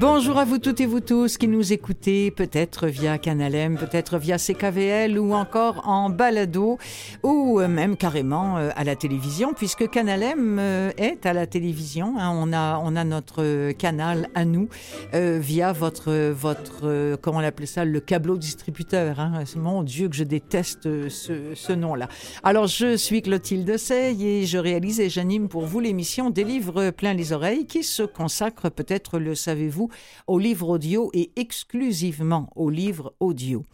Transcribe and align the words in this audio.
Bonjour 0.00 0.38
à 0.38 0.44
vous 0.44 0.58
toutes 0.58 0.80
et 0.80 0.86
vous 0.86 1.00
tous 1.00 1.38
qui 1.38 1.48
nous 1.48 1.72
écoutez, 1.72 2.30
peut-être 2.30 2.86
via 2.86 3.18
Canalem, 3.18 3.76
peut-être 3.76 4.16
via 4.16 4.38
CKVL 4.38 5.18
ou 5.18 5.34
encore 5.34 5.88
en 5.88 6.08
balado 6.08 6.78
ou 7.24 7.58
même 7.58 7.96
carrément 7.96 8.58
euh, 8.58 8.70
à 8.76 8.84
la 8.84 8.94
télévision, 8.94 9.54
puisque 9.54 9.90
Canalem 9.90 10.60
euh, 10.60 10.92
est 10.98 11.26
à 11.26 11.32
la 11.32 11.48
télévision. 11.48 12.14
Hein. 12.16 12.30
On, 12.32 12.52
a, 12.52 12.80
on 12.84 12.94
a 12.94 13.02
notre 13.02 13.72
canal 13.72 14.28
à 14.36 14.44
nous 14.44 14.68
euh, 15.14 15.40
via 15.42 15.72
votre, 15.72 16.30
votre 16.30 17.16
comment 17.16 17.38
on 17.38 17.42
appelle 17.42 17.66
ça, 17.66 17.84
le 17.84 17.98
câbleau 17.98 18.36
distributeur. 18.36 19.18
Hein. 19.18 19.42
Mon 19.56 19.82
Dieu, 19.82 20.08
que 20.08 20.14
je 20.14 20.22
déteste 20.22 21.08
ce, 21.08 21.56
ce 21.56 21.72
nom-là. 21.72 22.06
Alors, 22.44 22.68
je 22.68 22.96
suis 22.96 23.20
Clotilde 23.20 23.76
Sey 23.76 24.22
et 24.22 24.46
je 24.46 24.58
réalise 24.58 25.00
et 25.00 25.08
j'anime 25.08 25.48
pour 25.48 25.66
vous 25.66 25.80
l'émission 25.80 26.30
Des 26.30 26.44
livres 26.44 26.90
plein 26.90 27.14
les 27.14 27.32
oreilles 27.32 27.66
qui 27.66 27.82
se 27.82 28.04
consacre, 28.04 28.68
peut-être 28.68 29.18
le 29.18 29.34
savez-vous, 29.34 29.87
au 30.26 30.38
livre 30.38 30.68
audio 30.68 31.10
et 31.14 31.32
exclusivement 31.36 32.50
au 32.56 32.70
livre 32.70 33.14
audio. 33.20 33.64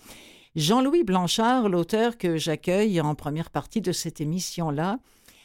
Jean-Louis 0.56 1.02
Blanchard, 1.02 1.68
l'auteur 1.68 2.16
que 2.16 2.36
j'accueille 2.36 3.00
en 3.00 3.14
première 3.14 3.50
partie 3.50 3.80
de 3.80 3.92
cette 3.92 4.20
émission-là, 4.20 4.98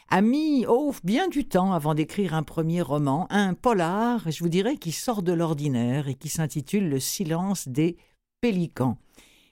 a 0.08 0.22
mis 0.22 0.66
oh, 0.68 0.94
bien 1.04 1.28
du 1.28 1.46
temps 1.46 1.72
avant 1.72 1.94
d'écrire 1.94 2.34
un 2.34 2.42
premier 2.42 2.82
roman, 2.82 3.26
un 3.30 3.54
polar, 3.54 4.28
je 4.30 4.40
vous 4.40 4.48
dirais, 4.48 4.76
qui 4.76 4.92
sort 4.92 5.22
de 5.22 5.32
l'ordinaire 5.32 6.08
et 6.08 6.14
qui 6.14 6.28
s'intitule 6.28 6.88
Le 6.88 7.00
silence 7.00 7.68
des 7.68 7.96
pélicans. 8.40 8.98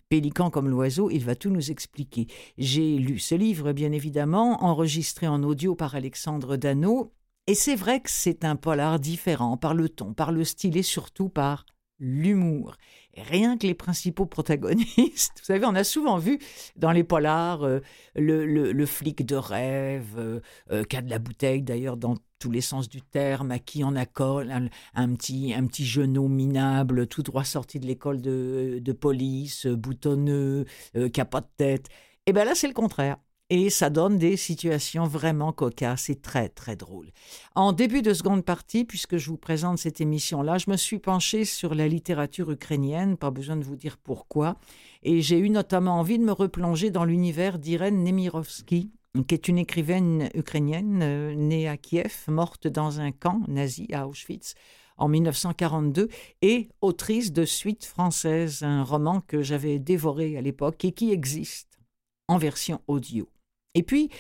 Pélican 0.09 0.51
comme 0.51 0.69
l'oiseau, 0.69 1.11
il 1.11 1.25
va 1.25 1.35
tout 1.35 1.51
nous 1.51 1.71
expliquer. 1.71 2.27
J'ai 2.57 2.97
lu 2.97 3.19
ce 3.19 3.35
livre, 3.35 3.73
bien 3.73 3.93
évidemment, 3.93 4.65
enregistré 4.65 5.29
en 5.29 5.43
audio 5.43 5.75
par 5.75 5.95
Alexandre 5.95 6.57
Dano, 6.57 7.13
et 7.49 7.55
c'est 7.55 7.77
vrai 7.77 8.01
que 8.01 8.11
c'est 8.11 8.45
un 8.45 8.57
polar 8.57 9.01
différent 9.01 9.57
par 9.57 9.73
le 9.73 9.89
ton, 9.89 10.13
par 10.13 10.33
le 10.33 10.45
style 10.45 10.77
et 10.77 10.83
surtout 10.83 11.31
par 11.31 11.65
l'humour. 11.99 12.77
Rien 13.17 13.57
que 13.57 13.67
les 13.67 13.73
principaux 13.73 14.27
protagonistes, 14.27 15.33
vous 15.39 15.45
savez, 15.45 15.65
on 15.65 15.75
a 15.75 15.83
souvent 15.83 16.19
vu 16.19 16.39
dans 16.77 16.93
les 16.93 17.05
polars 17.05 17.63
euh, 17.63 17.81
le, 18.15 18.85
flic 18.85 19.25
de 19.25 19.35
rêve, 19.35 20.15
euh, 20.19 20.41
euh, 20.73 20.85
de 20.85 21.09
la 21.09 21.19
bouteille 21.19 21.63
d'ailleurs 21.63 21.97
dans 21.97 22.19
tous 22.39 22.51
les 22.51 22.61
sens 22.61 22.87
du 22.87 23.01
terme, 23.01 23.51
à 23.51 23.59
qui 23.59 23.83
on 23.83 23.97
accole 23.97 24.51
un, 24.51 24.69
un 24.95 25.15
petit, 25.15 25.55
un 25.55 25.67
petit 25.67 25.87
genou 25.87 26.29
minable, 26.29 27.07
tout 27.07 27.23
droit 27.23 27.45
sorti 27.45 27.81
de 27.81 27.87
l'école 27.87 28.21
de, 28.21 28.79
de 28.83 28.93
police, 28.93 29.67
boutonneux, 29.67 30.67
qui 30.93 31.19
n'a 31.19 31.25
pas 31.25 31.41
de 31.41 31.49
tête. 31.57 31.89
Et 32.27 32.35
bien 32.35 32.45
là, 32.45 32.55
c'est 32.55 32.69
le 32.69 32.75
contraire 32.75 33.17
et 33.51 33.71
ça 33.71 33.89
donne 33.91 34.19
des 34.19 34.37
situations 34.37 35.05
vraiment 35.05 35.53
cocasses 35.53 36.11
et 36.11 36.17
très 36.17 36.49
très 36.49 36.77
drôles. 36.77 37.11
En 37.55 37.73
début 37.73 38.03
de 38.03 38.13
seconde 38.13 38.45
partie, 38.45 38.85
puisque 38.85 39.17
je 39.17 39.31
vous 39.31 39.39
présente 39.39 39.79
cette 39.79 40.01
émission-là, 40.01 40.59
je 40.59 40.71
me 40.71 40.77
suis 40.77 40.99
penchée 40.99 41.45
sur 41.45 41.75
la 41.75 41.89
littérature 41.89 42.51
ukrainienne, 42.51 43.17
pas 43.17 43.31
besoin 43.31 43.57
de 43.57 43.65
vous 43.65 43.77
dire 43.77 43.97
pourquoi, 43.97 44.57
et 45.03 45.23
j'ai 45.23 45.39
eu 45.39 45.51
notamment 45.51 45.99
envie 45.99 46.19
de 46.19 46.25
me 46.25 46.33
replonger 46.33 46.91
dans 46.91 47.05
l'univers 47.05 47.59
d'Irène 47.59 48.05
Nemirovsky, 48.05 48.91
qui 49.27 49.35
est 49.35 49.49
une 49.49 49.59
écrivaine 49.59 50.29
ukrainienne 50.35 51.01
euh, 51.03 51.35
née 51.35 51.69
à 51.69 51.77
Kiev, 51.77 52.25
morte 52.29 52.69
dans 52.69 53.01
un 53.01 53.13
camp 53.13 53.43
nazi 53.49 53.89
à 53.93 54.07
Auschwitz 54.07 54.55
en 54.99 55.09
1942 55.09 56.09
et 56.43 56.69
autrice 56.81 57.33
de 57.33 57.45
Suite 57.45 57.85
française, 57.85 58.63
un 58.63 58.83
roman 58.83 59.21
que 59.21 59.43
j'avais 59.43 59.79
dévoré 59.79 60.37
à 60.37 60.41
l'époque 60.41 60.85
et 60.85 60.93
qui 60.93 61.13
existe 61.13 61.79
en 62.27 62.37
version 62.37 62.81
audio. 62.89 63.29
Et 63.75 63.83
puis, 63.83 64.11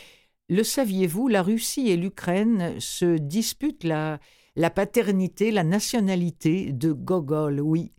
le 0.48 0.62
saviez-vous, 0.62 1.28
la 1.28 1.42
Russie 1.42 1.90
et 1.90 1.96
l'Ukraine 1.96 2.74
se 2.78 3.18
disputent 3.18 3.84
la, 3.84 4.18
paternité, 4.74 5.50
la 5.50 5.64
nationalité 5.64 6.72
de 6.72 6.92
Gogol, 6.92 7.60
oui. 7.60 7.92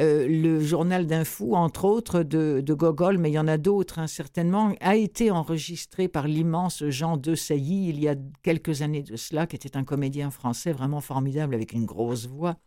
Euh, 0.00 0.28
le 0.28 0.60
journal 0.60 1.08
d'un 1.08 1.24
fou, 1.24 1.56
entre 1.56 1.84
autres, 1.84 2.22
de, 2.22 2.62
de, 2.64 2.74
Gogol, 2.74 3.18
mais 3.18 3.30
il 3.30 3.34
y 3.34 3.38
en 3.38 3.48
a 3.48 3.58
d'autres, 3.58 3.98
hein, 3.98 4.06
certainement, 4.06 4.72
a 4.80 4.94
été 4.94 5.32
enregistré 5.32 6.06
par 6.06 6.28
l'immense 6.28 6.84
Jean 6.88 7.16
de 7.16 7.34
Sailly 7.34 7.88
il 7.88 7.98
y 7.98 8.08
a 8.08 8.14
quelques 8.44 8.82
années 8.82 9.02
de 9.02 9.16
cela, 9.16 9.48
qui 9.48 9.56
était 9.56 9.76
un 9.76 9.82
comédien 9.82 10.30
français 10.30 10.70
vraiment 10.70 11.00
formidable 11.00 11.52
avec 11.52 11.72
une 11.72 11.84
grosse 11.84 12.26
voix. 12.26 12.58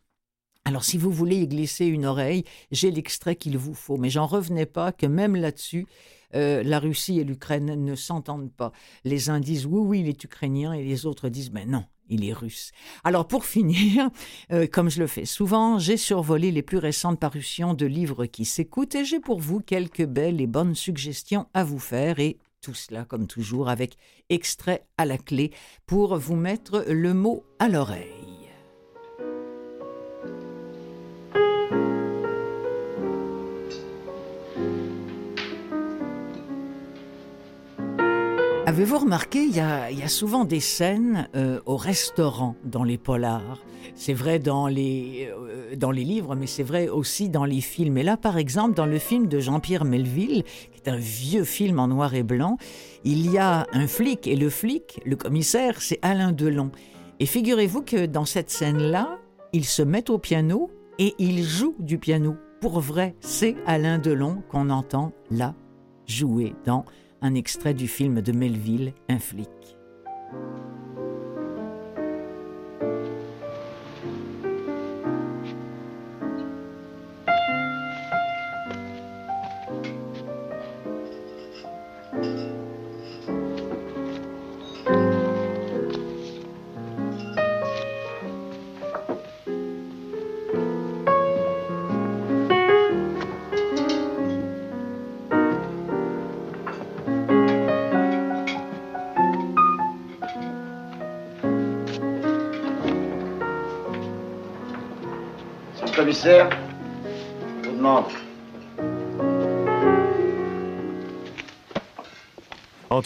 Alors, 0.66 0.84
si 0.84 0.98
vous 0.98 1.12
voulez 1.12 1.38
y 1.38 1.48
glisser 1.48 1.86
une 1.86 2.06
oreille, 2.06 2.44
j'ai 2.72 2.92
l'extrait 2.92 3.36
qu'il 3.36 3.58
vous 3.58 3.74
faut, 3.74 3.98
mais 3.98 4.10
j'en 4.10 4.28
revenais 4.28 4.68
pas 4.68 4.92
que 4.92 5.08
même 5.08 5.36
là-dessus, 5.36 5.88
euh, 6.36 6.64
la 6.64 6.80
Russie 6.80 7.20
et 7.20 7.24
l'Ukraine 7.24 7.84
ne 7.84 7.96
s'entendent 7.96 8.52
pas. 8.52 8.72
Les 9.04 9.30
uns 9.30 9.40
disent 9.40 9.66
oui, 9.66 9.82
oui, 9.82 10.00
il 10.02 10.08
est 10.08 10.24
ukrainien 10.24 10.74
et 10.74 10.84
les 10.84 11.06
autres 11.06 11.30
disent 11.30 11.52
mais 11.52 11.66
non, 11.66 11.86
il 12.10 12.26
est 12.26 12.34
russe. 12.34 12.72
Alors 13.04 13.28
pour 13.28 13.46
finir, 13.56 14.10
euh, 14.52 14.68
comme 14.68 14.90
je 14.90 15.00
le 15.00 15.08
fais 15.08 15.26
souvent, 15.26 15.80
j'ai 15.80 15.98
survolé 15.98 16.52
les 16.52 16.62
plus 16.62 16.78
récentes 16.78 17.20
parutions 17.20 17.74
de 17.74 17.86
livres 17.86 18.26
qui 18.26 18.46
s'écoutent 18.46 18.96
et 18.96 19.06
j'ai 19.06 19.20
pour 19.20 19.40
vous 19.40 19.60
quelques 19.60 20.06
belles 20.06 20.42
et 20.42 20.48
bonnes 20.48 20.76
suggestions 20.76 21.48
à 21.54 21.64
vous 21.64 21.80
faire 21.80 22.20
et 22.20 22.38
tout 22.62 22.76
cela 22.76 23.06
comme 23.06 23.28
toujours 23.28 23.70
avec 23.70 23.98
extrait 24.30 24.86
à 24.98 25.06
la 25.06 25.18
clé 25.18 25.52
pour 25.88 26.18
vous 26.18 26.36
mettre 26.36 26.86
le 26.88 27.14
mot 27.14 27.44
à 27.60 27.68
l'oreille. 27.68 28.41
Avez-vous 38.72 39.00
remarqué, 39.00 39.44
il 39.44 39.54
y, 39.54 39.60
a, 39.60 40.08
souvent 40.08 40.46
des 40.46 40.62
scènes 40.62 41.28
euh, 41.36 41.60
au 41.66 41.76
restaurant 41.76 42.56
dans 42.64 42.86
les 42.86 42.98
polars. 42.98 43.60
C'est 43.96 44.14
vrai 44.14 44.40
dans 44.40 44.68
les, 44.68 45.30
euh, 45.30 45.76
dans 45.76 45.92
les 45.92 46.06
livres, 46.06 46.36
mais 46.38 46.48
c'est 46.48 46.64
vrai 46.64 46.88
aussi 46.88 47.28
dans 47.28 47.44
les 47.44 47.60
films. 47.60 47.98
Et 47.98 48.04
là, 48.04 48.16
par 48.16 48.38
exemple, 48.38 48.74
dans 48.74 48.86
le 48.86 48.98
film 48.98 49.28
de 49.28 49.42
Jean-Pierre 49.42 49.84
Melville, 49.84 50.44
qui 50.72 50.80
est 50.86 50.90
un 50.90 50.96
vieux 50.96 51.44
film 51.44 51.80
en 51.80 51.90
noir 51.90 52.16
et 52.16 52.24
blanc, 52.24 52.56
il 53.04 53.30
y 53.30 53.38
a 53.38 53.68
un 53.74 53.88
flic, 53.88 54.26
et 54.26 54.38
le 54.38 54.50
flic, 54.50 55.02
le 55.06 55.18
commissaire, 55.18 55.82
c'est 55.82 56.00
Alain 56.02 56.32
Delon. 56.32 56.72
Et 57.20 57.26
figurez-vous 57.26 57.82
que 57.82 58.06
dans 58.06 58.26
cette 58.26 58.50
scène-là, 58.50 59.20
il 59.52 59.66
se 59.66 59.82
met 59.82 60.10
au 60.10 60.18
piano 60.18 60.72
et 60.98 61.14
il 61.20 61.44
joue 61.44 61.76
du 61.80 61.98
piano. 61.98 62.38
Pour 62.62 62.80
vrai, 62.80 63.16
c'est 63.20 63.58
Alain 63.66 64.00
Delon 64.00 64.44
qu'on 64.50 64.70
entend 64.70 65.12
là 65.30 65.56
jouer 66.08 66.56
dans 66.66 66.86
un 67.22 67.36
extrait 67.36 67.74
du 67.74 67.88
film 67.88 68.22
de 68.22 68.32
Melville, 68.32 68.94
Un 69.08 69.20
flic. 69.20 69.48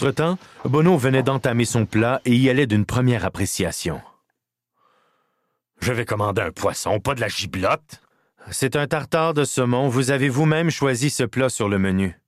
Entre-temps, 0.06 0.38
Bono 0.66 1.00
venait 1.00 1.24
d'entamer 1.24 1.66
son 1.66 1.88
plat 1.88 2.22
et 2.26 2.36
y 2.36 2.48
allait 2.48 2.68
d'une 2.68 2.86
première 2.86 3.26
appréciation. 3.26 4.04
Je 5.82 5.94
vais 5.94 6.06
commander 6.06 6.44
un 6.44 6.52
poisson, 6.52 7.00
pas 7.00 7.16
de 7.16 7.22
la 7.22 7.28
giblotte. 7.28 8.04
C'est 8.52 8.76
un 8.76 8.86
tartare 8.86 9.34
de 9.34 9.44
saumon. 9.44 9.88
Vous 9.88 10.12
avez 10.12 10.30
vous-même 10.30 10.70
choisi 10.70 11.10
ce 11.10 11.24
plat 11.24 11.50
sur 11.50 11.70
le 11.70 11.80
menu. 11.80 12.20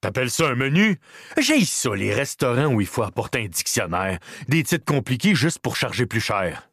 T'appelles 0.00 0.32
ça 0.32 0.48
un 0.48 0.56
menu? 0.56 0.98
J'ai 1.38 1.64
ça, 1.64 1.94
les 1.94 2.12
restaurants 2.12 2.74
où 2.74 2.80
il 2.80 2.88
faut 2.88 3.04
apporter 3.04 3.44
un 3.44 3.48
dictionnaire. 3.48 4.18
Des 4.48 4.64
titres 4.64 4.84
compliqués 4.84 5.36
juste 5.36 5.60
pour 5.60 5.76
charger 5.76 6.06
plus 6.06 6.20
cher. 6.20 6.68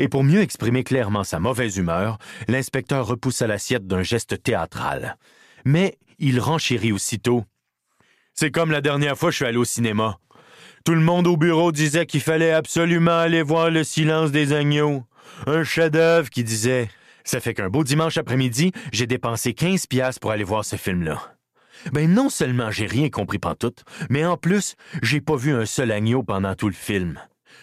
Et 0.00 0.08
pour 0.08 0.24
mieux 0.24 0.40
exprimer 0.40 0.82
clairement 0.82 1.22
sa 1.22 1.38
mauvaise 1.38 1.76
humeur, 1.76 2.18
l'inspecteur 2.48 3.06
repoussa 3.06 3.46
l'assiette 3.46 3.86
d'un 3.86 4.02
geste 4.02 4.42
théâtral. 4.42 5.16
Mais 5.64 5.96
il 6.18 6.40
renchérit 6.40 6.90
aussitôt. 6.90 7.44
C'est 8.34 8.50
comme 8.50 8.70
la 8.70 8.80
dernière 8.80 9.16
fois 9.16 9.28
que 9.28 9.32
je 9.32 9.36
suis 9.36 9.46
allé 9.46 9.58
au 9.58 9.64
cinéma. 9.64 10.18
Tout 10.84 10.94
le 10.94 11.00
monde 11.00 11.26
au 11.26 11.36
bureau 11.36 11.70
disait 11.70 12.06
qu'il 12.06 12.20
fallait 12.20 12.52
absolument 12.52 13.18
aller 13.18 13.42
voir 13.42 13.70
Le 13.70 13.84
silence 13.84 14.32
des 14.32 14.52
agneaux. 14.52 15.04
Un 15.46 15.64
chef-d'œuvre 15.64 16.30
qui 16.30 16.42
disait 16.42 16.90
Ça 17.24 17.40
fait 17.40 17.54
qu'un 17.54 17.68
beau 17.68 17.84
dimanche 17.84 18.16
après-midi, 18.16 18.72
j'ai 18.92 19.06
dépensé 19.06 19.54
15 19.54 19.86
piastres 19.86 20.20
pour 20.20 20.32
aller 20.32 20.44
voir 20.44 20.64
ce 20.64 20.76
film-là. 20.76 21.34
Ben 21.92 22.12
non 22.12 22.30
seulement 22.30 22.70
j'ai 22.70 22.86
rien 22.86 23.10
compris 23.10 23.38
pantoute, 23.38 23.84
mais 24.08 24.24
en 24.24 24.36
plus, 24.36 24.76
j'ai 25.02 25.20
pas 25.20 25.36
vu 25.36 25.52
un 25.52 25.66
seul 25.66 25.90
agneau 25.90 26.22
pendant 26.22 26.54
tout 26.54 26.68
le 26.68 26.74
film. 26.74 27.20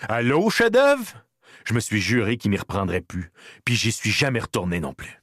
Allô, 0.07 0.49
chef-d'œuvre? 0.49 1.25
Je 1.65 1.73
me 1.73 1.79
suis 1.79 2.01
juré 2.01 2.37
qu'il 2.37 2.51
m'y 2.51 2.57
reprendrait 2.57 3.01
plus, 3.01 3.31
puis 3.65 3.75
j'y 3.75 3.91
suis 3.91 4.11
jamais 4.11 4.39
retourné 4.39 4.79
non 4.79 4.93
plus. 4.93 5.21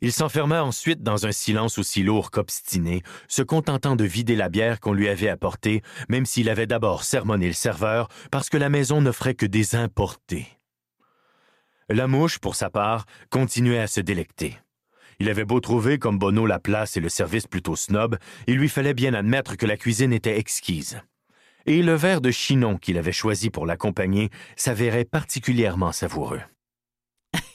Il 0.00 0.12
s'enferma 0.12 0.62
ensuite 0.62 1.02
dans 1.02 1.26
un 1.26 1.32
silence 1.32 1.76
aussi 1.76 2.04
lourd 2.04 2.30
qu'obstiné, 2.30 3.02
se 3.26 3.42
contentant 3.42 3.96
de 3.96 4.04
vider 4.04 4.36
la 4.36 4.48
bière 4.48 4.78
qu'on 4.78 4.92
lui 4.92 5.08
avait 5.08 5.28
apportée, 5.28 5.82
même 6.08 6.24
s'il 6.24 6.48
avait 6.48 6.68
d'abord 6.68 7.02
sermonné 7.02 7.48
le 7.48 7.52
serveur 7.52 8.08
parce 8.30 8.48
que 8.48 8.56
la 8.56 8.68
maison 8.68 9.00
n'offrait 9.00 9.34
que 9.34 9.46
des 9.46 9.74
importés. 9.74 10.46
La 11.88 12.06
mouche, 12.06 12.38
pour 12.38 12.54
sa 12.54 12.70
part, 12.70 13.06
continuait 13.30 13.80
à 13.80 13.86
se 13.86 14.00
délecter. 14.00 14.58
Il 15.20 15.28
avait 15.28 15.44
beau 15.44 15.58
trouver 15.58 15.98
comme 15.98 16.18
Bono 16.18 16.46
la 16.46 16.60
place 16.60 16.96
et 16.96 17.00
le 17.00 17.08
service 17.08 17.48
plutôt 17.48 17.74
snob, 17.74 18.18
il 18.46 18.56
lui 18.56 18.68
fallait 18.68 18.94
bien 18.94 19.14
admettre 19.14 19.56
que 19.56 19.66
la 19.66 19.76
cuisine 19.76 20.12
était 20.12 20.38
exquise. 20.38 21.00
Et 21.66 21.82
le 21.82 21.94
verre 21.94 22.20
de 22.20 22.30
chinon 22.30 22.76
qu'il 22.76 22.98
avait 22.98 23.10
choisi 23.10 23.50
pour 23.50 23.66
l'accompagner 23.66 24.30
s'avérait 24.54 25.04
particulièrement 25.04 25.90
savoureux. 25.90 26.40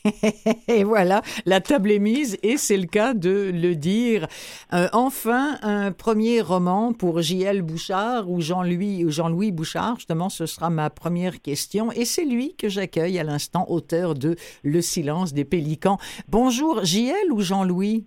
et 0.68 0.84
voilà, 0.84 1.22
la 1.46 1.62
table 1.62 1.92
est 1.92 2.00
mise 2.00 2.38
et 2.44 2.58
c'est 2.58 2.78
le 2.78 2.88
cas 2.88 3.14
de 3.14 3.52
le 3.54 3.76
dire. 3.76 4.28
Euh, 4.74 4.88
enfin, 4.92 5.58
un 5.62 5.92
premier 5.92 6.42
roman 6.42 6.94
pour 6.94 7.22
J.L. 7.22 7.62
Bouchard 7.62 8.30
ou 8.30 8.42
Jean-Louis 8.42 9.06
Jean-Louis 9.08 9.52
Bouchard, 9.52 9.96
justement, 9.96 10.30
ce 10.30 10.46
sera 10.46 10.70
ma 10.70 10.90
première 10.90 11.42
question 11.42 11.92
et 11.92 12.06
c'est 12.06 12.26
lui 12.26 12.56
que 12.56 12.70
j'accueille 12.70 13.18
à 13.20 13.24
l'instant, 13.24 13.66
auteur 13.70 14.14
de 14.14 14.36
Le 14.64 14.82
silence 14.82 15.34
des 15.34 15.46
pélicans. 15.46 15.98
Bonjour, 16.28 16.84
J.L. 16.84 17.32
ou 17.32 17.42
Jean-Louis? 17.42 18.06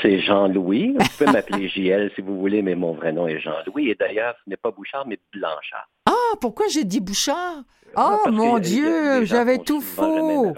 C'est 0.00 0.20
Jean-Louis. 0.20 0.94
Vous 0.98 1.08
pouvez 1.18 1.32
m'appeler 1.32 1.68
JL 1.68 2.10
si 2.14 2.22
vous 2.22 2.38
voulez, 2.38 2.62
mais 2.62 2.74
mon 2.74 2.92
vrai 2.92 3.12
nom 3.12 3.26
est 3.26 3.40
Jean-Louis. 3.40 3.90
Et 3.90 3.94
d'ailleurs, 3.94 4.34
ce 4.44 4.50
n'est 4.50 4.56
pas 4.56 4.70
Bouchard, 4.70 5.06
mais 5.06 5.18
Blanchard. 5.32 5.88
Ah, 6.06 6.36
pourquoi 6.40 6.66
j'ai 6.68 6.84
dit 6.84 7.00
Bouchard? 7.00 7.62
Oh, 7.96 8.30
mon 8.30 8.58
Dieu, 8.58 9.24
j'avais 9.24 9.58
tout 9.58 9.80
faux. 9.80 10.54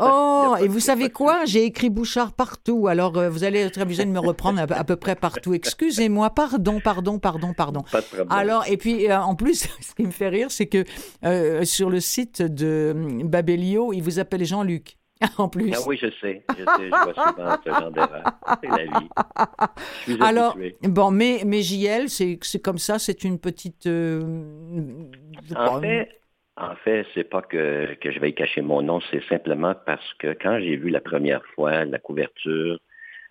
Oh, 0.00 0.54
et 0.60 0.68
vous 0.68 0.80
savez 0.80 1.10
quoi? 1.10 1.44
J'ai 1.44 1.64
écrit 1.64 1.90
Bouchard 1.90 2.32
partout. 2.32 2.88
Alors, 2.88 3.16
euh, 3.16 3.28
vous 3.28 3.44
allez 3.44 3.60
être 3.60 3.80
obligé 3.80 4.04
de 4.04 4.10
me 4.10 4.18
reprendre 4.18 4.60
à, 4.60 4.84
peu 4.84 4.96
près 4.96 5.14
partout. 5.16 5.54
Excusez-moi, 5.54 6.30
pardon, 6.30 6.80
pardon, 6.80 7.18
pardon, 7.18 7.52
pardon. 7.54 7.82
Pas 7.90 8.00
de 8.00 8.06
problème. 8.06 8.28
Alors, 8.30 8.64
et 8.68 8.76
puis, 8.76 9.10
euh, 9.10 9.18
en 9.18 9.34
plus, 9.34 9.68
ce 9.80 9.94
qui 9.94 10.04
me 10.04 10.10
fait 10.10 10.28
rire, 10.28 10.50
c'est 10.50 10.66
que 10.66 10.84
euh, 11.24 11.64
sur 11.64 11.90
le 11.90 12.00
site 12.00 12.42
de 12.42 12.94
Babelio, 13.24 13.92
il 13.92 14.02
vous 14.02 14.18
appelle 14.18 14.44
Jean-Luc. 14.44 14.96
En 15.38 15.48
plus. 15.48 15.72
Ah 15.74 15.78
oui, 15.86 15.96
je 15.96 16.08
sais. 16.20 16.44
Je 16.50 16.64
sais, 16.64 16.64
je 16.82 16.88
vois 16.88 17.14
souvent 17.14 17.56
ce 17.64 17.70
genre 17.70 17.90
d'erreur. 17.92 18.24
C'est 18.60 18.68
la 18.68 18.84
vie. 18.84 20.18
Alors, 20.20 20.58
bon, 20.82 21.10
mais, 21.12 21.42
mais 21.46 21.62
JL, 21.62 22.10
c'est 22.10 22.58
comme 22.62 22.78
ça, 22.78 22.98
c'est 22.98 23.24
une 23.24 23.38
petite. 23.38 23.86
en 23.86 25.80
fait, 25.80 26.08
en 26.56 26.74
fait, 26.76 27.06
c'est 27.14 27.24
pas 27.24 27.42
que, 27.42 27.94
que 27.94 28.12
je 28.12 28.20
vais 28.20 28.30
y 28.30 28.34
cacher 28.34 28.60
mon 28.60 28.82
nom, 28.82 29.00
c'est 29.10 29.24
simplement 29.24 29.74
parce 29.86 30.14
que 30.14 30.36
quand 30.40 30.60
j'ai 30.60 30.76
vu 30.76 30.90
la 30.90 31.00
première 31.00 31.44
fois 31.54 31.84
la 31.84 31.98
couverture 31.98 32.78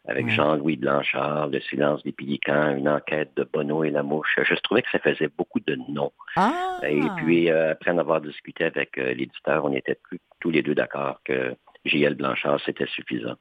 avec 0.05 0.29
Jean-Louis 0.29 0.75
Blanchard, 0.75 1.47
Le 1.47 1.61
silence 1.61 2.03
des 2.03 2.11
pélicans, 2.11 2.75
une 2.75 2.89
enquête 2.89 3.31
de 3.37 3.47
Bono 3.51 3.85
et 3.85 3.89
la 3.89 4.03
mouche, 4.03 4.37
je 4.43 4.55
trouvais 4.55 4.81
que 4.81 4.89
ça 4.91 4.99
faisait 4.99 5.29
beaucoup 5.37 5.61
de 5.61 5.77
noms. 5.89 6.11
Ah! 6.35 6.79
Et 6.83 6.99
puis, 7.17 7.49
euh, 7.49 7.71
après 7.71 7.91
en 7.91 7.97
avoir 7.97 8.19
discuté 8.19 8.65
avec 8.65 8.97
euh, 8.97 9.13
l'éditeur, 9.13 9.63
on 9.63 9.71
était 9.71 9.97
tous 10.41 10.49
les 10.49 10.61
deux 10.61 10.75
d'accord 10.75 11.21
que 11.23 11.55
J.L. 11.85 12.15
Blanchard, 12.15 12.59
c'était 12.65 12.87
suffisant. 12.87 13.35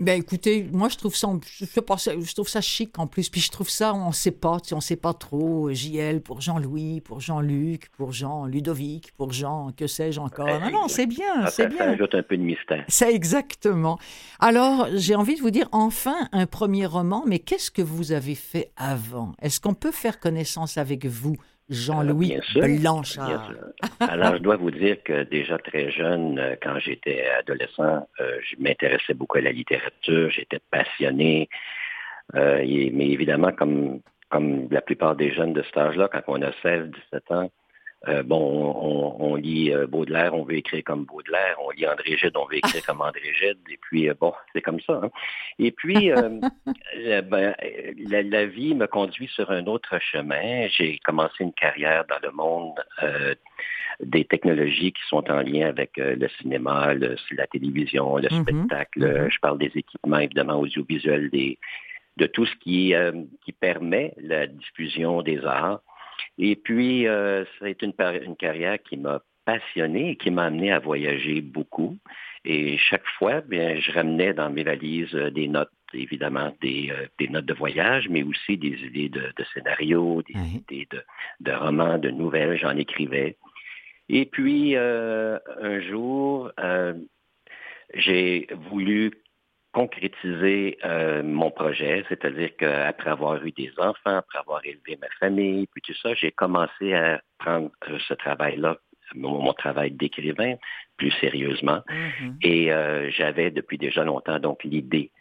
Ben 0.00 0.20
écoutez, 0.20 0.68
moi 0.72 0.88
je 0.88 0.96
trouve 0.96 1.16
ça, 1.16 1.28
je, 1.50 2.32
trouve 2.32 2.48
ça 2.48 2.60
chic 2.60 2.96
en 3.00 3.08
plus. 3.08 3.28
Puis 3.28 3.40
je 3.40 3.50
trouve 3.50 3.68
ça, 3.68 3.92
on 3.94 4.08
ne 4.08 4.12
sait 4.12 4.30
pas, 4.30 4.58
on 4.70 4.76
ne 4.76 4.80
sait 4.80 4.94
pas 4.94 5.12
trop. 5.12 5.72
JL 5.72 6.20
pour 6.20 6.40
Jean-Louis, 6.40 7.00
pour 7.00 7.20
Jean-Luc, 7.20 7.88
pour 7.96 8.12
Jean 8.12 8.46
Ludovic, 8.46 9.10
pour 9.16 9.32
Jean, 9.32 9.72
que 9.76 9.88
sais-je 9.88 10.20
encore. 10.20 10.46
Non, 10.46 10.70
non, 10.70 10.88
c'est 10.88 11.06
bien, 11.06 11.46
c'est 11.46 11.66
bien. 11.66 11.78
Ça 11.78 11.90
ajoute 11.90 12.14
un 12.14 12.22
peu 12.22 12.36
de 12.36 12.42
mystère. 12.42 12.84
C'est 12.86 13.12
exactement. 13.12 13.98
Alors 14.38 14.86
j'ai 14.94 15.16
envie 15.16 15.34
de 15.34 15.40
vous 15.40 15.50
dire, 15.50 15.68
enfin 15.72 16.28
un 16.30 16.46
premier 16.46 16.86
roman. 16.86 17.24
Mais 17.26 17.40
qu'est-ce 17.40 17.72
que 17.72 17.82
vous 17.82 18.12
avez 18.12 18.36
fait 18.36 18.70
avant? 18.76 19.32
Est-ce 19.42 19.60
qu'on 19.60 19.74
peut 19.74 19.92
faire 19.92 20.20
connaissance 20.20 20.78
avec 20.78 21.06
vous? 21.06 21.36
Jean-Louis 21.68 22.38
Blanchard. 22.54 23.52
Alors, 24.00 24.36
je 24.36 24.42
dois 24.42 24.56
vous 24.56 24.70
dire 24.70 25.02
que 25.02 25.24
déjà 25.24 25.58
très 25.58 25.90
jeune, 25.90 26.38
euh, 26.38 26.56
quand 26.62 26.78
j'étais 26.78 27.26
adolescent, 27.38 28.08
euh, 28.20 28.38
je 28.42 28.56
m'intéressais 28.58 29.14
beaucoup 29.14 29.38
à 29.38 29.42
la 29.42 29.52
littérature, 29.52 30.30
j'étais 30.30 30.60
passionné. 30.70 31.48
Euh, 32.34 32.58
mais 32.92 33.08
évidemment, 33.08 33.52
comme, 33.52 34.00
comme 34.30 34.68
la 34.70 34.80
plupart 34.80 35.16
des 35.16 35.32
jeunes 35.32 35.52
de 35.52 35.62
cet 35.62 35.76
âge-là, 35.76 36.08
quand 36.10 36.22
on 36.28 36.42
a 36.42 36.52
16, 36.62 36.90
17 37.12 37.30
ans, 37.32 37.50
euh, 38.06 38.22
bon, 38.22 39.16
on, 39.18 39.34
lit 39.34 39.72
euh, 39.72 39.88
Baudelaire, 39.88 40.32
on 40.32 40.44
veut 40.44 40.54
écrire 40.54 40.84
comme 40.84 41.04
Baudelaire, 41.04 41.56
on 41.60 41.70
lit 41.70 41.84
André 41.84 42.16
Gide, 42.16 42.36
on 42.36 42.46
veut 42.46 42.58
écrire 42.58 42.86
comme 42.86 43.00
André 43.00 43.32
Gide, 43.34 43.58
et 43.68 43.76
puis 43.76 44.08
euh, 44.08 44.14
bon, 44.18 44.32
c'est 44.52 44.62
comme 44.62 44.80
ça. 44.80 45.00
Hein. 45.02 45.10
Et 45.58 45.72
puis, 45.72 46.10
ben, 46.14 47.54
la, 48.06 48.46
vie 48.46 48.76
me 48.76 48.86
conduit 48.86 49.26
sur 49.26 49.50
un 49.50 49.66
autre 49.66 49.98
chemin. 49.98 50.68
J'ai 50.68 50.98
commencé 50.98 51.42
une 51.42 51.52
carrière 51.52 52.04
dans 52.08 52.20
le 52.22 52.30
monde 52.30 52.74
des 54.00 54.24
technologies 54.24 54.92
qui 54.92 55.02
sont 55.08 55.28
en 55.28 55.40
lien 55.40 55.66
avec 55.66 55.96
le 55.96 56.28
cinéma, 56.40 56.94
la 56.94 57.46
télévision, 57.48 58.16
le 58.16 58.28
mm-hmm. 58.28 58.42
spectacle. 58.42 59.00
Mm-hmm. 59.00 59.32
Je 59.32 59.40
parle 59.40 59.58
des 59.58 59.72
équipements 59.74 60.18
évidemment 60.18 60.60
audiovisuels, 60.60 61.30
des, 61.30 61.58
de 62.16 62.26
tout 62.26 62.46
ce 62.46 62.54
qui, 62.60 62.94
qui 63.44 63.52
permet 63.52 64.14
la 64.18 64.46
diffusion 64.46 65.22
des 65.22 65.44
arts. 65.44 65.80
Et 66.38 66.56
puis, 66.56 67.06
euh, 67.06 67.44
c'est 67.58 67.82
une, 67.82 67.94
une 68.22 68.36
carrière 68.36 68.78
qui 68.82 68.96
m'a 68.96 69.20
passionné 69.44 70.10
et 70.10 70.16
qui 70.16 70.30
m'a 70.30 70.44
amené 70.44 70.72
à 70.72 70.78
voyager 70.78 71.40
beaucoup. 71.40 71.96
Et 72.44 72.76
chaque 72.78 73.06
fois, 73.18 73.40
bien, 73.40 73.80
je 73.80 73.90
ramenais 73.92 74.34
dans 74.34 74.50
mes 74.50 74.62
valises 74.62 75.14
euh, 75.14 75.30
des 75.30 75.48
notes, 75.48 75.72
évidemment, 75.94 76.54
des, 76.60 76.90
euh, 76.90 77.06
des 77.18 77.28
notes 77.28 77.46
de 77.46 77.54
voyage, 77.54 78.08
mais 78.08 78.22
aussi 78.22 78.56
des 78.58 78.76
idées 78.84 79.08
de, 79.08 79.32
de 79.36 79.44
scénarios, 79.54 80.22
des 80.22 80.38
idées 80.56 80.86
de, 80.90 81.02
de, 81.40 81.52
romans, 81.52 81.98
de 81.98 82.10
nouvelles, 82.10 82.58
j'en 82.58 82.76
écrivais. 82.76 83.36
Et 84.08 84.26
puis, 84.26 84.76
euh, 84.76 85.38
un 85.60 85.80
jour, 85.80 86.50
euh, 86.60 86.94
j'ai 87.94 88.48
voulu 88.70 89.12
concrétiser 89.78 90.76
euh, 90.84 91.22
mon 91.22 91.52
projet, 91.52 92.04
c'est-à-dire 92.08 92.50
qu'après 92.58 93.10
avoir 93.10 93.36
eu 93.46 93.52
des 93.52 93.70
enfants, 93.78 94.16
après 94.16 94.40
avoir 94.40 94.60
élevé 94.64 94.98
ma 95.00 95.06
famille, 95.20 95.68
puis 95.72 95.80
tout 95.82 95.94
ça, 96.02 96.14
j'ai 96.14 96.32
commencé 96.32 96.94
à 96.94 97.20
prendre 97.38 97.70
euh, 97.88 97.96
ce 98.08 98.14
travail-là, 98.14 98.78
mon, 99.14 99.52
travail 99.52 99.92
d'écrivain, 99.92 100.54
plus 100.96 101.12
sérieusement. 101.20 101.80
Mm-hmm. 101.88 102.34
Et 102.42 102.72
euh, 102.72 103.08
j'avais 103.12 103.52
depuis 103.52 103.78
déjà 103.78 104.02
longtemps 104.02 104.40
donc 104.40 104.64
l'idée 104.64 105.12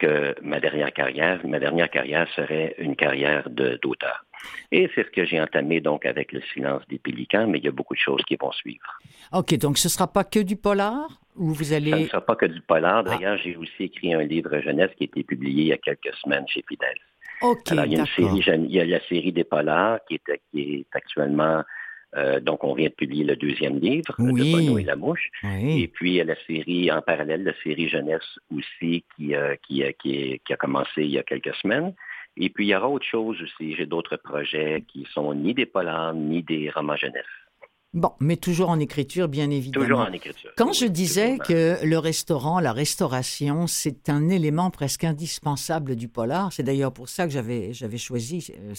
que 0.00 0.34
ma 0.42 0.58
dernière 0.58 0.92
carrière, 0.92 1.38
ma 1.46 1.60
dernière 1.60 1.90
carrière 1.90 2.26
serait 2.34 2.74
une 2.78 2.96
carrière 2.96 3.48
d'auteur. 3.48 4.24
Et 4.72 4.90
c'est 4.94 5.04
ce 5.04 5.10
que 5.10 5.24
j'ai 5.24 5.40
entamé 5.40 5.80
donc 5.80 6.04
avec 6.04 6.32
le 6.32 6.40
silence 6.52 6.82
des 6.88 6.98
pélicans, 6.98 7.46
mais 7.46 7.58
il 7.58 7.64
y 7.64 7.68
a 7.68 7.72
beaucoup 7.72 7.94
de 7.94 8.00
choses 8.00 8.22
qui 8.26 8.36
vont 8.36 8.50
suivre. 8.50 8.98
OK, 9.32 9.56
donc 9.58 9.78
ce 9.78 9.86
ne 9.86 9.90
sera 9.90 10.12
pas 10.12 10.24
que 10.24 10.40
du 10.40 10.56
polar? 10.56 11.20
Ou 11.40 11.52
vous 11.54 11.72
allez... 11.72 11.90
Ça 11.90 11.98
ne 11.98 12.04
sera 12.04 12.20
pas 12.20 12.36
que 12.36 12.46
du 12.46 12.60
polar. 12.60 13.02
Ah. 13.06 13.10
D'ailleurs, 13.10 13.38
j'ai 13.38 13.56
aussi 13.56 13.84
écrit 13.84 14.14
un 14.14 14.22
livre 14.22 14.60
jeunesse 14.60 14.90
qui 14.96 15.04
a 15.04 15.06
été 15.06 15.24
publié 15.24 15.62
il 15.62 15.68
y 15.68 15.72
a 15.72 15.78
quelques 15.78 16.14
semaines 16.22 16.46
chez 16.46 16.62
Fidel. 16.68 16.94
OK, 17.40 17.72
Alors, 17.72 17.86
il 17.86 17.94
y, 17.94 17.96
a 17.96 18.00
une 18.00 18.06
série, 18.06 18.66
il 18.68 18.72
y 18.72 18.80
a 18.80 18.84
la 18.84 19.00
série 19.08 19.32
des 19.32 19.44
polars 19.44 19.98
qui 20.06 20.16
est, 20.16 20.40
qui 20.52 20.74
est 20.74 20.86
actuellement 20.92 21.64
euh, 22.16 22.40
donc, 22.40 22.64
on 22.64 22.74
vient 22.74 22.88
de 22.88 22.94
publier 22.94 23.24
le 23.24 23.36
deuxième 23.36 23.78
livre, 23.78 24.14
de 24.18 24.24
Bono 24.24 24.78
et 24.78 24.82
la 24.82 24.96
mouche. 24.96 25.30
Et 25.44 25.88
puis, 25.88 26.10
il 26.10 26.14
y 26.16 26.20
a 26.20 26.24
la 26.24 26.34
série, 26.46 26.90
en 26.90 27.02
parallèle, 27.02 27.44
la 27.44 27.54
série 27.62 27.88
jeunesse 27.88 28.38
aussi 28.52 29.04
qui, 29.14 29.36
euh, 29.36 29.54
qui, 29.62 29.84
qui, 30.02 30.40
qui, 30.44 30.52
a 30.52 30.56
commencé 30.56 31.02
il 31.02 31.10
y 31.10 31.18
a 31.18 31.22
quelques 31.22 31.54
semaines. 31.56 31.94
Et 32.36 32.50
puis, 32.50 32.66
il 32.66 32.70
y 32.70 32.74
aura 32.74 32.88
autre 32.88 33.06
chose 33.06 33.40
aussi. 33.40 33.76
J'ai 33.76 33.86
d'autres 33.86 34.16
projets 34.16 34.84
qui 34.88 35.06
sont 35.12 35.32
ni 35.34 35.54
des 35.54 35.66
polars, 35.66 36.14
ni 36.14 36.42
des 36.42 36.70
romans 36.70 36.96
jeunesse. 36.96 37.24
Bon, 37.92 38.12
mais 38.20 38.36
toujours 38.36 38.68
en 38.68 38.78
écriture, 38.78 39.26
bien 39.26 39.50
évidemment. 39.50 39.84
Toujours 39.84 39.98
en 39.98 40.12
écriture. 40.12 40.52
Quand 40.56 40.72
je 40.72 40.86
disais 40.86 41.38
que 41.38 41.84
le 41.84 41.98
restaurant, 41.98 42.60
la 42.60 42.72
restauration, 42.72 43.66
c'est 43.66 44.08
un 44.08 44.28
élément 44.28 44.70
presque 44.70 45.02
indispensable 45.02 45.96
du 45.96 46.06
polar, 46.06 46.52
c'est 46.52 46.62
d'ailleurs 46.62 46.92
pour 46.92 47.08
ça 47.08 47.26
que 47.26 47.32
j'avais, 47.32 47.72
j'avais 47.72 47.98
choisi 47.98 48.52
euh, 48.56 48.74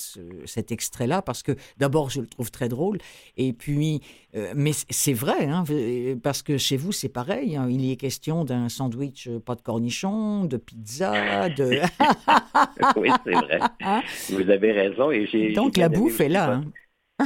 cet 0.46 0.72
extrait-là, 0.72 1.22
parce 1.22 1.44
que 1.44 1.58
d'abord, 1.77 2.10
je 2.10 2.22
le 2.22 2.27
trouve 2.27 2.51
très 2.51 2.70
drôle, 2.70 3.00
et 3.36 3.51
puis, 3.51 4.00
euh, 4.34 4.53
mais 4.56 4.72
c'est 4.89 5.13
vrai, 5.13 5.46
hein, 5.46 5.65
parce 6.24 6.41
que 6.41 6.58
chez 6.58 6.77
vous, 6.77 6.94
c'est 6.94 7.10
pareil, 7.10 7.58
hein, 7.58 7.68
il 7.70 7.82
y 7.82 7.91
est 7.91 7.98
question 7.98 8.46
d'un 8.46 8.70
sandwich 8.70 9.27
euh, 9.27 9.39
pas 9.39 9.56
de 9.56 9.62
cornichon, 9.62 10.46
de 10.46 10.56
pizza, 10.56 11.50
de... 11.50 11.82
oui, 12.96 13.10
c'est 13.25 13.34
vrai. 13.34 13.60
Vous 14.30 14.50
avez 14.50 14.72
raison. 14.72 15.12
Et 15.12 15.27
j'ai, 15.27 15.51
Donc, 15.51 15.75
la 15.75 15.89
bouffe 15.89 16.22
est 16.22 16.30
là. 16.30 16.53
Hein. 16.53 16.65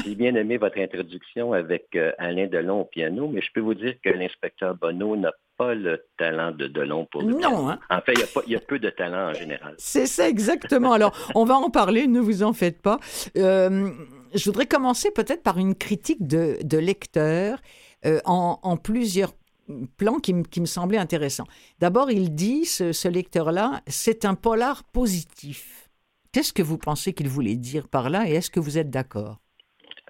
J'ai 0.04 0.16
bien 0.16 0.34
aimé 0.36 0.58
votre 0.58 0.78
introduction 0.80 1.54
avec 1.54 1.88
euh, 1.96 2.12
Alain 2.18 2.48
Delon 2.48 2.82
au 2.82 2.86
piano, 2.86 3.28
mais 3.28 3.42
je 3.42 3.52
peux 3.54 3.62
vous 3.62 3.74
dire 3.76 3.96
que 4.04 4.10
l'inspecteur 4.10 4.76
Bonneau 4.76 5.16
n'a 5.16 5.32
pas 5.58 5.74
le 5.76 6.06
talent 6.18 6.52
de 6.52 6.68
Delon 6.68 7.06
pour 7.10 7.22
le 7.22 7.30
Non, 7.34 7.38
piano. 7.38 7.68
hein? 7.68 7.80
En 7.90 8.02
fait, 8.02 8.14
il 8.14 8.52
y 8.52 8.56
a 8.56 8.58
y, 8.58 8.62
peu 8.62 8.78
de 8.80 8.90
talent 8.90 9.30
en 9.30 9.34
général. 9.34 9.76
C'est 9.78 10.06
ça 10.08 10.28
exactement. 10.28 10.92
Alors, 10.94 11.16
on 11.36 11.46
va 11.46 11.56
en 11.56 11.70
parler, 11.70 12.08
ne 12.08 12.20
vous 12.20 12.44
en 12.44 12.52
faites 12.54 12.82
pas. 12.82 13.00
Euh, 13.38 13.90
je 14.34 14.44
voudrais 14.46 14.66
commencer 14.66 15.12
peut-être 15.12 15.44
par 15.44 15.58
une 15.58 15.76
critique 15.76 16.28
de, 16.28 16.58
de 16.64 16.78
lecteur 16.78 17.60
euh, 18.06 18.20
en, 18.26 18.60
en 18.64 18.76
plusieurs 18.76 19.32
plans 19.98 20.20
qui, 20.20 20.34
me- 20.34 20.44
qui 20.44 20.60
me 20.62 20.66
semblaient 20.66 20.98
intéressants. 20.98 21.48
D'abord, 21.80 22.12
il 22.12 22.36
dit, 22.36 22.66
ce, 22.66 22.92
ce 22.92 23.08
lecteur-là, 23.08 23.82
c'est 23.88 24.26
un 24.26 24.36
polar 24.36 24.84
positif. 24.84 25.90
Qu'est-ce 26.34 26.52
que 26.52 26.62
vous 26.62 26.78
pensez 26.78 27.14
qu'il 27.14 27.30
voulait 27.30 27.56
dire 27.56 27.88
par 27.88 28.10
là 28.10 28.28
et 28.28 28.34
est-ce 28.34 28.52
que 28.52 28.60
vous 28.60 28.78
êtes 28.78 28.90
d'accord? 28.90 29.40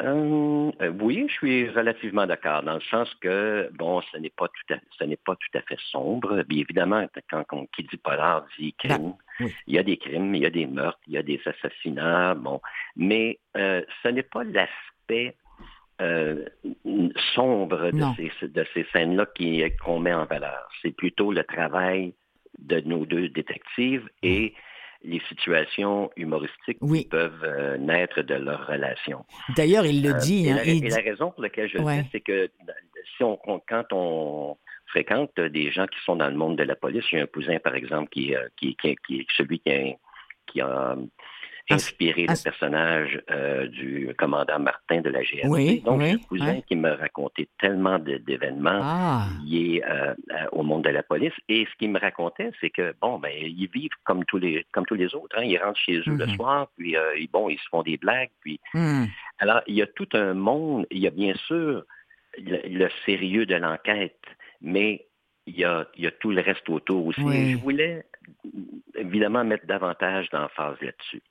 Euh, 0.01 0.71
euh, 0.81 0.89
oui, 0.99 1.25
je 1.29 1.33
suis 1.33 1.69
relativement 1.69 2.25
d'accord, 2.25 2.63
dans 2.63 2.73
le 2.75 2.81
sens 2.81 3.13
que, 3.21 3.69
bon, 3.73 4.01
ce 4.11 4.17
n'est 4.17 4.29
pas 4.29 4.47
tout 4.49 4.73
à, 4.73 4.77
ce 4.99 5.05
n'est 5.05 5.15
pas 5.17 5.35
tout 5.35 5.57
à 5.57 5.61
fait 5.61 5.79
sombre. 5.89 6.43
Bien 6.43 6.59
évidemment, 6.59 7.07
quand 7.29 7.45
on 7.53 7.65
qui 7.67 7.83
dit 7.83 7.97
polar 7.97 8.45
dit 8.59 8.73
crime, 8.73 9.13
oui. 9.39 9.53
il 9.67 9.75
y 9.75 9.79
a 9.79 9.83
des 9.83 9.97
crimes, 9.97 10.35
il 10.35 10.41
y 10.41 10.45
a 10.45 10.49
des 10.49 10.65
meurtres, 10.65 10.99
il 11.07 11.13
y 11.13 11.17
a 11.17 11.23
des 11.23 11.39
assassinats, 11.45 12.35
bon, 12.35 12.59
mais 12.97 13.39
euh, 13.55 13.81
ce 14.03 14.09
n'est 14.09 14.23
pas 14.23 14.43
l'aspect 14.43 15.35
euh, 16.01 16.43
sombre 17.33 17.91
de 17.91 18.29
ces, 18.41 18.47
de 18.49 18.65
ces 18.73 18.85
scènes-là 18.91 19.27
qui- 19.33 19.63
qu'on 19.81 19.99
met 19.99 20.13
en 20.13 20.25
valeur. 20.25 20.67
C'est 20.81 20.91
plutôt 20.91 21.31
le 21.31 21.45
travail 21.45 22.13
de 22.59 22.81
nos 22.81 23.05
deux 23.05 23.29
détectives 23.29 24.09
et 24.21 24.53
les 25.05 25.21
situations 25.29 26.09
humoristiques 26.17 26.77
Oui. 26.81 27.03
qui 27.03 27.09
peuvent 27.09 27.43
euh, 27.43 27.77
naître 27.77 28.21
de 28.21 28.35
leur 28.35 28.67
relation. 28.67 29.25
D'ailleurs, 29.55 29.85
il 29.85 30.03
le 30.03 30.11
Euh, 30.15 30.17
dit. 30.19 30.47
et, 30.47 30.51
hein, 30.51 30.55
la, 30.57 30.65
il 30.65 30.77
et 30.77 30.81
dit- 30.81 30.95
la 30.95 31.01
raison 31.01 31.31
pour 31.31 31.41
laquelle 31.43 31.69
je 31.69 31.77
le 31.77 31.83
dis, 32.01 32.09
c'est 32.11 32.21
que 32.21 32.49
si 33.17 33.23
on, 33.23 33.39
on- 33.45 33.61
quand 33.67 33.85
on 33.91 34.57
fréquente 34.87 35.39
des 35.39 35.71
gens 35.71 35.87
qui 35.87 35.99
sont 36.05 36.15
dans 36.15 36.29
le 36.29 36.35
monde 36.35 36.57
de 36.57 36.63
la 36.63 36.75
police, 36.75 37.03
j'ai 37.09 37.19
un 37.19 37.25
cousin, 37.27 37.57
par 37.59 37.75
exemple, 37.75 38.09
qui, 38.09 38.35
euh, 38.35 38.47
qui, 38.57 38.75
qui, 38.75 38.95
qui 39.05 39.19
est 39.21 39.25
celui 39.35 39.59
qui 39.59 39.71
a, 39.71 39.95
qui 40.47 40.61
a 40.61 40.95
inspiré 41.69 42.25
ah, 42.27 42.33
le 42.33 42.43
personnage 42.43 43.21
euh, 43.31 43.67
du 43.67 44.13
commandant 44.17 44.59
Martin 44.59 45.01
de 45.01 45.09
la 45.09 45.23
GRC. 45.23 45.47
Oui, 45.47 45.81
Donc, 45.81 45.99
oui, 45.99 46.19
cousin 46.27 46.61
qui 46.61 46.75
me 46.75 46.91
racontait 46.91 47.47
tellement 47.59 47.97
d'événements 47.99 48.81
Ah, 48.83 49.27
liés 49.43 49.81
euh, 49.87 50.13
euh, 50.31 50.45
au 50.51 50.61
monde 50.63 50.83
de 50.83 50.89
la 50.89 51.01
police. 51.03 51.33
Et 51.49 51.65
ce 51.65 51.75
qu'il 51.77 51.89
me 51.91 51.99
racontait, 51.99 52.51
c'est 52.61 52.69
que, 52.69 52.93
bon, 53.01 53.17
ben, 53.19 53.31
ils 53.35 53.67
vivent 53.73 53.89
comme 54.03 54.23
tous 54.25 54.37
les, 54.37 54.65
comme 54.71 54.85
tous 54.85 54.95
les 54.95 55.13
autres. 55.15 55.35
hein. 55.37 55.43
Ils 55.43 55.57
rentrent 55.57 55.79
chez 55.79 55.97
eux 55.97 56.03
le 56.15 56.27
Mhm. 56.27 56.35
soir, 56.35 56.67
puis, 56.77 56.95
euh, 56.95 57.17
ils- 57.17 57.29
bon, 57.29 57.49
ils 57.49 57.57
se 57.59 57.67
font 57.69 57.81
des 57.83 57.97
blagues, 57.97 58.29
puis 58.41 58.59
hmm, 58.73 59.05
alors, 59.39 59.61
il 59.67 59.75
y 59.75 59.81
a 59.81 59.87
tout 59.87 60.07
un 60.13 60.33
monde, 60.33 60.85
il 60.91 60.99
y 60.99 61.07
a 61.07 61.11
bien 61.11 61.33
sûr 61.47 61.83
le, 62.37 62.59
le 62.67 62.89
sérieux 63.05 63.45
de 63.45 63.55
l'enquête, 63.55 64.21
mais 64.61 65.07
il 65.47 65.57
y, 65.57 65.63
a, 65.63 65.87
il 65.95 66.03
y 66.03 66.07
a 66.07 66.11
tout 66.11 66.31
le 66.31 66.41
reste 66.41 66.67
autour 66.69 67.05
aussi. 67.07 67.21
Oui. 67.21 67.35
Et 67.37 67.49
Je 67.51 67.57
voulais 67.57 68.03
évidemment 68.95 69.43
mettre 69.43 69.65
davantage 69.65 70.29
d'emphase 70.29 70.77
là-dessus. 70.81 71.21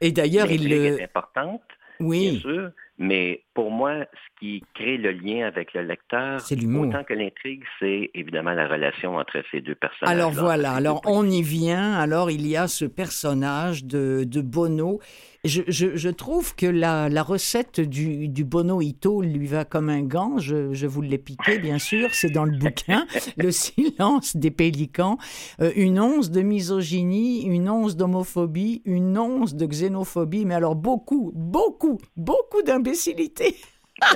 Et 0.00 0.12
d'ailleurs, 0.12 0.50
il 0.50 0.68
le. 0.68 0.98
est 0.98 1.02
importante, 1.02 1.62
bien 2.08 2.08
Oui, 2.08 2.32
sûr, 2.32 2.72
mais 2.98 3.42
pour 3.54 3.70
moi, 3.70 4.04
ce 4.12 4.38
qui 4.40 4.62
crée 4.74 4.96
le 4.98 5.12
lien 5.12 5.46
avec 5.46 5.72
le 5.74 5.82
lecteur, 5.82 6.40
autant 6.88 7.04
que 7.04 7.14
l'intrigue, 7.14 7.62
c'est 7.78 8.10
évidemment 8.14 8.52
la 8.52 8.68
relation 8.68 9.16
entre 9.16 9.42
ces 9.50 9.60
deux 9.60 9.74
personnages. 9.74 10.14
Alors 10.14 10.30
voilà, 10.30 10.72
alors 10.72 11.00
on 11.06 11.28
y 11.28 11.42
vient. 11.42 11.94
Alors 11.94 12.30
il 12.30 12.46
y 12.46 12.56
a 12.56 12.68
ce 12.68 12.84
personnage 12.84 13.84
de, 13.84 14.24
de 14.24 14.40
Bono. 14.40 15.00
Je, 15.44 15.62
je- 15.68 15.94
je 15.94 16.08
trouve 16.08 16.54
que 16.56 16.66
la, 16.66 17.08
la 17.08 17.22
recette 17.22 17.80
du, 17.80 18.28
du 18.28 18.44
Bono 18.44 18.80
Ito 18.80 19.22
lui 19.22 19.46
va 19.46 19.64
comme 19.64 19.88
un 19.90 20.02
gant. 20.02 20.38
Je, 20.38 20.72
je 20.74 20.86
vous 20.86 21.02
l'ai 21.02 21.18
piqué, 21.18 21.58
bien 21.58 21.78
sûr. 21.78 22.08
C'est 22.12 22.30
dans 22.30 22.44
le 22.44 22.58
bouquin. 22.58 23.06
Le 23.36 23.50
silence 23.52 24.36
des 24.36 24.50
pélicans. 24.50 25.18
Euh, 25.60 25.70
une 25.76 26.00
once 26.00 26.30
de 26.30 26.42
misogynie, 26.42 27.44
une 27.44 27.68
once 27.70 27.96
d'homophobie, 27.96 28.82
une 28.84 29.16
once 29.16 29.54
de 29.54 29.66
xénophobie. 29.66 30.44
Mais 30.44 30.54
alors 30.54 30.74
beaucoup, 30.74 31.32
beaucoup, 31.34 31.98
beaucoup 32.16 32.62
d'imbécilité. 32.86 33.56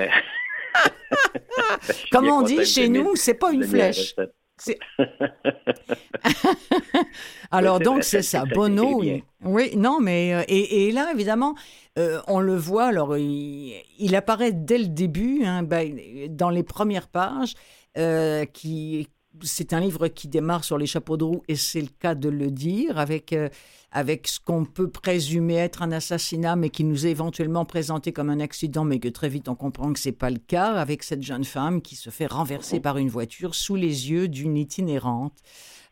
Comme 2.12 2.29
on 2.29 2.43
dit 2.43 2.65
chez 2.65 2.89
nous, 2.89 3.17
c'est 3.17 3.35
pas 3.35 3.53
une 3.53 3.65
flèche. 3.65 4.15
Alors 7.50 7.81
donc 7.81 7.95
vrai, 7.97 8.03
c'est 8.03 8.23
ça- 8.23 8.45
Bono. 8.45 9.03
Oui, 9.43 9.77
non, 9.77 10.00
mais 10.00 10.35
euh, 10.35 10.43
et, 10.49 10.89
et 10.89 10.93
là 10.93 11.11
évidemment, 11.15 11.55
euh, 11.99 12.21
on 12.27 12.41
le 12.41 12.57
voit. 12.57 12.87
Alors 12.87 13.17
il, 13.17 13.75
il 13.99 14.15
apparaît 14.15 14.53
dès 14.53 14.79
le 14.79 14.87
début, 14.89 15.45
hein, 15.45 15.62
ben, 15.62 15.97
dans 16.29 16.50
les 16.50 16.62
premières 16.62 17.09
pages, 17.09 17.55
euh, 17.97 18.45
qui 18.45 19.09
c'est 19.42 19.73
un 19.73 19.80
livre 19.80 20.09
qui 20.09 20.28
démarre 20.28 20.64
sur 20.64 20.78
les 20.78 20.87
chapeaux 20.87 21.16
de 21.16 21.25
roue 21.25 21.42
et 21.49 21.56
c'est 21.56 21.80
le 21.80 21.88
cas 21.99 22.14
de 22.14 22.28
le 22.28 22.50
dire 22.50 22.99
avec 22.99 23.32
euh, 23.32 23.49
avec 23.92 24.28
ce 24.28 24.38
qu'on 24.38 24.64
peut 24.64 24.88
présumer 24.88 25.56
être 25.56 25.82
un 25.82 25.92
assassinat 25.92 26.56
mais 26.56 26.70
qui 26.70 26.85
nous 26.85 27.06
est 27.06 27.11
éventuellement 27.11 27.64
présenté 27.64 28.12
comme 28.12 28.30
un 28.30 28.40
accident 28.40 28.85
mais 28.85 28.99
que 29.00 29.09
très 29.09 29.28
vite 29.28 29.49
on 29.49 29.54
comprend 29.54 29.92
que 29.92 29.99
c'est 29.99 30.12
pas 30.12 30.30
le 30.30 30.38
cas 30.38 30.75
avec 30.75 31.02
cette 31.02 31.23
jeune 31.23 31.44
femme 31.44 31.82
qui 31.82 31.97
se 31.97 32.11
fait 32.11 32.26
renverser 32.26 32.80
par 32.80 32.99
une 32.99 33.09
voiture 33.09 33.54
sous 33.54 33.76
les 33.76 34.11
yeux 34.11 34.28
d'une 34.28 34.56
itinérante. 34.56 35.38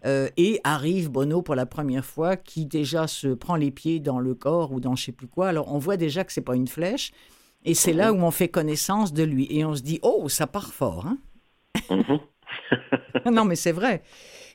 Euh, 0.07 0.29
et 0.37 0.61
arrive 0.63 1.11
Bono 1.11 1.43
pour 1.43 1.57
la 1.57 1.67
première 1.67 2.05
fois 2.05 2.37
qui 2.37 2.67
déjà 2.67 3.09
se 3.09 3.29
prend 3.29 3.57
les 3.57 3.73
pieds 3.73 3.99
dans 3.99 4.21
le 4.21 4.33
corps 4.35 4.71
ou 4.71 4.79
dans 4.79 4.95
je 4.95 5.07
sais 5.07 5.13
plus 5.13 5.27
quoi. 5.27 5.49
Alors 5.49 5.75
on 5.75 5.79
voit 5.79 5.97
déjà 5.97 6.23
que 6.23 6.33
c'est 6.33 6.41
pas 6.41 6.55
une 6.55 6.69
flèche 6.69 7.11
et 7.65 7.75
c'est 7.75 7.93
là 7.93 8.13
où 8.13 8.19
on 8.19 8.31
fait 8.31 8.49
connaissance 8.49 9.13
de 9.13 9.25
lui. 9.25 9.49
Et 9.51 9.65
on 9.65 9.75
se 9.75 9.83
dit 9.83 9.99
oh 10.03 10.29
ça 10.29 10.47
part 10.47 10.73
fort 10.73 11.07
hein. 11.07 11.19
Mhm. 11.91 12.21
non, 13.31 13.45
mais 13.45 13.57
c'est 13.57 13.73
vrai. 13.73 14.03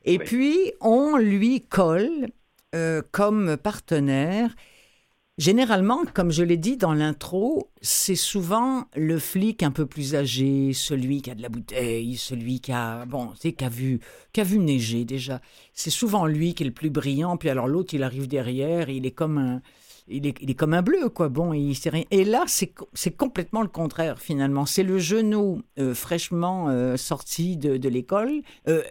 Et 0.05 0.17
Oui. 0.17 0.23
puis, 0.23 0.73
on 0.81 1.17
lui 1.17 1.61
colle 1.61 2.27
euh, 2.75 3.01
comme 3.11 3.57
partenaire. 3.57 4.55
Généralement, 5.39 6.05
comme 6.13 6.31
je 6.31 6.43
l'ai 6.43 6.57
dit 6.57 6.77
dans 6.77 6.93
l'intro, 6.93 7.71
c'est 7.81 8.15
souvent 8.15 8.85
le 8.95 9.17
flic 9.19 9.63
un 9.63 9.71
peu 9.71 9.87
plus 9.87 10.15
âgé, 10.15 10.73
celui 10.73 11.23
qui 11.23 11.31
a 11.31 11.35
de 11.35 11.41
la 11.41 11.49
bouteille, 11.49 12.17
celui 12.17 12.61
qui 12.61 12.71
a, 12.71 13.05
bon, 13.07 13.29
qui 13.41 13.55
a 13.63 13.69
vu, 13.69 13.99
qui 14.31 14.41
a 14.41 14.43
vu 14.43 14.59
neiger 14.59 15.05
déjà. 15.05 15.41
C'est 15.73 15.89
souvent 15.89 16.27
lui 16.27 16.53
qui 16.53 16.63
est 16.63 16.67
le 16.67 16.73
plus 16.73 16.91
brillant. 16.91 17.37
Puis 17.37 17.49
alors 17.49 17.67
l'autre, 17.67 17.95
il 17.95 18.03
arrive 18.03 18.27
derrière, 18.27 18.89
il 18.89 19.07
est 19.07 19.11
comme 19.11 19.39
un, 19.39 19.61
il 20.07 20.27
est, 20.27 20.35
il 20.41 20.51
est 20.51 20.55
comme 20.55 20.73
un 20.73 20.81
bleu, 20.81 21.09
quoi. 21.09 21.29
Bon, 21.29 21.53
il 21.53 21.75
sait 21.75 21.89
rien. 21.89 22.03
Et 22.11 22.25
là, 22.25 22.43
c'est 22.47 22.67
co- 22.67 22.89
c'est 22.93 23.11
complètement 23.15 23.61
le 23.61 23.67
contraire, 23.69 24.19
finalement. 24.19 24.65
C'est 24.65 24.83
le 24.83 24.99
genou 24.99 25.61
euh, 25.79 25.93
fraîchement 25.95 26.69
euh, 26.69 26.97
sorti 26.97 27.57
de, 27.57 27.77
de 27.77 27.89
l'école. 27.89 28.41
Euh, 28.67 28.83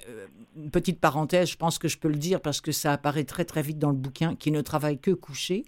une 0.57 0.71
petite 0.71 1.01
parenthèse, 1.01 1.51
je 1.51 1.57
pense 1.57 1.79
que 1.79 1.89
je 1.89 1.99
peux 1.99 2.09
le 2.09 2.17
dire 2.17 2.41
parce 2.41 2.61
que 2.61 2.73
ça 2.73 2.93
apparaît 2.93 3.25
très 3.25 3.45
très 3.45 3.63
vite 3.63 3.79
dans 3.79 3.91
le 3.91 3.97
bouquin, 3.97 4.35
qui 4.37 4.51
ne 4.51 4.61
travaille 4.61 4.99
que 4.99 5.11
couché. 5.11 5.65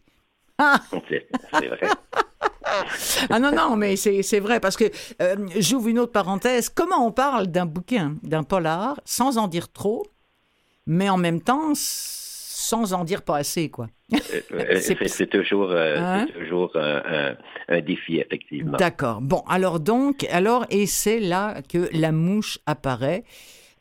C'est 1.09 1.29
c'est 1.53 1.67
vrai. 1.69 1.89
Ah 3.31 3.39
non, 3.39 3.53
non, 3.53 3.77
mais 3.77 3.95
c'est 3.97 4.23
c'est 4.23 4.41
vrai, 4.41 4.59
parce 4.59 4.77
que 4.77 4.85
euh, 5.23 5.37
j'ouvre 5.59 5.89
une 5.89 5.99
autre 5.99 6.13
parenthèse. 6.13 6.69
Comment 6.69 7.07
on 7.07 7.13
parle 7.13 7.47
d'un 7.47 7.67
bouquin, 7.67 8.17
d'un 8.23 8.43
polar, 8.43 9.01
sans 9.05 9.39
en 9.39 9.49
dire 9.49 9.71
trop, 9.71 10.05
mais 10.87 11.09
en 11.09 11.17
même 11.19 11.41
temps, 11.41 11.73
sans 12.69 12.93
en 12.95 13.05
dire 13.05 13.23
pas 13.23 13.37
assez, 13.39 13.71
quoi. 13.71 13.89
Euh, 14.13 14.19
euh, 14.53 14.77
C'est- 15.07 15.27
toujours, 15.27 15.71
euh, 15.71 15.97
Hein? 15.99 16.27
toujours 16.39 16.73
euh, 16.77 17.01
un, 17.69 17.75
un 17.77 17.81
défi, 17.81 18.19
effectivement. 18.19 18.77
D'accord. 18.79 19.21
Bon, 19.21 19.43
alors 19.49 19.81
donc, 19.81 20.25
alors, 20.31 20.65
et 20.71 20.87
c'est 20.87 21.21
là 21.21 21.61
que 21.69 21.89
la 21.93 22.13
mouche 22.13 22.59
apparaît. 22.67 23.25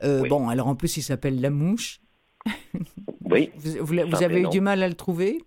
Euh, 0.03 0.21
Oui. 0.21 0.29
Bon, 0.29 0.49
alors 0.49 0.67
en 0.67 0.75
plus, 0.75 0.97
il 0.97 1.01
s'appelle 1.01 1.39
la 1.41 1.49
mouche. 1.49 1.99
Oui. 3.25 3.49
Vous, 3.55 3.71
vous- 3.85 3.85
vous 4.05 4.11
Sans 4.11 4.21
avez 4.23 4.41
eu 4.41 4.49
du 4.49 4.59
mal 4.61 4.83
à 4.83 4.87
le 4.87 4.93
trouver? 4.95 5.41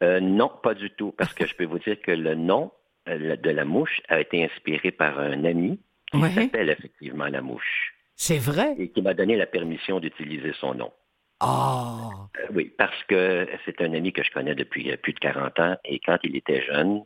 Non, 0.00 0.50
pas 0.62 0.74
du 0.74 0.90
tout, 0.90 1.12
parce 1.18 1.34
que 1.34 1.44
je 1.46 1.54
peux 1.56 1.64
vous 1.64 1.78
dire 1.80 2.00
que 2.00 2.12
le 2.12 2.34
nom 2.36 2.70
de 3.06 3.50
la 3.50 3.64
mouche 3.64 4.00
a 4.08 4.20
été 4.20 4.44
inspiré 4.44 4.92
par 4.92 5.18
un 5.18 5.44
ami 5.44 5.80
qui 6.12 6.18
Ouais. 6.18 6.30
s'appelle 6.34 6.70
effectivement 6.70 7.26
la 7.26 7.40
mouche 7.40 7.94
C'est 8.14 8.38
vrai? 8.38 8.74
Et 8.78 8.90
qui 8.90 9.02
m'a 9.02 9.14
donné 9.14 9.36
la 9.36 9.46
permission 9.46 9.98
d'utiliser 9.98 10.52
son 10.60 10.74
nom. 10.74 10.92
Oh 11.40 12.10
Euh, 12.38 12.46
oui, 12.52 12.72
parce 12.76 13.02
que 13.04 13.46
c'est 13.64 13.80
un 13.80 13.92
ami 13.94 14.12
que 14.12 14.22
je 14.22 14.30
connais 14.30 14.54
depuis 14.54 14.90
euh, 14.90 14.96
plus 14.96 15.12
de 15.12 15.18
40 15.20 15.58
ans 15.60 15.76
et 15.84 15.98
quand 16.00 16.18
il 16.24 16.36
était 16.36 16.62
jeune, 16.62 17.02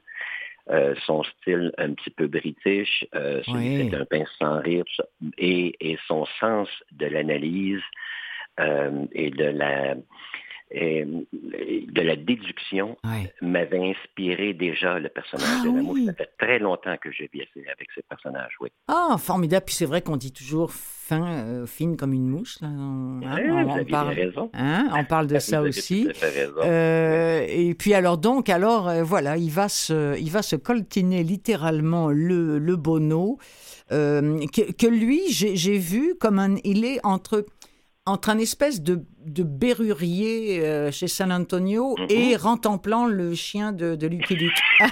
euh, 0.70 0.94
son 1.06 1.22
style 1.24 1.72
un 1.78 1.92
petit 1.94 2.10
peu 2.10 2.28
british, 2.28 3.04
euh, 3.14 3.42
Oui. 3.48 3.90
c'est 3.90 3.96
un 3.96 4.04
pince 4.04 4.30
sans 4.38 4.60
rire, 4.60 4.84
et, 5.38 5.74
et 5.80 5.98
son 6.06 6.24
sens 6.40 6.68
de 6.92 7.06
l'analyse 7.06 7.82
euh, 8.60 9.06
et 9.12 9.30
de 9.30 9.44
la 9.44 9.94
de 10.74 12.00
la 12.00 12.16
déduction 12.16 12.96
m'avait 13.40 13.90
inspiré 13.90 14.54
déjà 14.54 14.98
le 14.98 15.08
personnage 15.08 15.48
ah 15.60 15.64
de 15.64 15.76
la 15.76 15.82
mouche. 15.82 16.00
Ça 16.06 16.14
fait 16.14 16.30
très 16.38 16.58
longtemps 16.58 16.96
que 17.00 17.10
je 17.10 17.24
vis 17.32 17.42
avec 17.56 17.88
ce 17.94 18.00
personnage, 18.08 18.52
oui. 18.60 18.70
Ah, 18.88 19.16
formidable. 19.18 19.64
Puis 19.66 19.74
c'est 19.74 19.86
vrai 19.86 20.02
qu'on 20.02 20.16
dit 20.16 20.32
toujours 20.32 20.72
fin, 20.72 21.26
euh, 21.26 21.66
fine 21.66 21.96
comme 21.96 22.12
une 22.12 22.28
mouche. 22.28 22.60
Là. 22.60 22.68
Hein, 22.68 23.20
on, 23.68 23.84
parle, 23.84 24.14
raison. 24.14 24.50
Hein, 24.54 24.88
on 24.94 25.04
parle 25.04 25.26
de 25.26 25.38
ça 25.38 25.62
aussi. 25.62 26.08
Euh, 26.64 27.46
et 27.48 27.74
puis 27.74 27.94
alors 27.94 28.18
donc, 28.18 28.48
alors 28.48 28.88
euh, 28.88 29.02
voilà, 29.02 29.36
il 29.36 29.50
va 29.50 29.68
se, 29.68 30.18
il 30.18 30.30
va 30.30 30.42
se 30.42 30.56
coltiner 30.56 31.22
littéralement 31.22 32.08
le, 32.08 32.58
le 32.58 32.76
bono. 32.76 33.38
que, 33.90 34.72
que, 34.72 34.86
lui, 34.86 35.20
j'ai 35.28 35.78
vu 35.78 36.14
comme 36.18 36.38
un, 36.38 36.56
il 36.64 36.84
est 36.84 36.98
entre 37.04 37.44
entre 38.06 38.30
un 38.30 38.38
espèce 38.38 38.82
de, 38.82 39.04
de 39.24 39.42
berrurier 39.42 40.90
chez 40.90 41.08
San 41.08 41.30
Antonio 41.30 41.94
mm-hmm. 41.96 42.12
et 42.12 42.36
Rentemplant, 42.36 43.06
le 43.06 43.34
chien 43.34 43.72
de, 43.72 43.94
de 43.94 44.06
Lucky 44.06 44.34
Luke. 44.34 44.60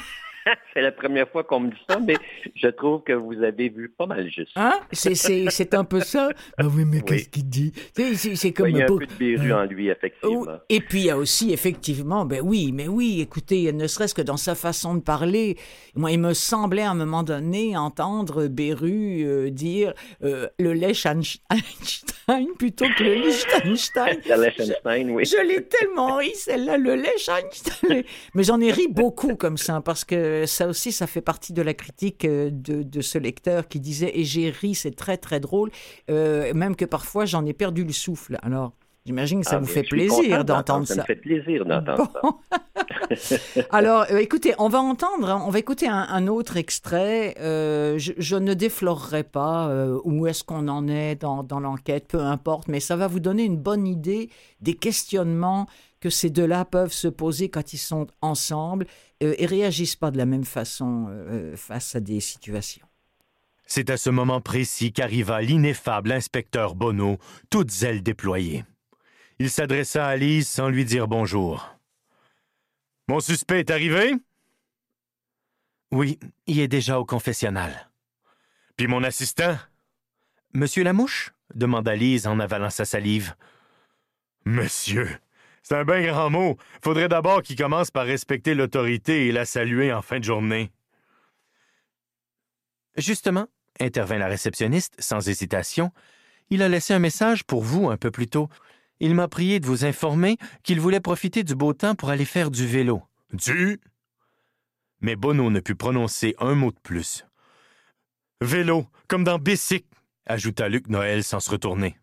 c'est 0.75 0.80
la 0.80 0.92
première 0.92 1.28
fois 1.28 1.45
qu'on 1.45 1.61
me 1.61 1.71
dit 1.71 1.83
ça, 1.88 1.99
mais 1.99 2.16
je 2.54 2.69
trouve 2.69 3.02
que 3.02 3.12
vous 3.12 3.42
avez 3.42 3.69
vu 3.69 3.88
pas 3.88 4.07
mal 4.07 4.30
juste. 4.30 4.52
Hein? 4.57 4.75
C'est 4.92 5.75
un 5.75 5.85
peu 5.85 6.00
ça. 6.00 6.30
Ah 6.59 6.64
oui, 6.66 6.85
mais 6.85 7.00
qu'est-ce 7.00 7.28
qu'il 7.28 7.49
dit? 7.49 7.73
C'est 8.14 8.52
comme... 8.52 8.69
Il 8.69 8.76
y 8.76 8.83
a 8.83 8.85
un 8.85 8.88
peu 8.88 9.07
de 9.07 9.14
béru 9.14 9.52
en 9.52 9.64
lui, 9.64 9.88
effectivement. 9.88 10.45
Oh, 10.47 10.50
et 10.69 10.80
puis 10.80 11.00
il 11.00 11.07
y 11.07 11.11
a 11.11 11.16
aussi, 11.16 11.52
effectivement, 11.52 12.25
ben 12.25 12.40
oui, 12.42 12.71
mais 12.73 12.88
oui, 12.88 13.21
écoutez, 13.21 13.73
ne 13.73 13.87
serait-ce 13.87 14.14
que 14.14 14.23
dans 14.23 14.37
sa 14.37 14.54
façon 14.54 14.95
de 14.95 15.00
parler, 15.00 15.57
moi, 15.95 16.12
il 16.12 16.21
me 16.21 16.35
semblait 16.35 16.83
à 16.83 16.90
un 16.90 16.95
moment 16.95 17.23
donné 17.23 17.76
entendre 17.76 18.47
Beru 18.47 19.23
euh, 19.25 19.50
dire 19.50 19.92
euh, 20.23 20.49
le 20.59 20.73
lait 20.73 20.92
Einstein 21.04 21.38
plutôt 22.59 22.87
que 22.97 23.02
le 23.02 23.14
Liechtenstein. 23.14 24.21
le 24.28 24.42
Liechtenstein, 24.42 25.11
oui. 25.11 25.25
Je 25.25 25.47
l'ai 25.47 25.64
tellement 25.64 26.16
ri, 26.16 26.30
celle-là, 26.35 26.76
le 26.76 26.95
lait 26.95 27.14
Einstein. 27.28 28.02
Mais 28.35 28.42
j'en 28.42 28.61
ai 28.61 28.71
ri 28.71 28.88
beaucoup 28.88 29.37
comme 29.37 29.57
ça, 29.57 29.80
parce 29.80 30.04
que 30.04 30.40
euh, 30.41 30.47
ça 30.47 30.67
aussi, 30.69 30.93
ça 30.93 31.07
fait 31.07 31.21
partie 31.21 31.53
de 31.53 31.63
la 31.63 31.75
critique 31.75 32.25
euh, 32.25 32.51
de, 32.53 33.01
ce 33.01 33.19
lecteur 33.19 33.69
qui 33.69 33.81
disait 33.81 34.13
et 34.15 34.25
j'ai 34.25 34.51
ri, 34.51 34.75
c'est 34.75 34.95
très 34.95 35.17
très 35.17 35.41
drôle, 35.41 35.71
euh, 36.11 36.53
même 36.55 36.77
que 36.77 36.85
parfois 36.85 37.25
j'en 37.25 37.45
ai 37.47 37.53
perdu 37.53 37.85
le 37.85 37.93
souffle. 37.93 38.39
Alors. 38.43 38.73
J'imagine 39.07 39.41
que 39.41 39.47
ça 39.47 39.57
ah, 39.57 39.61
vous 39.61 39.67
fait 39.67 39.83
plaisir 39.83 40.45
d'entendre 40.45 40.87
ça. 40.87 40.97
Ça 40.97 41.01
me 41.01 41.07
fait 41.07 41.17
plaisir 41.17 41.65
d'entendre 41.65 42.13
ça. 43.17 43.37
Alors, 43.71 44.05
écoutez, 44.11 44.53
on 44.59 44.69
va 44.69 44.79
entendre, 44.79 45.31
hein, 45.31 45.43
on 45.47 45.49
va 45.49 45.59
écouter 45.59 45.89
un, 45.89 46.27
autre 46.27 46.59
extrait. 46.59 47.35
je, 47.39 48.37
ne 48.37 48.53
déflorerai 48.53 49.25
pas 49.25 49.75
où 50.05 50.27
est-ce 50.27 50.45
qu'on 50.45 50.69
en 50.69 50.87
est 50.87 51.15
dans, 51.17 51.43
dans 51.43 51.61
l'enquête, 51.61 52.09
peu 52.09 52.21
importe, 52.21 52.69
mais 52.69 52.79
ça 52.79 52.95
va 52.95 53.07
vous 53.07 53.21
donner 53.21 53.45
une 53.45 53.57
bonne 53.57 53.87
idée 53.87 54.29
des 54.61 54.75
questionnements 54.75 55.67
que 56.00 56.11
ces 56.11 56.30
deux-là 56.30 56.64
peuvent 56.64 56.92
se 56.92 57.09
poser 57.09 57.50
quand 57.50 57.73
ils 57.73 57.78
sont 57.78 58.07
ensemble 58.23 58.87
euh, 59.23 59.35
et 59.38 59.47
réagissent 59.47 59.97
pas 59.97 60.11
de 60.11 60.19
la 60.19 60.26
même 60.26 60.45
façon 60.45 61.07
euh, 61.11 61.57
face 61.57 61.95
à 61.95 62.00
des 62.00 62.21
situations. 62.21 62.87
C'est 63.66 63.90
à 63.90 63.97
ce 63.97 64.11
moment 64.11 64.40
précis 64.40 64.92
qu'arriva 64.92 65.40
l'ineffable 65.42 66.11
inspecteur 66.11 66.75
Bonneau, 66.75 67.19
toutes 67.50 67.83
ailes 67.83 68.02
déployées. 68.02 68.64
Il 69.38 69.49
s'adressa 69.49 70.07
à 70.07 70.16
Lise 70.16 70.49
sans 70.49 70.69
lui 70.69 70.85
dire 70.85 71.07
bonjour. 71.07 71.76
Mon 73.09 73.21
suspect 73.21 73.61
est 73.61 73.71
arrivé? 73.71 74.14
Oui, 75.92 76.19
il 76.47 76.61
est 76.61 76.69
déjà 76.69 76.99
au 76.99 77.04
confessionnal. 77.04 77.90
Puis 78.76 78.87
mon 78.87 79.02
assistant? 79.02 79.57
Monsieur 80.52 80.83
Lamouche? 80.83 81.33
demanda 81.54 81.95
Lise 81.95 82.26
en 82.26 82.40
avalant 82.40 82.71
sa 82.71 82.85
salive. 82.85 83.35
Monsieur, 84.45 85.09
c'est 85.62 85.76
un 85.76 85.85
bien 85.85 86.02
grand 86.02 86.31
mot. 86.31 86.57
Faudrait 86.83 87.09
d'abord 87.09 87.43
qu'il 87.43 87.57
commence 87.57 87.90
par 87.90 88.07
respecter 88.07 88.55
l'autorité 88.55 89.26
et 89.26 89.33
la 89.33 89.45
saluer 89.45 89.93
en 89.93 90.02
fin 90.02 90.19
de 90.19 90.25
journée. 90.25 90.71
Justement, 92.97 93.47
intervint 93.79 94.19
la 94.19 94.26
réceptionniste 94.26 94.95
sans 94.99 95.29
hésitation, 95.29 95.93
il 96.50 96.62
a 96.62 96.69
laissé 96.69 96.93
un 96.93 96.99
message 96.99 97.45
pour 97.45 97.62
vous 97.62 97.88
un 97.88 97.97
peu 97.97 98.11
plus 98.11 98.26
tôt. 98.26 98.49
Il 98.99 99.14
m'a 99.14 99.29
prié 99.29 99.61
de 99.61 99.67
vous 99.67 99.85
informer 99.85 100.37
qu'il 100.62 100.81
voulait 100.81 101.00
profiter 101.00 101.45
du 101.45 101.55
beau 101.55 101.73
temps 101.73 101.95
pour 101.95 102.11
aller 102.11 102.25
faire 102.25 102.50
du 102.50 102.67
vélo. 102.67 103.02
Du? 103.33 103.81
Mais 105.00 105.17
Bono 105.17 105.50
ne 105.50 105.61
put 105.61 105.76
prononcer 105.76 106.35
un 106.38 106.55
mot 106.55 106.73
de 106.73 106.79
plus. 106.83 107.25
Vélo, 108.40 108.87
comme 109.07 109.25
dans 109.25 109.38
Bessic, 109.38 109.87
ajouta 110.26 110.69
Luc 110.69 110.88
Noël 110.88 111.23
sans 111.23 111.40
se 111.40 111.50
retourner. 111.50 112.00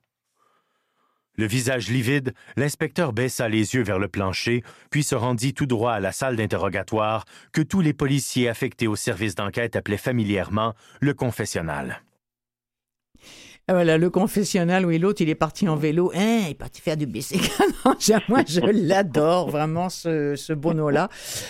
Le 1.39 1.45
visage 1.45 1.89
livide, 1.89 2.33
l'inspecteur 2.55 3.13
baissa 3.13 3.47
les 3.47 3.75
yeux 3.75 3.83
vers 3.83 3.99
le 3.99 4.07
plancher, 4.07 4.63
puis 4.89 5.03
se 5.03 5.13
rendit 5.13 5.53
tout 5.53 5.67
droit 5.67 5.93
à 5.93 5.99
la 5.99 6.11
salle 6.11 6.35
d'interrogatoire 6.35 7.25
que 7.53 7.61
tous 7.61 7.81
les 7.81 7.93
policiers 7.93 8.49
affectés 8.49 8.87
au 8.87 8.95
service 8.95 9.35
d'enquête 9.35 9.75
appelaient 9.75 9.97
familièrement 9.97 10.73
le 10.99 11.13
confessionnal. 11.13 12.01
Ah, 13.67 13.73
voilà, 13.73 13.99
le 13.99 14.09
confessionnal, 14.09 14.85
oui, 14.85 14.97
l'autre, 14.97 15.21
il 15.21 15.29
est 15.29 15.35
parti 15.35 15.67
en 15.67 15.75
vélo. 15.75 16.11
Hein, 16.15 16.39
il 16.45 16.51
est 16.51 16.55
parti 16.55 16.81
faire 16.81 16.97
du 16.97 17.05
BCK. 17.05 17.51
moi, 18.29 18.41
je 18.47 18.61
l'adore, 18.61 19.51
vraiment, 19.51 19.89
ce, 19.89 20.35
ce 20.35 20.53
bono-là. 20.53 21.09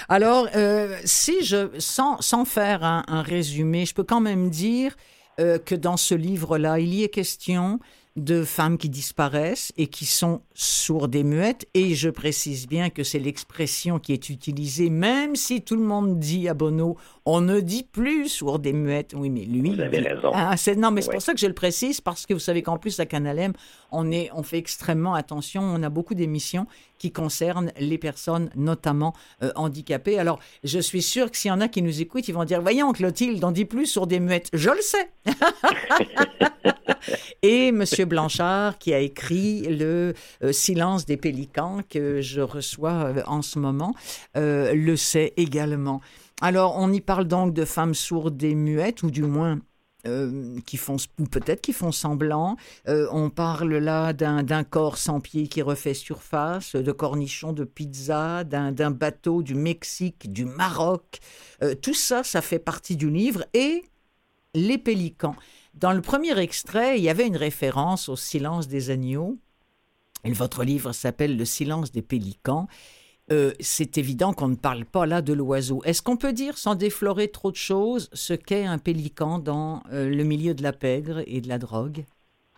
Alors, 0.10 0.50
euh, 0.56 0.98
si 1.06 1.46
je, 1.46 1.70
sans, 1.78 2.20
sans 2.20 2.44
faire 2.44 2.84
un, 2.84 3.22
résumé, 3.22 3.86
je 3.86 3.94
peux 3.94 4.04
quand 4.04 4.20
même 4.20 4.50
dire 4.50 4.98
euh, 5.40 5.60
que 5.60 5.76
dans 5.76 5.96
ce 5.96 6.16
livre-là, 6.16 6.80
il 6.80 6.94
y 6.94 7.04
est 7.04 7.10
question 7.10 7.80
de 8.18 8.44
femmes 8.44 8.78
qui 8.78 8.90
disparaissent 8.90 9.72
et 9.78 9.88
qui 9.88 10.06
sont 10.06 10.42
sourdes 10.56 11.16
et 11.16 11.24
muettes. 11.24 11.68
Et 11.76 11.94
je 11.94 12.10
précise 12.10 12.68
bien 12.68 12.90
que 12.90 13.04
c'est 13.04 13.20
l'expression 13.20 14.00
qui 14.00 14.12
est 14.12 14.30
utilisée, 14.30 14.90
même 14.90 15.36
si 15.36 15.62
tout 15.62 15.76
le 15.76 15.84
monde 15.84 16.20
dit 16.20 16.50
à 16.50 16.56
Bono, 16.56 16.98
on 17.26 17.42
ne 17.42 17.60
dit 17.60 17.84
plus 17.84 18.28
sourdes 18.28 18.66
et 18.66 18.74
muettes. 18.74 19.14
Oui, 19.16 19.30
mais 19.30 19.46
lui. 19.46 19.76
Vous 19.76 19.82
avez 19.82 20.00
raison. 20.00 20.32
Ah, 20.34 20.56
non, 20.78 20.92
mais 20.92 21.02
c'est 21.02 21.12
pour 21.12 21.22
ça 21.22 21.34
que 21.34 21.40
je 21.40 21.46
le 21.46 21.54
précise, 21.54 22.02
parce 22.02 22.26
que 22.26 22.34
vous 22.34 22.40
savez 22.40 22.64
qu'en 22.64 22.78
plus, 22.78 23.00
à 23.00 23.06
Canalem, 23.06 23.54
on, 23.92 24.12
est, 24.12 24.30
on 24.34 24.44
fait 24.44 24.58
extrêmement 24.58 25.14
attention. 25.14 25.62
On 25.62 25.84
a 25.84 25.90
beaucoup 25.90 26.16
d'émissions 26.16 26.66
qui 26.98 27.12
concernent 27.12 27.72
les 27.80 28.00
personnes, 28.00 28.50
notamment 28.56 29.14
euh, 29.44 29.52
handicapées. 29.56 30.18
Alors, 30.18 30.40
je 30.64 30.80
suis 30.80 31.04
sûre 31.04 31.30
que 31.30 31.38
s'il 31.38 31.50
y 31.50 31.52
en 31.52 31.62
a 31.62 31.68
qui 31.68 31.84
nous 31.84 32.02
écoutent, 32.02 32.28
ils 32.28 32.34
vont 32.34 32.46
dire 32.46 32.62
Voyons, 32.62 32.92
Clotilde, 32.94 33.44
on 33.44 33.52
dit 33.52 33.66
plus 33.66 33.86
sourdes 33.86 34.12
et 34.12 34.20
muettes. 34.20 34.50
Je 34.54 34.70
le 34.70 34.82
sais. 34.82 35.12
et 37.42 37.68
M. 37.68 37.84
Blanchard, 38.08 38.78
qui 38.78 38.94
a 38.94 39.00
écrit 39.00 39.62
le 39.64 40.14
euh, 40.44 40.52
Silence 40.52 41.06
des 41.06 41.18
pélicans 41.18 41.82
que 41.90 42.22
je 42.22 42.42
reçois 42.42 43.14
euh, 43.16 43.24
en 43.28 43.42
ce 43.42 43.60
moment, 43.60 43.94
euh, 44.36 44.74
le 44.74 44.96
sait 44.96 45.34
également. 45.38 46.02
Alors, 46.42 46.76
on 46.78 46.92
y 46.92 47.02
parle 47.02 47.26
donc 47.26 47.54
de 47.54 47.66
femmes 47.66 47.94
sourdes 47.94 48.42
et 48.44 48.56
muettes, 48.56 49.04
ou 49.04 49.12
du 49.12 49.24
moins 49.24 49.60
qui 50.66 50.78
font, 50.78 50.96
ou 51.20 51.26
peut-être 51.26 51.60
qui 51.60 51.74
font 51.74 51.92
semblant. 51.92 52.56
on 52.86 53.30
parle 53.30 53.76
là 53.76 54.14
d'un 54.14 54.64
corps 54.64 54.98
sans 54.98 55.20
pied 55.20 55.50
qui 55.50 55.62
refait 55.62 55.94
surface, 55.94 56.78
de 56.78 56.92
cornichons 56.94 57.52
de 57.52 57.66
pizza, 57.66 58.46
d'un 58.46 58.92
bateau 58.92 59.44
du 59.44 59.54
Mexique, 59.54 60.32
du 60.32 60.46
Maroc. 60.46 61.20
tout 61.82 61.96
ça, 61.96 62.24
ça 62.24 62.42
fait 62.42 62.60
partie 62.60 62.96
du 62.96 63.10
livre. 63.10 63.44
Et 63.54 63.84
les 64.54 64.78
pélicans. 64.78 65.36
Dans 65.80 65.94
le 65.94 66.02
premier 66.02 66.40
extrait, 66.40 66.98
il 66.98 67.04
y 67.04 67.10
avait 67.10 67.28
une 67.28 67.38
référence 67.38 68.10
au 68.10 68.16
silence 68.16 68.68
des 68.68 68.90
agneaux. 68.90 69.38
Et 70.26 70.32
votre 70.32 70.64
livre 70.64 70.92
s'appelle 70.92 71.38
Le 71.38 71.46
silence 71.46 71.92
des 71.92 72.02
pélicans. 72.02 72.68
Euh, 73.32 73.52
c'est 73.60 74.00
évident 74.00 74.34
qu'on 74.34 74.48
ne 74.48 74.56
parle 74.56 74.86
pas 74.86 75.06
là 75.06 75.22
de 75.22 75.34
l'oiseau. 75.34 75.84
Est-ce 75.86 76.02
qu'on 76.02 76.18
peut 76.18 76.34
dire, 76.34 76.58
sans 76.58 76.74
déflorer 76.74 77.28
trop 77.28 77.52
de 77.52 77.58
choses, 77.58 78.10
ce 78.14 78.34
qu'est 78.34 78.66
un 78.66 78.80
pélican 78.80 79.38
dans 79.38 79.84
euh, 79.92 80.10
le 80.10 80.24
milieu 80.24 80.56
de 80.56 80.64
la 80.64 80.74
pègre 80.74 81.22
et 81.28 81.42
de 81.42 81.48
la 81.48 81.60
drogue? 81.60 82.06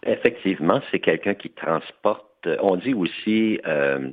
Effectivement, 0.03 0.79
c'est 0.89 1.01
quelqu'un 1.01 1.34
qui 1.34 1.49
transporte. 1.49 2.29
On 2.62 2.75
dit 2.75 2.93
aussi 2.93 3.60
euh, 3.65 4.12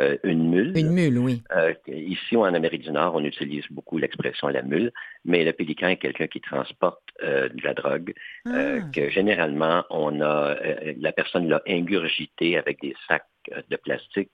euh, 0.00 0.16
une 0.22 0.48
mule. 0.48 0.76
Une 0.76 0.92
mule, 0.92 1.18
oui. 1.18 1.42
Euh, 1.56 1.74
ici, 1.88 2.36
en 2.36 2.44
Amérique 2.44 2.82
du 2.82 2.90
Nord, 2.90 3.14
on 3.16 3.24
utilise 3.24 3.64
beaucoup 3.70 3.98
l'expression 3.98 4.48
la 4.48 4.62
mule, 4.62 4.92
mais 5.24 5.44
le 5.44 5.52
pélican 5.52 5.88
est 5.88 5.96
quelqu'un 5.96 6.28
qui 6.28 6.40
transporte 6.40 7.02
euh, 7.22 7.48
de 7.48 7.64
la 7.64 7.74
drogue, 7.74 8.14
ah. 8.46 8.80
que 8.94 9.10
généralement, 9.10 9.84
on 9.90 10.20
a, 10.20 10.56
la 10.98 11.12
personne 11.12 11.48
l'a 11.48 11.62
ingurgité 11.66 12.56
avec 12.56 12.80
des 12.80 12.94
sacs 13.08 13.26
de 13.68 13.76
plastique 13.76 14.30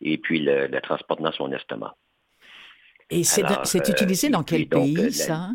et 0.00 0.18
puis 0.18 0.40
le, 0.40 0.68
transporte 0.80 1.22
dans 1.22 1.32
son 1.32 1.52
estomac. 1.52 1.94
Et 3.10 3.22
c'est 3.22 3.88
utilisé 3.88 4.28
dans 4.28 4.42
quel 4.42 4.66
pays, 4.66 5.12
ça? 5.12 5.50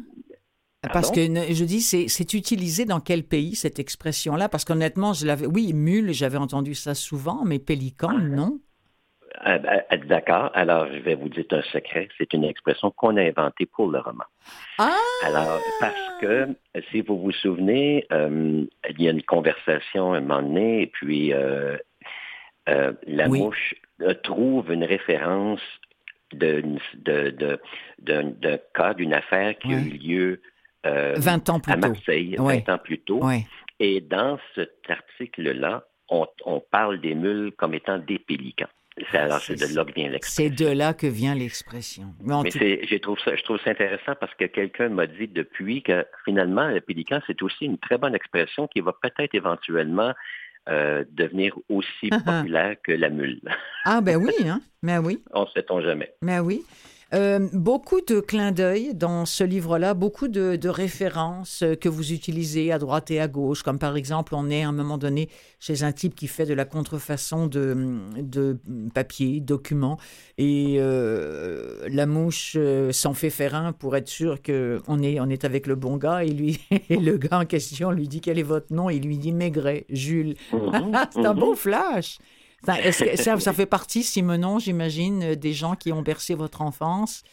Parce 0.94 1.12
que 1.12 1.22
je 1.22 1.63
dis, 1.63 1.82
c'est 1.82 2.34
utilisé 2.34 2.86
dans 2.86 3.00
quel 3.00 3.24
pays 3.24 3.56
cette 3.56 3.78
expression-là? 3.78 4.50
Parce 4.50 4.65
qu'honnêtement, 4.65 5.13
je 5.13 5.28
l'avais. 5.28 5.46
Oui, 5.46 5.74
mule, 5.74 6.12
j'avais 6.12 6.38
entendu 6.38 6.74
ça 6.74 6.96
souvent, 6.96 7.44
mais 7.46 7.60
pélican, 7.60 8.10
ah. 8.12 8.20
non. 8.20 8.60
Ah, 9.44 9.60
ben, 9.60 9.84
D'accord. 10.08 10.52
Alors, 10.54 10.88
je 10.91 10.98
vais 11.00 11.15
vous 11.15 11.30
dire 11.30 11.46
un 11.52 11.62
secret. 11.72 12.10
C'est 12.17 12.34
une 12.34 12.44
expression 12.44 12.91
qu'on 12.91 13.15
a 13.17 13.22
inventée 13.22 13.65
pour 13.65 13.89
le 13.89 14.00
roman. 14.00 14.26
Ah! 14.78 14.96
Alors, 15.24 15.60
parce 15.80 16.20
que, 16.20 16.48
si 16.91 17.02
vous 17.02 17.17
vous 17.20 17.32
souvenez, 17.32 18.06
euh, 18.12 18.65
il 18.89 19.02
y 19.02 19.08
a 19.08 19.12
une 19.12 19.24
conversation 19.24 20.13
un 20.13 20.22
moment 20.22 20.41
donné, 20.41 20.82
et 20.82 20.88
puis 20.88 21.32
euh, 21.34 21.78
la 22.67 23.28
mouche 23.28 23.76
trouve 24.24 24.72
une 24.72 24.84
référence 24.84 25.62
d'un 26.34 26.78
cas, 28.74 28.94
d'une 28.94 29.13
affaire 29.13 29.58
qui 29.60 29.74
a 29.74 29.78
eu 29.78 29.89
lieu 29.89 30.41
20 30.84 31.50
ans 31.50 31.60
plus 31.60 31.72
à 31.72 31.78
Marseille, 31.78 32.36
20 32.38 32.70
ans 32.70 32.78
plus 32.78 33.00
tôt. 33.00 33.22
Et 33.80 34.02
dans 34.02 34.38
cet 34.56 34.80
article-là, 34.89 35.86
on, 36.10 36.60
parle 36.72 37.00
des 37.02 37.15
mules 37.15 37.52
comme 37.58 37.74
étant 37.74 37.98
des 37.98 38.20
pélicans. 38.20 38.67
Alors, 39.13 39.39
c'est 39.39 39.56
de 39.56 39.74
là 39.74 39.86
que 39.86 39.94
vient 39.94 40.10
l'expression. 40.10 40.44
C'est 40.44 40.63
de 40.65 40.70
là 40.70 40.94
que 40.94 41.08
vient 41.08 41.34
l'expression. 41.34 42.13
Mais, 42.24 42.52
je 42.86 42.98
trouve 42.98 43.17
ça, 43.20 43.36
je 43.36 43.41
trouve 43.44 43.58
ça 43.63 43.72
intéressant 43.72 44.13
parce 44.20 44.34
que 44.36 44.46
quelqu'un 44.46 44.89
m'a 44.89 45.08
dit 45.08 45.28
depuis 45.28 45.82
que 45.82 46.06
finalement, 46.26 46.67
le 46.67 46.82
pélican, 46.82 47.22
c'est 47.26 47.41
aussi 47.41 47.65
une 47.65 47.78
très 47.78 47.98
bonne 47.98 48.13
expression 48.13 48.67
qui 48.67 48.82
va 48.82 48.94
peut-être 49.02 49.34
éventuellement 49.34 50.13
euh, 50.70 51.06
devenir 51.10 51.58
aussi 51.70 52.10
populaire 52.26 52.76
que 52.84 52.91
la 52.91 53.10
mule. 53.10 53.41
ah 53.86 54.02
ben 54.02 54.17
oui, 54.17 54.34
hein? 54.46 54.62
Mais 54.84 54.98
oui. 55.00 55.24
On 55.32 55.44
ne 55.44 55.48
sait-on 55.48 55.82
jamais. 55.82 56.13
Mais 56.22 56.39
oui. 56.39 56.63
Euh, 57.13 57.50
beaucoup 57.52 58.00
de 58.00 58.21
clins 58.21 58.54
d'œil 58.54 58.93
dans 58.93 59.26
ce 59.26 59.43
livre-là, 59.43 59.93
beaucoup 59.93 60.30
de, 60.30 60.58
références 60.69 61.63
que 61.82 61.89
vous 61.89 62.13
utilisez 62.13 62.71
à 62.71 62.80
droite 62.80 63.12
et 63.12 63.19
à 63.19 63.28
gauche, 63.28 63.63
comme 63.63 63.80
par 63.80 63.97
exemple, 63.97 64.34
on 64.34 64.50
est 64.50 64.63
à 64.63 64.69
un 64.69 64.71
moment 64.71 64.97
donné 64.97 65.28
chez 65.60 65.84
un 65.84 65.91
type 65.91 66.15
qui 66.15 66.28
fait 66.28 66.45
de 66.45 66.54
la 66.54 66.63
contrefaçon 66.63 67.47
de, 67.47 68.00
de 68.17 68.58
papier, 68.93 69.41
documents, 69.41 69.97
et 70.38 70.78
euh, 70.80 71.86
la 71.89 72.06
mouche 72.06 72.54
euh, 72.56 72.93
s'en 72.93 73.13
fait 73.13 73.30
faire 73.30 73.56
un 73.56 73.74
pour 73.74 73.97
être 73.97 74.08
sûr 74.08 74.41
qu'on 74.41 75.02
est, 75.02 75.19
on 75.19 75.30
est 75.30 75.43
avec 75.43 75.67
le 75.67 75.76
bon 75.76 75.97
gars, 75.97 76.24
et, 76.24 76.30
lui, 76.30 76.62
et 76.89 76.97
le 76.97 77.17
gars 77.17 77.39
en 77.39 77.45
question 77.45 77.91
lui 77.91 78.08
dit 78.08 78.21
quel 78.21 78.39
est 78.39 78.43
votre 78.43 78.74
nom, 78.74 78.89
et 78.89 78.95
il 78.95 79.04
lui 79.04 79.17
dit 79.17 79.34
Maigret, 79.34 79.86
Jules. 79.89 80.36
Mhm, 80.54 80.93
C'est 81.12 81.26
un 81.26 81.34
mhm. 81.34 81.39
bon 81.39 81.56
flash. 81.56 82.19
Ça, 82.63 83.38
ça, 83.39 83.54
fait 83.54 83.65
partie, 83.65 84.04
Simonon, 84.04 84.60
j'imagine, 84.60 85.24
euh, 85.24 85.36
des 85.36 85.54
gens 85.54 85.76
qui 85.76 85.91
ont 85.91 86.02
bercé 86.02 86.36
votre 86.36 86.62
enfance? 86.62 87.24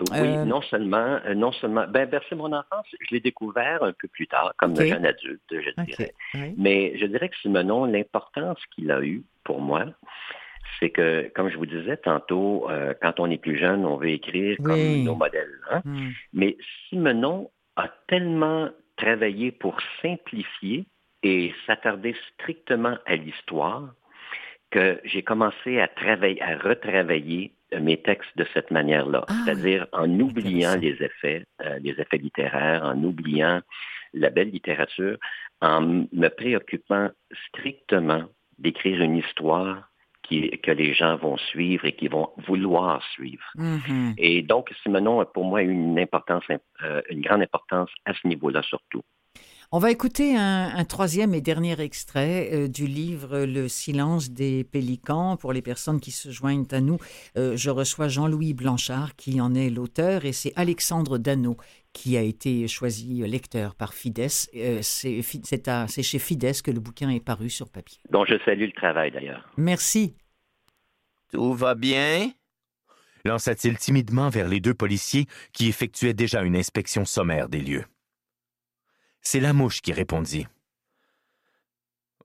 Oui, 0.00 0.16
euh, 0.18 0.44
non 0.46 0.62
seulement, 0.62 1.18
euh, 1.26 1.34
non 1.34 1.52
seulement, 1.52 1.86
ben 1.86 2.08
bercer 2.08 2.34
mon 2.34 2.52
enfance, 2.54 2.86
je 2.98 3.14
l'ai 3.14 3.20
découvert 3.20 3.82
un 3.82 3.92
peu 3.92 4.08
plus 4.08 4.26
tard, 4.26 4.54
comme 4.56 4.74
jeune 4.74 5.04
adulte, 5.04 5.42
je 5.50 5.84
dirais. 5.84 6.14
Mais 6.56 6.96
je 6.98 7.04
dirais 7.04 7.28
que 7.28 7.36
Simonon, 7.36 7.84
l'importance 7.84 8.58
qu'il 8.74 8.90
a 8.90 9.02
eue 9.02 9.22
pour 9.44 9.60
moi, 9.60 9.84
c'est 10.78 10.88
que, 10.88 11.30
comme 11.34 11.50
je 11.50 11.58
vous 11.58 11.66
disais 11.66 11.98
tantôt, 11.98 12.66
quand 13.02 13.20
on 13.20 13.30
est 13.30 13.36
plus 13.36 13.58
jeune, 13.58 13.84
on 13.84 13.98
veut 13.98 14.08
écrire 14.08 14.56
comme 14.64 15.04
nos 15.04 15.14
modèles. 15.14 15.58
Hein. 15.70 15.82
Hmm. 15.84 16.10
Mais 16.32 16.56
Simonon 16.88 17.50
a 17.76 17.88
tellement 18.08 18.70
travaillé 18.96 19.52
pour 19.52 19.76
simplifier 20.00 20.86
et 21.22 21.52
s'attarder 21.66 22.16
strictement 22.32 22.96
à 23.04 23.16
l'histoire 23.16 23.92
que 24.70 25.00
j'ai 25.04 25.22
commencé 25.22 25.80
à 25.80 25.88
travailler, 25.88 26.40
à 26.42 26.56
retravailler 26.56 27.52
euh, 27.72 27.80
mes 27.80 27.96
textes 27.96 28.36
de 28.36 28.46
cette 28.54 28.70
manière-là, 28.70 29.24
ah, 29.28 29.32
c'est-à-dire 29.44 29.86
en 29.92 30.08
oubliant 30.20 30.76
les 30.76 31.02
effets, 31.02 31.44
euh, 31.62 31.78
les 31.80 31.92
effets 31.92 32.18
littéraires, 32.18 32.84
en 32.84 33.02
oubliant 33.02 33.60
la 34.12 34.30
belle 34.30 34.50
littérature, 34.50 35.18
en 35.60 35.80
me 35.80 36.28
préoccupant 36.28 37.10
strictement 37.48 38.24
d'écrire 38.58 39.00
une 39.00 39.16
histoire 39.16 39.90
qui, 40.22 40.50
que 40.62 40.70
les 40.70 40.94
gens 40.94 41.16
vont 41.16 41.36
suivre 41.36 41.84
et 41.84 41.92
qui 41.92 42.08
vont 42.08 42.30
vouloir 42.46 43.02
suivre. 43.12 43.44
Mm-hmm. 43.56 44.14
Et 44.18 44.42
donc, 44.42 44.72
Simonon 44.82 45.20
a 45.20 45.26
pour 45.26 45.44
moi 45.44 45.62
une 45.62 45.98
importance, 45.98 46.44
euh, 46.82 47.02
une 47.10 47.20
grande 47.20 47.42
importance 47.42 47.90
à 48.04 48.14
ce 48.14 48.26
niveau-là 48.26 48.62
surtout. 48.62 49.02
On 49.72 49.78
va 49.78 49.92
écouter 49.92 50.34
un, 50.36 50.84
troisième 50.84 51.32
et 51.32 51.40
dernier 51.40 51.80
extrait 51.80 52.50
euh, 52.52 52.66
du 52.66 52.88
livre 52.88 53.44
Le 53.44 53.68
silence 53.68 54.32
des 54.32 54.64
pélicans. 54.64 55.36
Pour 55.36 55.52
les 55.52 55.62
personnes 55.62 56.00
qui 56.00 56.10
se 56.10 56.32
joignent 56.32 56.66
à 56.72 56.80
nous, 56.80 56.98
euh, 57.36 57.56
je 57.56 57.70
reçois 57.70 58.08
Jean-Louis 58.08 58.52
Blanchard 58.52 59.14
qui 59.14 59.40
en 59.40 59.54
est 59.54 59.70
l'auteur 59.70 60.24
et 60.24 60.32
c'est 60.32 60.52
Alexandre 60.56 61.18
Dano 61.18 61.56
qui 61.92 62.16
a 62.16 62.20
été 62.20 62.66
choisi 62.66 63.22
lecteur 63.28 63.76
par 63.76 63.94
Fides. 63.94 64.26
Euh, 64.56 64.80
c'est 64.82 66.02
chez 66.02 66.18
Fides 66.18 66.62
que 66.62 66.72
le 66.72 66.80
bouquin 66.80 67.08
est 67.10 67.24
paru 67.24 67.48
sur 67.48 67.68
papier. 67.68 67.98
Dont 68.10 68.24
je 68.24 68.40
salue 68.44 68.64
le 68.64 68.72
travail 68.72 69.12
d'ailleurs. 69.12 69.48
Merci. 69.56 70.16
Tout 71.32 71.54
va 71.54 71.76
bien? 71.76 72.32
lança-t-il 73.24 73.78
timidement 73.78 74.30
vers 74.30 74.48
les 74.48 74.58
deux 74.58 74.74
policiers 74.74 75.26
qui 75.52 75.68
effectuaient 75.68 76.14
déjà 76.14 76.42
une 76.42 76.56
inspection 76.56 77.04
sommaire 77.04 77.48
des 77.48 77.60
lieux. 77.60 77.84
C'est 79.22 79.40
la 79.40 79.52
mouche 79.52 79.82
qui 79.82 79.92
répondit. 79.92 80.46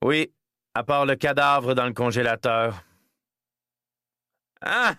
Oui, 0.01 0.31
à 0.73 0.83
part 0.83 1.05
le 1.05 1.15
cadavre 1.15 1.73
dans 1.73 1.85
le 1.85 1.93
congélateur. 1.93 2.83
Ah! 4.61 4.95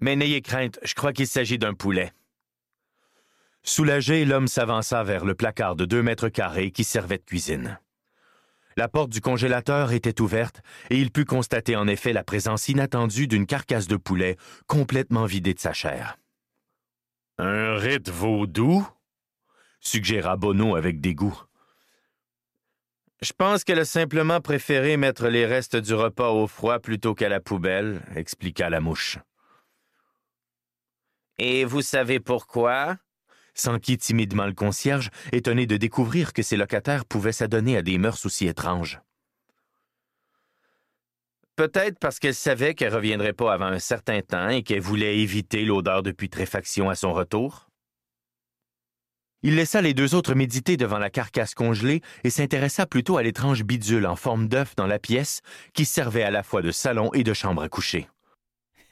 Mais 0.00 0.16
n'ayez 0.16 0.42
crainte, 0.42 0.78
je 0.82 0.94
crois 0.94 1.12
qu'il 1.12 1.26
s'agit 1.26 1.58
d'un 1.58 1.74
poulet. 1.74 2.12
Soulagé, 3.62 4.26
l'homme 4.26 4.46
s'avança 4.48 5.02
vers 5.04 5.24
le 5.24 5.34
placard 5.34 5.74
de 5.74 5.86
deux 5.86 6.02
mètres 6.02 6.28
carrés 6.28 6.70
qui 6.70 6.84
servait 6.84 7.16
de 7.16 7.24
cuisine. 7.24 7.78
La 8.76 8.88
porte 8.88 9.10
du 9.10 9.20
congélateur 9.20 9.92
était 9.92 10.20
ouverte 10.20 10.60
et 10.90 10.98
il 10.98 11.10
put 11.10 11.24
constater 11.24 11.76
en 11.76 11.86
effet 11.86 12.12
la 12.12 12.24
présence 12.24 12.68
inattendue 12.68 13.28
d'une 13.28 13.46
carcasse 13.46 13.86
de 13.86 13.96
poulet 13.96 14.36
complètement 14.66 15.26
vidée 15.26 15.54
de 15.54 15.60
sa 15.60 15.72
chair. 15.72 16.18
Un 17.38 17.76
rite 17.76 18.10
vaudou? 18.10 18.86
Suggéra 19.84 20.36
Bonneau 20.36 20.74
avec 20.74 21.00
dégoût. 21.00 21.38
Je 23.22 23.32
pense 23.32 23.64
qu'elle 23.64 23.78
a 23.78 23.84
simplement 23.84 24.40
préféré 24.40 24.96
mettre 24.96 25.28
les 25.28 25.46
restes 25.46 25.76
du 25.76 25.94
repas 25.94 26.30
au 26.30 26.46
froid 26.46 26.78
plutôt 26.78 27.14
qu'à 27.14 27.28
la 27.28 27.40
poubelle, 27.40 28.02
expliqua 28.16 28.68
la 28.68 28.80
mouche. 28.80 29.18
Et 31.38 31.64
vous 31.64 31.82
savez 31.82 32.20
pourquoi? 32.20 32.96
s'enquit 33.56 33.98
timidement 33.98 34.46
le 34.46 34.52
concierge, 34.52 35.10
étonné 35.30 35.66
de 35.66 35.76
découvrir 35.76 36.32
que 36.32 36.42
ses 36.42 36.56
locataires 36.56 37.04
pouvaient 37.04 37.30
s'adonner 37.30 37.76
à 37.76 37.82
des 37.82 37.98
mœurs 37.98 38.26
aussi 38.26 38.48
étranges. 38.48 39.00
Peut-être 41.54 42.00
parce 42.00 42.18
qu'elle 42.18 42.34
savait 42.34 42.74
qu'elle 42.74 42.92
reviendrait 42.92 43.32
pas 43.32 43.52
avant 43.52 43.66
un 43.66 43.78
certain 43.78 44.20
temps 44.22 44.48
et 44.48 44.64
qu'elle 44.64 44.80
voulait 44.80 45.20
éviter 45.20 45.64
l'odeur 45.64 46.02
de 46.02 46.10
putréfaction 46.10 46.90
à 46.90 46.96
son 46.96 47.12
retour. 47.12 47.70
Il 49.46 49.56
laissa 49.56 49.82
les 49.82 49.92
deux 49.92 50.14
autres 50.14 50.34
méditer 50.34 50.78
devant 50.78 50.96
la 50.96 51.10
carcasse 51.10 51.52
congelée 51.52 52.00
et 52.24 52.30
s'intéressa 52.30 52.86
plutôt 52.86 53.18
à 53.18 53.22
l'étrange 53.22 53.62
bidule 53.62 54.06
en 54.06 54.16
forme 54.16 54.48
d'œuf 54.48 54.74
dans 54.74 54.86
la 54.86 54.98
pièce 54.98 55.42
qui 55.74 55.84
servait 55.84 56.22
à 56.22 56.30
la 56.30 56.42
fois 56.42 56.62
de 56.62 56.70
salon 56.70 57.10
et 57.12 57.24
de 57.24 57.34
chambre 57.34 57.60
à 57.60 57.68
coucher. 57.68 58.08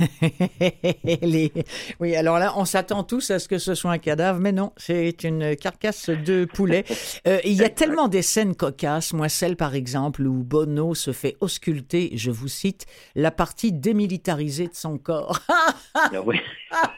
Oui, 2.00 2.16
alors 2.16 2.38
là, 2.38 2.54
on 2.56 2.64
s'attend 2.64 3.04
tous 3.04 3.30
à 3.30 3.38
ce 3.38 3.48
que 3.48 3.58
ce 3.58 3.74
soit 3.74 3.90
un 3.90 3.98
cadavre, 3.98 4.40
mais 4.40 4.52
non, 4.52 4.72
c'est 4.76 5.24
une 5.24 5.56
carcasse 5.56 6.10
de 6.10 6.44
poulet. 6.44 6.84
Euh, 7.26 7.38
il 7.44 7.54
y 7.54 7.64
a 7.64 7.68
tellement 7.68 8.08
des 8.08 8.22
scènes 8.22 8.54
cocasses, 8.54 9.12
moi 9.12 9.28
celle 9.28 9.56
par 9.56 9.74
exemple 9.74 10.22
où 10.22 10.42
Bono 10.42 10.94
se 10.94 11.12
fait 11.12 11.36
ausculter, 11.40 12.10
je 12.14 12.30
vous 12.30 12.48
cite, 12.48 12.86
la 13.14 13.30
partie 13.30 13.72
démilitarisée 13.72 14.68
de 14.68 14.74
son 14.74 14.98
corps. 14.98 15.38
ah, 15.94 16.10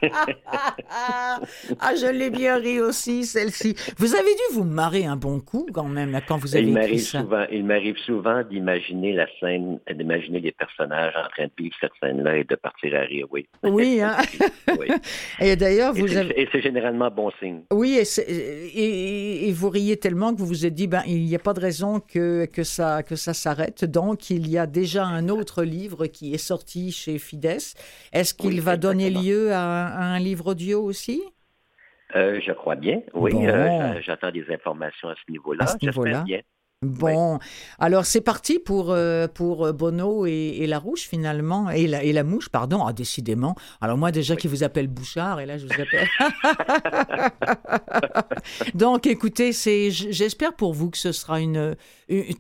ah, 1.81 1.95
je 1.95 2.11
l'ai 2.11 2.31
bien 2.31 2.57
ri 2.57 2.81
aussi, 2.81 3.25
celle-ci. 3.25 3.75
Vous 3.99 4.15
avez 4.15 4.35
dû 4.35 4.55
vous 4.55 4.65
marrer 4.65 5.05
un 5.05 5.17
bon 5.17 5.41
coup 5.41 5.67
quand 5.73 5.89
même, 5.89 6.19
quand 6.27 6.39
vous 6.39 6.57
avez 6.57 6.65
il 6.65 7.01
ça. 7.01 7.21
Souvent, 7.21 7.45
il 7.51 7.65
m'arrive 7.65 7.97
souvent 7.99 8.43
d'imaginer 8.43 9.13
la 9.13 9.27
scène, 9.41 9.81
d'imaginer 9.91 10.41
les 10.41 10.53
personnages 10.53 11.15
en 11.17 11.29
train 11.29 11.45
de 11.45 11.53
vivre 11.59 11.75
cette 11.81 11.93
scène-là 12.01 12.37
et 12.37 12.45
de 12.45 12.55
partir 12.55 12.94
oui. 13.31 13.47
Oui, 13.63 14.01
hein? 14.03 14.17
Et 15.41 15.57
d'ailleurs, 15.57 15.93
vous 15.95 16.17
avez... 16.17 16.41
Et 16.41 16.49
c'est 16.53 16.61
généralement 16.61 17.11
bon 17.11 17.31
signe. 17.41 17.63
Oui, 17.73 17.99
et, 17.99 19.49
et, 19.49 19.53
vous 19.53 19.71
riez 19.71 19.97
tellement 19.97 20.35
que 20.35 20.39
vous 20.39 20.47
vous 20.47 20.67
êtes 20.67 20.75
dit, 20.75 20.87
ben, 20.87 21.03
il 21.07 21.25
n'y 21.25 21.35
a 21.35 21.39
pas 21.39 21.53
de 21.53 21.61
raison 21.61 22.01
que, 22.01 22.47
que 22.47 22.63
ça, 22.63 23.03
que 23.03 23.17
ça 23.17 23.35
s'arrête. 23.35 23.85
Donc, 23.85 24.31
il 24.31 24.49
y 24.49 24.59
a 24.59 24.67
déjà 24.67 25.05
un 25.05 25.29
autre 25.29 25.63
livre 25.63 26.07
qui 26.07 26.35
est 26.35 26.39
sorti 26.39 26.93
chez 26.93 27.19
Fides. 27.19 27.45
Est-ce 28.13 28.35
qu'il 28.35 28.61
va 28.61 28.77
donner 28.77 29.11
lieu 29.11 29.53
à, 29.53 30.15
un 30.15 30.19
livre 30.19 30.49
audio 30.49 30.83
aussi? 30.83 31.23
Euh, 32.15 32.41
je 32.45 32.53
crois 32.53 32.77
bien, 32.77 33.01
oui. 33.15 33.33
Euh, 33.35 34.01
j'attends 34.03 34.31
des 34.31 34.45
informations 34.51 35.09
à 35.09 35.15
ce 35.15 35.33
niveau-là. 35.33 35.67
J'espère 35.81 36.23
bien. 36.23 36.41
Bon, 36.85 37.39
alors 37.79 38.05
c'est 38.05 38.21
parti 38.21 38.59
pour, 38.59 38.91
euh, 38.91 39.27
pour 39.27 39.73
Bono 39.73 40.27
et, 40.27 40.67
la 40.67 40.79
rouge 40.79 41.01
finalement, 41.01 41.71
et 41.71 41.87
la, 41.87 42.03
et 42.03 42.13
la 42.13 42.25
mouche, 42.25 42.49
pardon, 42.49 42.85
ah, 42.87 42.93
décidément. 42.93 43.55
Alors 43.81 43.97
moi 43.97 44.11
déjà 44.13 44.37
qui 44.37 44.49
vous 44.49 44.63
appelle 44.63 44.89
Bouchard, 44.89 45.41
et 45.41 45.47
là 45.47 45.59
je 45.59 45.67
vous 45.67 45.73
appelle. 45.73 46.09
Donc 48.75 49.07
écoutez, 49.07 49.53
c'est, 49.53 49.91
j'espère 49.91 50.55
pour 50.55 50.73
vous 50.73 50.91
que 50.91 50.99
ce 50.99 51.13
sera 51.13 51.41
une, 51.41 51.77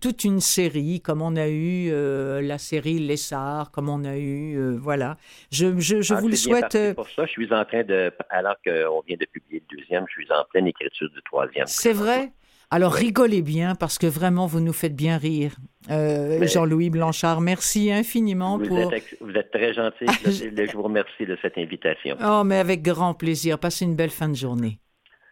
toute 0.00 0.24
une 0.24 0.40
série, 0.40 1.00
comme 1.00 1.22
on 1.22 1.36
a 1.36 1.48
eu 1.48 1.90
euh, 1.90 2.40
la 2.42 2.58
série 2.58 2.98
Lessard, 2.98 3.70
comme 3.70 3.88
on 3.88 4.04
a 4.04 4.16
eu, 4.16 4.56
euh, 4.56 4.76
voilà. 4.78 5.16
Je, 5.50 5.78
je, 5.78 6.02
je 6.02 6.14
ah, 6.14 6.20
vous 6.20 6.28
le 6.28 6.36
souhaite. 6.36 6.94
Pour 6.94 7.08
ça, 7.10 7.26
je 7.26 7.32
suis 7.32 7.52
en 7.52 7.64
train 7.64 7.84
de, 7.84 8.12
alors 8.30 8.56
qu'on 8.64 9.00
vient 9.06 9.16
de 9.18 9.26
publier 9.26 9.62
le 9.70 9.78
deuxième, 9.78 10.04
je 10.08 10.12
suis 10.12 10.32
en 10.32 10.44
pleine 10.44 10.66
écriture 10.66 11.08
du 11.10 11.22
troisième. 11.22 11.66
C'est 11.66 11.92
vrai? 11.92 12.32
Alors 12.74 12.92
rigolez 12.92 13.40
bien 13.40 13.76
parce 13.76 13.98
que 13.98 14.08
vraiment 14.08 14.46
vous 14.46 14.58
nous 14.58 14.72
faites 14.72 14.96
bien 14.96 15.16
rire. 15.16 15.52
Euh, 15.90 16.44
Jean-Louis 16.44 16.90
Blanchard, 16.90 17.40
merci 17.40 17.92
infiniment 17.92 18.58
vous 18.58 18.66
pour. 18.66 18.92
Êtes, 18.92 19.16
vous 19.20 19.30
êtes 19.30 19.52
très 19.52 19.72
gentil. 19.72 20.06
je 20.24 20.72
vous 20.72 20.82
remercie 20.82 21.24
de 21.24 21.38
cette 21.40 21.56
invitation. 21.56 22.16
Oh, 22.20 22.42
mais 22.44 22.58
avec 22.58 22.82
grand 22.82 23.14
plaisir. 23.14 23.60
Passez 23.60 23.84
une 23.84 23.94
belle 23.94 24.10
fin 24.10 24.28
de 24.28 24.34
journée. 24.34 24.80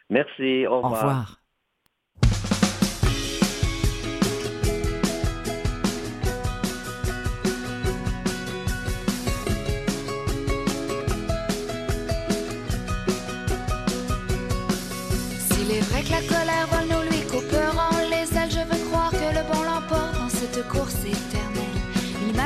Merci. 0.08 0.68
Au 0.68 0.76
revoir. 0.76 0.92
Au 0.92 0.94
revoir. 0.94 1.41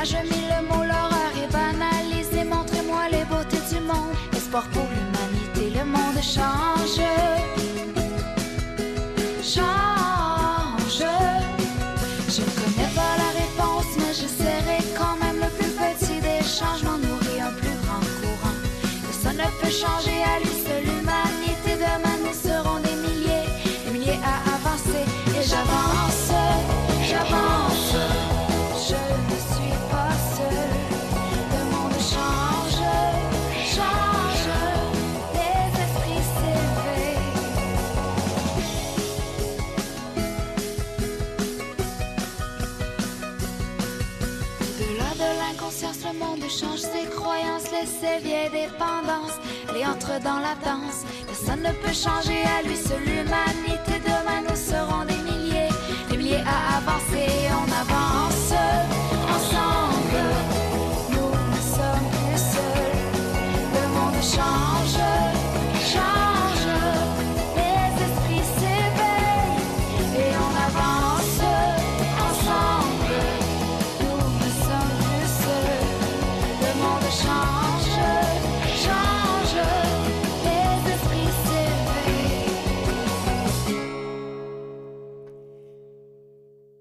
Une 0.09 0.13
image, 0.13 0.29
mille 0.29 0.67
mots, 0.69 0.83
l'horreur 0.83 1.33
est 1.35 1.51
banalisée. 1.51 2.43
Montrez-moi 2.43 3.09
les 3.11 3.25
beautés 3.25 3.57
du 3.69 3.79
monde. 3.81 4.15
Espoir 4.33 4.63
pour 4.69 4.83
l'humanité, 4.83 5.77
le 5.77 5.85
monde 5.85 6.21
change. 6.21 7.01
Change. 9.43 11.03
Je 12.29 12.41
ne 12.41 12.51
connais 12.59 12.91
pas 12.95 13.13
la 13.17 13.29
réponse, 13.41 13.89
mais 13.97 14.13
j'essaierai 14.13 14.79
quand 14.97 15.17
même 15.23 15.39
le 15.41 15.49
plus 15.57 15.71
petit 15.71 16.19
des 16.21 16.41
changements. 16.43 16.97
Nourrir 16.97 17.47
un 17.47 17.53
plus 17.53 17.77
grand 17.83 18.03
courant. 18.21 18.57
Que 18.81 19.13
ça 19.13 19.33
ne 19.33 19.47
peut 19.61 19.71
changer 19.71 20.23
à 20.23 20.39
lui 20.39 20.56
ses 47.85 48.19
vieilles 48.23 48.49
dépendances. 48.49 49.37
Elle 49.69 49.85
entre 49.85 50.19
dans 50.23 50.39
la 50.39 50.55
danse. 50.63 51.05
Personne 51.27 51.61
ne 51.61 51.71
peut 51.83 51.93
changer 51.93 52.41
à 52.43 52.63
lui 52.67 52.75
seul 52.75 53.01
l'humanité. 53.03 53.99
Demain, 54.03 54.41
nous 54.49 54.55
serons 54.55 55.05
des 55.05 55.21
milliers, 55.29 55.69
des 56.09 56.17
milliers 56.17 56.43
à 56.45 56.77
avancer. 56.77 57.29
On 57.51 57.69
avance 57.83 58.53
ensemble. 59.35 60.23
Nous 61.11 61.31
ne 61.53 61.61
sommes 61.75 62.09
plus 62.11 62.41
seuls. 62.53 63.03
Le 63.73 63.87
monde 63.95 64.21
change, 64.21 64.97
change. 65.93 66.36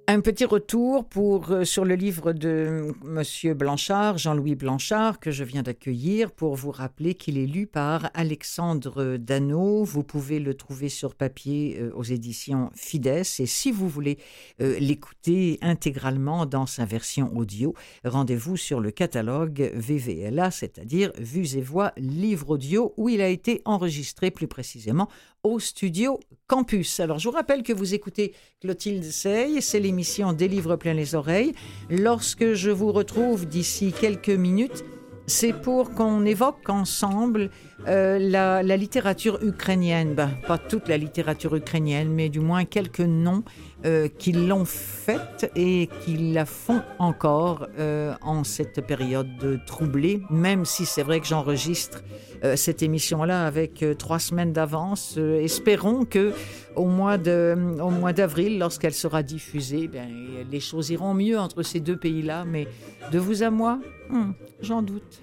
Un 0.08 0.20
petit 0.20 0.44
retour 0.44 1.04
euh, 1.16 1.64
sur 1.64 1.84
le 1.84 1.96
livre 1.96 2.32
de 2.32 2.92
Monsieur 3.02 3.54
Blanchard, 3.54 4.18
Jean-Louis 4.18 4.54
Blanchard, 4.54 5.18
que 5.18 5.32
je 5.32 5.42
viens 5.42 5.64
d'accueillir 5.64 6.30
pour 6.30 6.54
vous 6.54 6.70
rappeler 6.70 7.14
qu'il 7.14 7.36
est 7.36 7.46
lu 7.46 7.66
par 7.66 8.08
Alexandre 8.14 9.16
Dano. 9.16 9.82
Vous 9.82 10.04
pouvez 10.04 10.38
le 10.38 10.54
trouver 10.54 10.90
sur 10.90 11.16
papier 11.16 11.78
euh, 11.80 11.90
aux 11.96 12.04
éditions 12.04 12.70
Fides. 12.76 13.24
Et 13.40 13.46
si 13.46 13.72
vous 13.72 13.88
voulez 13.88 14.18
euh, 14.60 14.78
l'écouter 14.78 15.58
intégralement 15.60 16.46
dans 16.46 16.66
sa 16.66 16.84
version 16.84 17.36
audio, 17.36 17.74
rendez-vous 18.04 18.56
sur 18.56 18.78
le 18.78 18.92
catalogue 18.92 19.72
VVLA, 19.74 20.52
c'est-à-dire 20.52 21.10
Vues 21.18 21.56
et 21.56 21.62
Voix, 21.62 21.92
livre 21.96 22.50
audio, 22.50 22.94
où 22.96 23.08
il 23.08 23.20
a 23.20 23.28
été 23.28 23.60
enregistré 23.64 24.30
plus 24.30 24.46
précisément 24.46 25.08
au 25.42 25.58
studio 25.58 26.20
Campus. 26.46 27.00
Alors, 27.00 27.18
je 27.18 27.28
vous 27.28 27.34
rappelle 27.34 27.62
que 27.62 27.72
vous 27.72 27.94
écoutez 27.94 28.34
Clotilde 28.60 29.04
Sey, 29.04 29.60
c'est 29.60 29.80
l'émission 29.80 30.32
Des 30.32 30.48
livres 30.48 30.76
plein 30.76 30.94
les 30.94 31.14
oreilles. 31.14 31.52
Lorsque 31.90 32.54
je 32.54 32.70
vous 32.70 32.92
retrouve 32.92 33.46
d'ici 33.46 33.92
quelques 33.92 34.28
minutes, 34.28 34.84
c'est 35.26 35.52
pour 35.52 35.90
qu'on 35.90 36.24
évoque 36.24 36.68
ensemble 36.68 37.50
euh, 37.88 38.18
la, 38.18 38.62
la 38.62 38.76
littérature 38.76 39.42
ukrainienne. 39.42 40.14
Ben, 40.14 40.30
pas 40.46 40.58
toute 40.58 40.88
la 40.88 40.96
littérature 40.96 41.54
ukrainienne, 41.56 42.08
mais 42.08 42.28
du 42.28 42.40
moins 42.40 42.64
quelques 42.64 43.00
noms 43.00 43.42
euh, 43.86 44.08
qui 44.08 44.32
l'ont 44.32 44.64
faite 44.64 45.50
et 45.54 45.88
qui 46.00 46.16
la 46.16 46.44
font 46.44 46.82
encore 46.98 47.68
euh, 47.78 48.14
en 48.20 48.42
cette 48.42 48.84
période 48.84 49.60
troublée, 49.64 50.22
même 50.28 50.64
si 50.64 50.84
c'est 50.86 51.02
vrai 51.02 51.20
que 51.20 51.26
j'enregistre 51.26 52.02
euh, 52.44 52.56
cette 52.56 52.82
émission-là 52.82 53.46
avec 53.46 53.82
euh, 53.82 53.94
trois 53.94 54.18
semaines 54.18 54.52
d'avance. 54.52 55.16
Espérons 55.16 56.04
que 56.04 56.32
au 56.74 56.86
mois 56.86 57.16
au 57.16 57.90
mois 57.90 58.12
d'avril, 58.12 58.58
lorsqu'elle 58.58 58.94
sera 58.94 59.22
diffusée, 59.22 59.88
ben, 59.88 60.08
les 60.50 60.60
choses 60.60 60.90
iront 60.90 61.14
mieux 61.14 61.38
entre 61.38 61.62
ces 61.62 61.80
deux 61.80 61.96
pays-là. 61.96 62.44
Mais 62.44 62.66
de 63.12 63.18
vous 63.18 63.42
à 63.42 63.50
moi, 63.50 63.78
hmm, 64.10 64.32
j'en 64.60 64.82
doute. 64.82 65.20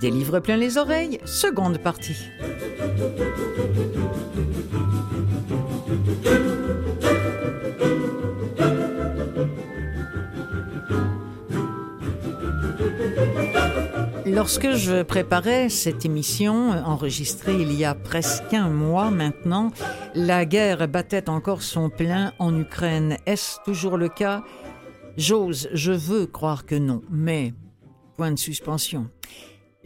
Des 0.00 0.10
livres 0.10 0.40
plein 0.40 0.56
les 0.56 0.76
oreilles, 0.76 1.18
seconde 1.24 1.78
partie. 1.78 2.16
Lorsque 14.26 14.72
je 14.72 15.02
préparais 15.02 15.70
cette 15.70 16.04
émission, 16.04 16.72
enregistrée 16.84 17.54
il 17.54 17.72
y 17.72 17.86
a 17.86 17.94
presque 17.94 18.52
un 18.52 18.68
mois 18.68 19.10
maintenant, 19.10 19.70
la 20.14 20.44
guerre 20.44 20.88
battait 20.88 21.30
encore 21.30 21.62
son 21.62 21.88
plein 21.88 22.34
en 22.38 22.54
Ukraine. 22.54 23.16
Est-ce 23.24 23.58
toujours 23.64 23.96
le 23.96 24.10
cas? 24.10 24.44
J'ose, 25.16 25.70
je 25.72 25.92
veux 25.92 26.26
croire 26.26 26.66
que 26.66 26.74
non, 26.74 27.00
mais 27.10 27.54
point 28.16 28.30
de 28.30 28.38
suspension. 28.38 29.08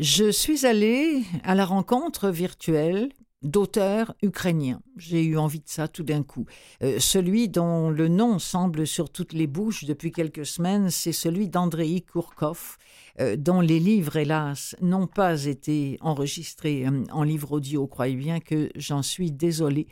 Je 0.01 0.31
suis 0.31 0.65
allée 0.65 1.25
à 1.45 1.55
la 1.55 1.67
rencontre 1.67 2.31
virtuelle 2.31 3.11
d'auteurs 3.43 4.15
ukrainiens. 4.23 4.81
J'ai 4.97 5.23
eu 5.23 5.37
envie 5.37 5.61
de 5.61 5.69
ça 5.69 5.89
tout 5.89 6.05
d'un 6.05 6.23
coup. 6.23 6.47
Euh, 6.83 6.99
celui 6.99 7.51
dont 7.51 7.91
le 7.91 8.09
nom 8.09 8.39
semble 8.39 8.87
sur 8.87 9.11
toutes 9.11 9.35
les 9.35 9.47
bouches 9.47 9.85
depuis 9.85 10.11
quelques 10.11 10.47
semaines, 10.47 10.89
c'est 10.89 11.13
celui 11.13 11.51
d'Andrei 11.51 12.01
Kourkov, 12.01 12.79
euh, 13.21 13.37
dont 13.37 13.61
les 13.61 13.79
livres, 13.79 14.17
hélas, 14.17 14.75
n'ont 14.81 15.07
pas 15.07 15.45
été 15.45 15.99
enregistrés 16.01 16.87
euh, 16.87 17.05
en 17.13 17.23
livre 17.23 17.53
audio. 17.53 17.87
Croyez 17.87 18.17
bien 18.17 18.41
que 18.41 18.71
j'en 18.77 19.03
suis 19.03 19.31
désolée. 19.31 19.87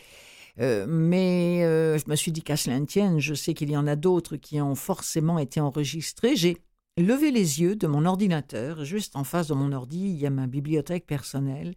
Mais 0.61 1.61
je 1.61 2.11
me 2.11 2.17
suis 2.17 2.33
dit 2.33 2.43
qu'à 2.43 2.57
cela 2.57 2.81
ne 2.81 2.85
tienne, 2.85 3.21
je 3.21 3.33
sais 3.33 3.55
qu'il 3.55 3.71
y 3.71 3.77
en 3.77 3.87
a 3.87 3.95
d'autres 3.95 4.35
qui 4.35 4.61
ont 4.61 4.75
forcément 4.75 5.39
été 5.39 5.61
enregistrés. 5.61 6.35
J'ai 6.35 6.57
levé 6.99 7.31
les 7.31 7.61
yeux 7.61 7.77
de 7.77 7.87
mon 7.87 8.05
ordinateur, 8.05 8.85
juste 8.85 9.17
en 9.17 9.25
face 9.25 9.49
de 9.49 9.55
mon 9.55 9.73
ordi, 9.73 9.99
il 9.99 10.19
y 10.19 10.27
a 10.27 10.31
ma 10.31 10.47
bibliothèque 10.47 11.07
personnelle, 11.07 11.75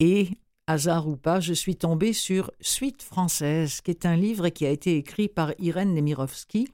et 0.00 0.28
hasard 0.66 1.08
ou 1.08 1.16
pas, 1.16 1.40
je 1.40 1.52
suis 1.52 1.76
tombée 1.76 2.12
sur 2.12 2.50
Suite 2.60 3.02
française, 3.02 3.80
qui 3.80 3.90
est 3.90 4.06
un 4.06 4.16
livre 4.16 4.48
qui 4.50 4.66
a 4.66 4.70
été 4.70 4.96
écrit 4.96 5.28
par 5.28 5.52
Irène 5.58 5.94
Nemirovsky, 5.94 6.68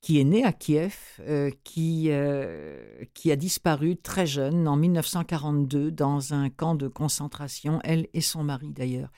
qui 0.00 0.18
est 0.18 0.24
née 0.24 0.44
à 0.44 0.52
Kiev, 0.52 0.94
euh, 1.20 1.50
qui, 1.62 2.06
euh, 2.08 3.04
qui 3.12 3.30
a 3.30 3.36
disparu 3.36 3.96
très 3.96 4.26
jeune 4.26 4.66
en 4.66 4.76
1942 4.76 5.90
dans 5.90 6.32
un 6.32 6.48
camp 6.48 6.74
de 6.74 6.88
concentration, 6.88 7.80
elle 7.84 8.06
et 8.14 8.22
son 8.22 8.42
mari 8.42 8.72
d'ailleurs. 8.72 9.10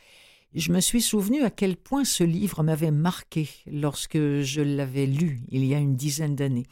Je 0.54 0.72
me 0.72 0.80
suis 0.80 1.00
souvenu 1.00 1.44
à 1.44 1.50
quel 1.50 1.76
point 1.76 2.04
ce 2.04 2.24
livre 2.24 2.62
m'avait 2.62 2.90
marqué 2.90 3.48
lorsque 3.66 4.18
je 4.18 4.60
l'avais 4.60 5.06
lu 5.06 5.40
il 5.48 5.64
y 5.64 5.74
a 5.74 5.78
une 5.78 5.96
dizaine 5.96 6.34
d'années. 6.36 6.66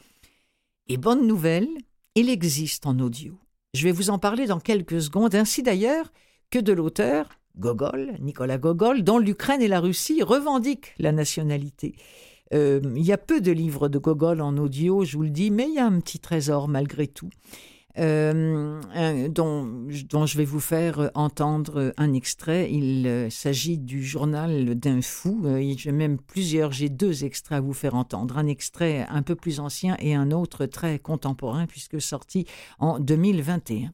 Et 0.91 0.97
bonne 0.97 1.25
nouvelle, 1.25 1.69
Il 2.15 2.29
existe 2.29 2.85
en 2.85 2.99
audio. 2.99 3.39
Je 3.73 3.85
vais 3.85 3.93
vous 3.93 4.09
en 4.09 4.19
parler 4.19 4.45
dans 4.45 4.59
quelques 4.59 5.01
secondes, 5.01 5.35
ainsi 5.35 5.63
d'ailleurs 5.63 6.11
que 6.49 6.59
de 6.59 6.73
l'auteur, 6.73 7.29
Gogol, 7.57 8.17
Nicolas 8.19 8.57
Gogol, 8.57 9.01
dont 9.01 9.17
l'Ukraine 9.17 9.61
et 9.61 9.69
la 9.69 9.79
Russie 9.79 10.21
revendiquent 10.21 10.93
la 10.99 11.13
nationalité. 11.13 11.95
Euh, 12.53 12.81
il 12.97 13.05
y 13.05 13.13
a 13.13 13.17
peu 13.17 13.39
de 13.39 13.53
livres 13.53 13.87
de 13.87 13.99
Gogol 13.99 14.41
en 14.41 14.57
audio, 14.57 15.05
je 15.05 15.15
vous 15.15 15.23
le 15.23 15.29
dis, 15.29 15.49
mais 15.49 15.69
il 15.69 15.75
y 15.75 15.79
a 15.79 15.85
un 15.85 16.01
petit 16.01 16.19
trésor 16.19 16.67
malgré 16.67 17.07
tout. 17.07 17.29
Euh, 17.97 18.79
dont, 19.29 19.87
dont, 20.09 20.25
je 20.25 20.37
vais 20.37 20.45
vous 20.45 20.59
faire 20.59 21.11
entendre 21.13 21.93
un 21.97 22.13
extrait. 22.13 22.71
Il 22.71 23.05
euh, 23.07 23.29
s'agit 23.29 23.77
du 23.77 24.03
journal 24.03 24.75
d'un 24.75 25.01
fou. 25.01 25.45
j'ai 25.77 25.91
même 25.91 26.17
plusieurs, 26.17 26.71
j'ai 26.71 26.89
deux 26.89 27.25
extraits 27.25 27.57
à 27.57 27.61
vous 27.61 27.73
faire 27.73 27.95
entendre. 27.95 28.37
Un 28.37 28.47
extrait 28.47 29.05
un 29.09 29.21
peu 29.21 29.35
plus 29.35 29.59
ancien 29.59 29.97
et 29.99 30.15
un 30.15 30.31
autre 30.31 30.65
très 30.65 30.99
contemporain 30.99 31.65
puisque 31.65 32.01
sorti 32.01 32.45
en 32.79 32.99
2021. 32.99 33.91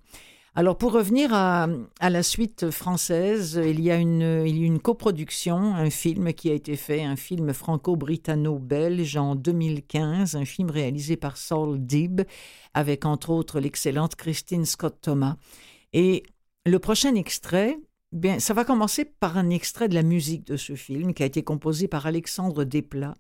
Alors 0.56 0.78
pour 0.78 0.92
revenir 0.92 1.34
à, 1.34 1.68
la 2.02 2.24
suite 2.24 2.72
française, 2.72 3.62
il 3.64 3.80
y, 3.80 3.92
a 3.92 3.98
une, 3.98 4.44
une 4.46 4.80
coproduction, 4.80 5.76
un 5.76 5.92
film 5.92 6.34
qui 6.34 6.50
a 6.50 6.54
été 6.54 6.76
fait, 6.76 7.04
un 7.04 7.16
film 7.16 7.54
franco-britanno-belge 7.54 9.18
en 9.18 9.36
2015, 9.36 10.36
un 10.36 10.46
film 10.46 10.72
réalisé 10.72 11.16
par 11.16 11.38
Saul 11.38 11.80
Dib, 11.80 12.22
avec 12.74 13.06
entre 13.06 13.30
autres 13.30 13.60
l'excellente 13.60 14.16
Christine 14.16 14.66
Scott 14.66 14.98
Thomas. 15.02 15.36
Et 15.94 16.24
le 16.66 16.80
prochain 16.80 17.14
extrait, 17.16 17.78
bien, 18.12 18.40
ça 18.40 18.54
va 18.54 18.66
commencer 18.66 19.06
par 19.06 19.38
un 19.38 19.50
extrait 19.52 19.90
de 19.90 19.96
la 19.96 20.04
musique 20.04 20.46
de 20.48 20.58
ce 20.58 20.76
film 20.76 21.14
qui 21.14 21.24
a 21.24 21.28
été 21.28 21.44
composé 21.44 21.88
par 21.88 22.08
Alexandre 22.08 22.64
Desplat. 22.64 23.14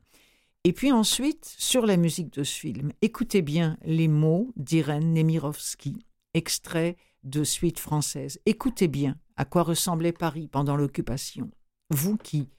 Et 0.63 0.74
puis 0.74 0.92
ensuite, 0.92 1.46
sur 1.58 1.86
la 1.86 1.98
musique 1.98 2.34
de 2.34 2.44
ce 2.44 2.60
film, 2.60 2.92
écoutez 3.02 3.42
bien 3.42 3.78
les 3.86 4.08
mots 4.08 4.52
d'Irène 4.58 5.13
Nemirovsky, 5.13 5.98
extrait 6.34 6.98
de 7.30 7.44
suite 7.44 7.80
française. 7.80 8.40
Écoutez 8.46 8.88
bien 8.88 9.18
à 9.36 9.46
quoi 9.46 9.63
ressemblait 9.63 10.13
Paris 10.13 10.48
pendant 10.48 10.76
l'occupation. 10.76 11.52
Vous 11.90 12.18
qui, 12.18 12.50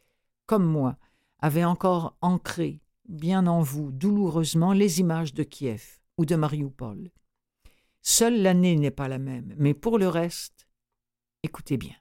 comme 0.47 0.65
moi, 0.65 0.97
avez 1.41 1.65
encore 1.65 2.17
ancré 2.21 2.81
bien 3.09 3.47
en 3.47 3.63
vous 3.63 3.91
douloureusement 3.91 4.73
les 4.73 5.01
images 5.01 5.35
de 5.35 5.43
Kiev 5.43 6.01
ou 6.19 6.27
de 6.27 6.37
Mariupol. 6.37 7.11
Seule 8.03 8.43
l'année 8.43 8.77
n'est 8.77 8.91
pas 8.91 9.09
la 9.09 9.19
même, 9.19 9.55
mais 9.59 9.75
pour 9.75 9.99
le 9.99 10.09
reste, 10.09 10.69
écoutez 11.43 11.77
bien. 11.77 11.97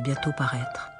Bientôt 0.00 0.32
paraître. 0.32 0.90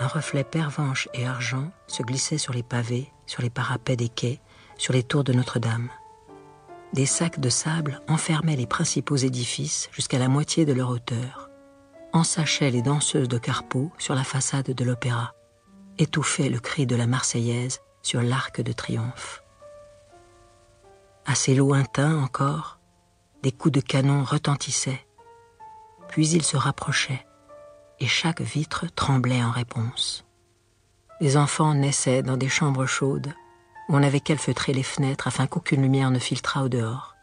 Un 0.00 0.06
reflet 0.06 0.44
pervenche 0.44 1.08
et 1.14 1.26
argent 1.26 1.70
se 1.86 2.02
glissait 2.02 2.38
sur 2.38 2.52
les 2.52 2.62
pavés, 2.62 3.12
sur 3.26 3.42
les 3.42 3.50
parapets 3.50 3.96
des 3.96 4.08
quais, 4.08 4.40
sur 4.78 4.92
les 4.92 5.02
tours 5.02 5.24
de 5.24 5.32
Notre-Dame. 5.32 5.88
Des 6.92 7.06
sacs 7.06 7.40
de 7.40 7.48
sable 7.48 8.00
enfermaient 8.08 8.56
les 8.56 8.66
principaux 8.66 9.16
édifices 9.16 9.88
jusqu'à 9.92 10.18
la 10.18 10.28
moitié 10.28 10.64
de 10.66 10.72
leur 10.72 10.90
hauteur, 10.90 11.50
ensachaient 12.12 12.70
les 12.70 12.82
danseuses 12.82 13.28
de 13.28 13.38
Carpeau 13.38 13.90
sur 13.98 14.14
la 14.14 14.24
façade 14.24 14.70
de 14.70 14.84
l'opéra, 14.84 15.34
étouffaient 15.98 16.50
le 16.50 16.60
cri 16.60 16.86
de 16.86 16.96
la 16.96 17.06
Marseillaise 17.06 17.80
sur 18.02 18.22
l'arc 18.22 18.60
de 18.60 18.72
triomphe. 18.72 19.42
Assez 21.24 21.54
lointain 21.54 22.20
encore, 22.22 22.78
des 23.42 23.52
coups 23.52 23.72
de 23.72 23.80
canon 23.80 24.24
retentissaient, 24.24 25.06
puis 26.08 26.28
ils 26.28 26.42
se 26.42 26.56
rapprochaient, 26.56 27.24
et 28.02 28.08
chaque 28.08 28.40
vitre 28.40 28.86
tremblait 28.96 29.44
en 29.44 29.52
réponse. 29.52 30.24
Les 31.20 31.36
enfants 31.36 31.72
naissaient 31.72 32.24
dans 32.24 32.36
des 32.36 32.48
chambres 32.48 32.84
chaudes 32.84 33.32
où 33.88 33.96
on 33.96 34.02
avait 34.02 34.18
calfeutré 34.18 34.72
les 34.72 34.82
fenêtres 34.82 35.28
afin 35.28 35.46
qu'aucune 35.46 35.82
lumière 35.82 36.10
ne 36.10 36.18
filtrât 36.18 36.64
au 36.64 36.68
dehors. 36.68 37.14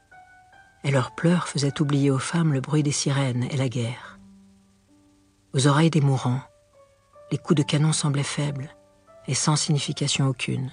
Et 0.85 0.91
leurs 0.91 1.13
pleurs 1.13 1.49
faisaient 1.49 1.81
oublier 1.81 2.11
aux 2.11 2.17
femmes 2.19 2.53
le 2.53 2.61
bruit 2.61 2.81
des 2.81 2.93
sirènes 2.93 3.45
et 3.51 3.57
la 3.57 3.67
guerre. 3.67 4.19
Aux 5.53 5.67
oreilles 5.67 5.89
des 5.89 5.99
mourants, 5.99 6.41
les 7.29 7.37
coups 7.37 7.57
de 7.57 7.63
canon 7.63 7.91
semblaient 7.91 8.23
faibles 8.23 8.73
et 9.27 9.35
sans 9.35 9.57
signification 9.57 10.27
aucune. 10.27 10.71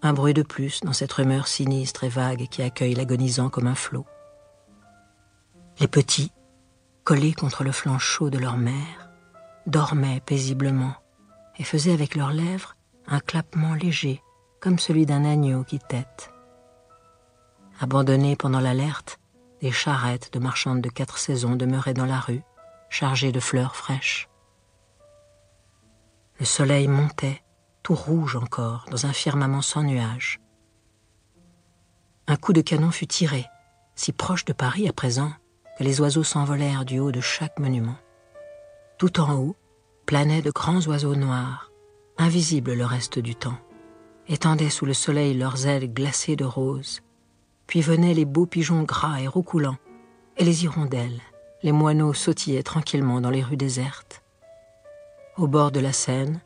Un 0.00 0.14
bruit 0.14 0.32
de 0.32 0.42
plus 0.42 0.80
dans 0.80 0.94
cette 0.94 1.12
rumeur 1.12 1.46
sinistre 1.46 2.04
et 2.04 2.08
vague 2.08 2.48
qui 2.48 2.62
accueille 2.62 2.94
l'agonisant 2.94 3.50
comme 3.50 3.66
un 3.66 3.74
flot. 3.74 4.06
Les 5.78 5.88
petits, 5.88 6.32
collés 7.04 7.34
contre 7.34 7.64
le 7.64 7.72
flanc 7.72 7.98
chaud 7.98 8.30
de 8.30 8.38
leur 8.38 8.56
mère, 8.56 8.99
dormaient 9.70 10.20
paisiblement 10.20 10.94
et 11.56 11.64
faisaient 11.64 11.92
avec 11.92 12.14
leurs 12.14 12.32
lèvres 12.32 12.76
un 13.06 13.20
clappement 13.20 13.74
léger, 13.74 14.22
comme 14.60 14.78
celui 14.78 15.06
d'un 15.06 15.24
agneau 15.24 15.64
qui 15.64 15.78
tète. 15.78 16.30
Abandonnés 17.80 18.36
pendant 18.36 18.60
l'alerte, 18.60 19.18
des 19.62 19.70
charrettes 19.70 20.32
de 20.32 20.38
marchandes 20.38 20.80
de 20.80 20.88
quatre 20.88 21.18
saisons 21.18 21.56
demeuraient 21.56 21.94
dans 21.94 22.06
la 22.06 22.20
rue, 22.20 22.42
chargées 22.88 23.32
de 23.32 23.40
fleurs 23.40 23.76
fraîches. 23.76 24.28
Le 26.38 26.46
soleil 26.46 26.88
montait, 26.88 27.42
tout 27.82 27.94
rouge 27.94 28.36
encore, 28.36 28.86
dans 28.90 29.06
un 29.06 29.12
firmament 29.12 29.62
sans 29.62 29.82
nuages. 29.82 30.40
Un 32.26 32.36
coup 32.36 32.52
de 32.52 32.60
canon 32.60 32.90
fut 32.90 33.06
tiré, 33.06 33.46
si 33.94 34.12
proche 34.12 34.44
de 34.44 34.52
Paris 34.52 34.88
à 34.88 34.92
présent 34.92 35.32
que 35.78 35.84
les 35.84 36.00
oiseaux 36.00 36.24
s'envolèrent 36.24 36.84
du 36.84 36.98
haut 36.98 37.12
de 37.12 37.20
chaque 37.20 37.58
monument. 37.58 37.96
Tout 38.98 39.20
en 39.20 39.34
haut, 39.34 39.56
planaient 40.10 40.42
de 40.42 40.50
grands 40.50 40.84
oiseaux 40.88 41.14
noirs, 41.14 41.70
invisibles 42.18 42.74
le 42.74 42.84
reste 42.84 43.20
du 43.20 43.36
temps, 43.36 43.60
étendaient 44.26 44.68
sous 44.68 44.84
le 44.84 44.92
soleil 44.92 45.34
leurs 45.34 45.68
ailes 45.68 45.94
glacées 45.94 46.34
de 46.34 46.44
rose, 46.44 47.00
puis 47.68 47.80
venaient 47.80 48.12
les 48.12 48.24
beaux 48.24 48.44
pigeons 48.44 48.82
gras 48.82 49.20
et 49.20 49.28
roucoulants, 49.28 49.78
et 50.36 50.42
les 50.42 50.64
hirondelles, 50.64 51.20
les 51.62 51.70
moineaux 51.70 52.12
sautillaient 52.12 52.64
tranquillement 52.64 53.20
dans 53.20 53.30
les 53.30 53.44
rues 53.44 53.56
désertes. 53.56 54.24
Au 55.36 55.46
bord 55.46 55.70
de 55.70 55.78
la 55.78 55.92
Seine, 55.92 56.40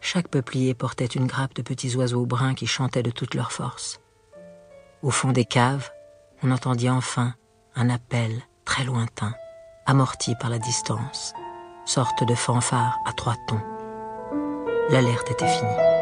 chaque 0.00 0.28
peuplier 0.28 0.74
portait 0.74 1.06
une 1.06 1.26
grappe 1.26 1.56
de 1.56 1.62
petits 1.62 1.96
oiseaux 1.96 2.24
bruns 2.24 2.54
qui 2.54 2.68
chantaient 2.68 3.02
de 3.02 3.10
toute 3.10 3.34
leur 3.34 3.50
force. 3.50 4.00
Au 5.02 5.10
fond 5.10 5.32
des 5.32 5.44
caves, 5.44 5.90
on 6.44 6.52
entendit 6.52 6.88
enfin 6.88 7.34
un 7.74 7.90
appel 7.90 8.30
très 8.64 8.84
lointain, 8.84 9.34
amorti 9.86 10.36
par 10.36 10.50
la 10.50 10.60
distance 10.60 11.34
sorte 11.88 12.22
de 12.22 12.34
fanfare 12.34 13.00
à 13.06 13.14
trois 13.14 13.36
tons. 13.46 13.62
L'alerte 14.90 15.30
était 15.30 15.48
finie. 15.48 15.97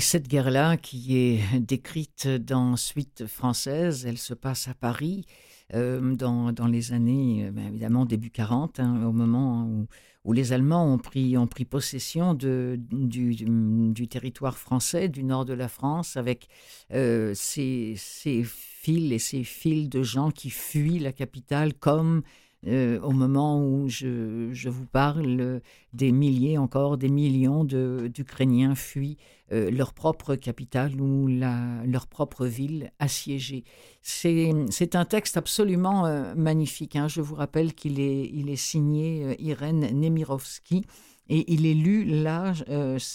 Et 0.00 0.02
cette 0.02 0.28
guerre-là, 0.28 0.78
qui 0.78 1.14
est 1.14 1.58
décrite 1.60 2.26
dans 2.26 2.74
Suite 2.76 3.26
française, 3.26 4.06
elle 4.06 4.16
se 4.16 4.32
passe 4.32 4.66
à 4.66 4.72
Paris 4.72 5.26
euh, 5.74 6.14
dans, 6.14 6.52
dans, 6.52 6.66
les 6.66 6.94
années, 6.94 7.44
euh, 7.44 7.50
ben, 7.50 7.66
évidemment, 7.66 8.06
début 8.06 8.30
40, 8.30 8.80
hein, 8.80 9.04
au 9.04 9.12
moment 9.12 9.66
où, 9.66 9.88
où, 10.24 10.32
les 10.32 10.54
Allemands 10.54 10.90
ont 10.90 10.96
pris, 10.96 11.36
ont 11.36 11.46
pris 11.46 11.66
possession 11.66 12.32
de, 12.32 12.80
du, 12.90 13.34
du, 13.34 14.08
territoire 14.08 14.56
français, 14.56 15.10
du 15.10 15.22
nord 15.22 15.44
de 15.44 15.52
la 15.52 15.68
France, 15.68 16.16
avec 16.16 16.48
euh, 16.94 17.34
ces, 17.34 17.92
ces 17.98 18.42
fils 18.42 19.12
et 19.12 19.18
ces 19.18 19.44
fils 19.44 19.90
de 19.90 20.02
gens 20.02 20.30
qui 20.30 20.48
fuient 20.48 20.98
la 20.98 21.12
capitale 21.12 21.74
comme 21.74 22.22
euh, 22.66 23.00
au 23.00 23.12
moment 23.12 23.64
où 23.64 23.88
je, 23.88 24.68
vous 24.68 24.86
parle, 24.86 25.62
des 25.94 26.12
milliers, 26.12 26.58
encore 26.58 26.98
des 26.98 27.08
millions 27.08 27.64
d'Ukrainiens 27.64 28.74
fuient 28.74 29.16
euh, 29.52 29.70
leur 29.70 29.94
propre 29.94 30.34
capitale 30.34 31.00
ou 31.00 31.26
leur 31.26 32.06
propre 32.06 32.46
ville 32.46 32.92
assiégée. 32.98 33.64
C'est 34.02 34.94
un 34.94 35.04
texte 35.06 35.38
absolument 35.38 36.04
euh, 36.04 36.34
magnifique. 36.34 36.96
Hein. 36.96 37.08
Je 37.08 37.22
vous 37.22 37.34
rappelle 37.34 37.74
qu'il 37.74 37.98
est, 37.98 38.24
est 38.24 38.56
signé 38.56 39.40
Irène 39.42 39.98
Nemirovsky. 39.98 40.84
Et 41.32 41.44
il 41.52 41.64
est 41.64 41.74
lu 41.74 42.04
là, 42.04 42.52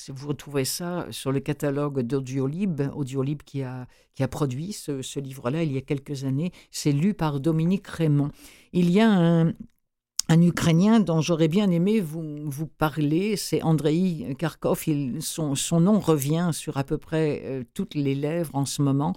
vous 0.08 0.28
retrouvez 0.30 0.64
ça 0.64 1.06
sur 1.12 1.34
le 1.34 1.42
catalogue 1.42 2.00
d'Audiolib, 2.00 2.82
Audiolib 2.96 3.42
qui 3.44 3.62
a, 3.62 3.88
qui 4.16 4.24
a 4.24 4.30
produit 4.30 4.72
ce, 4.72 5.20
livre-là 5.20 5.64
il 5.64 5.74
y 5.74 5.78
a 5.78 5.82
quelques 5.82 6.24
années. 6.24 6.54
C'est 6.72 6.94
lu 6.94 7.14
par 7.14 7.42
Dominique 7.42 7.88
Raymond. 7.88 8.32
Il 8.72 8.90
y 8.90 9.02
a 9.02 9.12
un, 9.12 9.54
Ukrainien 10.42 11.02
dont 11.02 11.20
j'aurais 11.20 11.50
bien 11.50 11.70
aimé 11.70 12.00
vous, 12.00 12.68
parler, 12.78 13.36
c'est 13.36 13.62
Andrei 13.64 14.34
Kharkov. 14.40 14.86
son, 15.20 15.80
nom 15.82 16.00
revient 16.00 16.52
sur 16.54 16.78
à 16.78 16.86
peu 16.86 16.98
près 16.98 17.42
euh, 17.44 17.64
toutes 17.74 17.96
les 17.96 18.16
lèvres 18.16 18.56
en 18.56 18.66
ce 18.66 18.82
moment. 18.82 19.14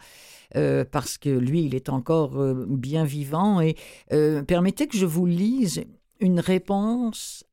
Euh, 0.56 0.84
parce 0.84 1.18
que 1.18 1.28
lui, 1.28 1.62
il 1.62 1.76
est 1.76 1.88
encore 1.88 2.40
euh, 2.40 2.66
bien 2.68 3.04
vivant. 3.04 3.60
Et 3.60 3.76
permettez 4.10 4.88
que 4.88 4.98
je 4.98 5.06
vous 5.06 5.26
lise 5.26 5.84
une 6.20 6.40
réponse 6.40 7.44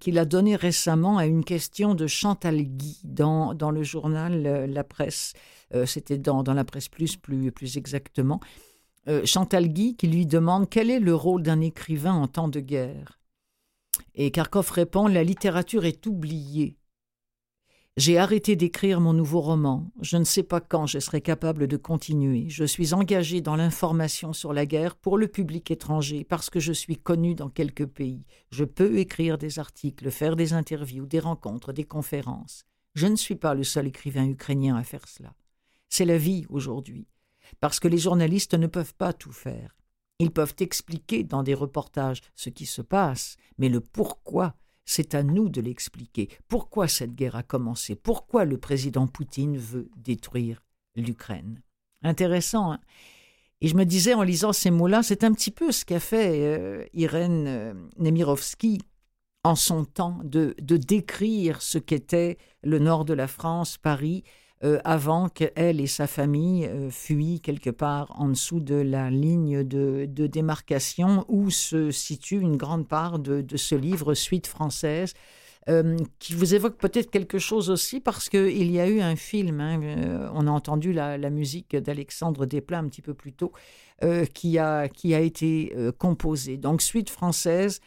qu'il 0.00 0.18
a 0.18 0.24
donnée 0.24 0.56
récemment 0.56 1.18
à 1.18 1.26
une 1.26 1.44
question 1.44 1.94
de 1.94 2.06
Chantal 2.06 2.62
Guy 2.62 3.00
dans, 3.04 3.54
le 3.70 3.82
journal 3.82 4.66
La 4.66 4.84
Presse. 4.84 5.34
C'était 5.86 6.18
dans, 6.18 6.42
La 6.42 6.64
Presse 6.64 6.88
Plus, 6.88 7.16
plus, 7.16 7.76
exactement. 7.76 8.40
Euh, 9.08 9.24
Chantal 9.24 9.68
Guy 9.68 9.96
qui 9.96 10.08
lui 10.08 10.26
demande 10.26 10.68
quel 10.68 10.90
est 10.90 11.00
le 11.00 11.14
rôle 11.14 11.42
d'un 11.42 11.60
écrivain 11.60 12.12
en 12.12 12.28
temps 12.28 12.48
de 12.48 12.60
guerre? 12.60 13.18
Et 14.14 14.30
Kharkov 14.30 14.70
répond 14.70 15.06
La 15.06 15.24
littérature 15.24 15.84
est 15.84 16.06
oubliée. 16.06 16.76
J'ai 17.96 18.18
arrêté 18.18 18.56
d'écrire 18.56 19.00
mon 19.00 19.12
nouveau 19.12 19.40
roman. 19.40 19.90
Je 20.00 20.16
ne 20.16 20.24
sais 20.24 20.44
pas 20.44 20.60
quand 20.60 20.86
je 20.86 21.00
serai 21.00 21.20
capable 21.20 21.66
de 21.66 21.76
continuer. 21.76 22.48
Je 22.48 22.64
suis 22.64 22.94
engagé 22.94 23.40
dans 23.40 23.56
l'information 23.56 24.32
sur 24.32 24.52
la 24.52 24.64
guerre 24.64 24.96
pour 24.96 25.18
le 25.18 25.26
public 25.28 25.70
étranger 25.70 26.24
parce 26.24 26.50
que 26.50 26.60
je 26.60 26.72
suis 26.72 26.96
connu 26.96 27.34
dans 27.34 27.50
quelques 27.50 27.86
pays. 27.86 28.24
Je 28.52 28.64
peux 28.64 28.98
écrire 28.98 29.38
des 29.38 29.58
articles, 29.58 30.10
faire 30.10 30.36
des 30.36 30.52
interviews, 30.52 31.04
des 31.04 31.18
rencontres, 31.18 31.72
des 31.72 31.84
conférences. 31.84 32.64
Je 32.94 33.06
ne 33.06 33.16
suis 33.16 33.36
pas 33.36 33.54
le 33.54 33.64
seul 33.64 33.88
écrivain 33.88 34.26
ukrainien 34.26 34.76
à 34.76 34.84
faire 34.84 35.06
cela. 35.06 35.34
C'est 35.88 36.04
la 36.04 36.16
vie 36.16 36.46
aujourd'hui 36.48 37.08
parce 37.60 37.80
que 37.80 37.88
les 37.88 37.98
journalistes 37.98 38.54
ne 38.54 38.68
peuvent 38.68 38.94
pas 38.94 39.12
tout 39.12 39.32
faire. 39.32 39.76
Ils 40.20 40.30
peuvent 40.30 40.54
expliquer 40.60 41.24
dans 41.24 41.42
des 41.42 41.54
reportages 41.54 42.20
ce 42.34 42.50
qui 42.50 42.66
se 42.66 42.82
passe, 42.82 43.36
mais 43.58 43.68
le 43.68 43.80
pourquoi, 43.80 44.54
c'est 44.90 45.14
à 45.14 45.22
nous 45.22 45.48
de 45.48 45.60
l'expliquer. 45.60 46.28
Pourquoi 46.48 46.88
cette 46.88 47.14
guerre 47.14 47.36
a 47.36 47.44
commencé? 47.44 47.94
Pourquoi 47.94 48.44
le 48.44 48.58
président 48.58 49.06
Poutine 49.06 49.56
veut 49.56 49.88
détruire 49.96 50.64
l'Ukraine? 50.96 51.62
Intéressant. 52.02 52.72
Hein? 52.72 52.80
Et 53.60 53.68
je 53.68 53.76
me 53.76 53.84
disais 53.84 54.14
en 54.14 54.24
lisant 54.24 54.52
ces 54.52 54.72
mots-là, 54.72 55.04
c'est 55.04 55.22
un 55.22 55.32
petit 55.32 55.52
peu 55.52 55.70
ce 55.70 55.84
qu'a 55.84 56.00
fait 56.00 56.40
euh, 56.40 56.84
Irène 56.92 57.46
euh, 57.46 57.74
Nemirovsky 57.98 58.80
en 59.44 59.54
son 59.54 59.84
temps, 59.84 60.18
de 60.24 60.54
décrire 60.58 61.62
ce 61.62 61.78
qu'était 61.78 62.36
le 62.62 62.78
nord 62.78 63.04
de 63.06 63.14
la 63.14 63.26
France, 63.26 63.78
Paris, 63.78 64.22
euh, 64.62 64.78
avant 64.84 65.30
qu'elle 65.30 65.80
et 65.80 65.86
sa 65.86 66.06
famille 66.06 66.66
euh, 66.66 66.90
fuient 66.90 67.40
quelque 67.40 67.70
part 67.70 68.12
en 68.20 68.28
dessous 68.28 68.60
de 68.60 68.74
la 68.74 69.08
ligne 69.08 69.64
de, 69.64 70.04
démarcation 70.26 71.24
où 71.28 71.48
se 71.48 71.90
situe 71.90 72.40
une 72.40 72.58
grande 72.58 72.86
part 72.86 73.18
de, 73.18 73.56
ce 73.56 73.74
livre 73.74 74.12
Suite 74.12 74.46
française. 74.46 75.14
Euh, 75.68 75.96
qui 76.18 76.34
vous 76.34 76.54
évoque 76.54 76.76
peut-être 76.76 77.10
quelque 77.10 77.38
chose 77.38 77.70
aussi 77.70 78.00
parce 78.00 78.28
qu'il 78.28 78.70
y 78.70 78.80
a 78.80 78.88
eu 78.88 79.00
un 79.00 79.16
film, 79.16 79.60
hein, 79.60 80.30
on 80.34 80.46
a 80.46 80.50
entendu 80.50 80.92
la, 80.92 81.30
musique 81.30 81.76
d'Alexandre 81.76 82.44
Desplat 82.44 82.78
un 82.78 82.88
petit 82.88 83.02
peu 83.02 83.14
plus 83.14 83.32
tôt, 83.32 83.52
qui, 84.34 84.58
a, 84.58 84.88
qui 84.88 85.14
a 85.14 85.20
été 85.20 85.74
composé. 85.98 86.56
Donc 86.56 86.80
Suite 86.80 87.10
française, 87.10 87.80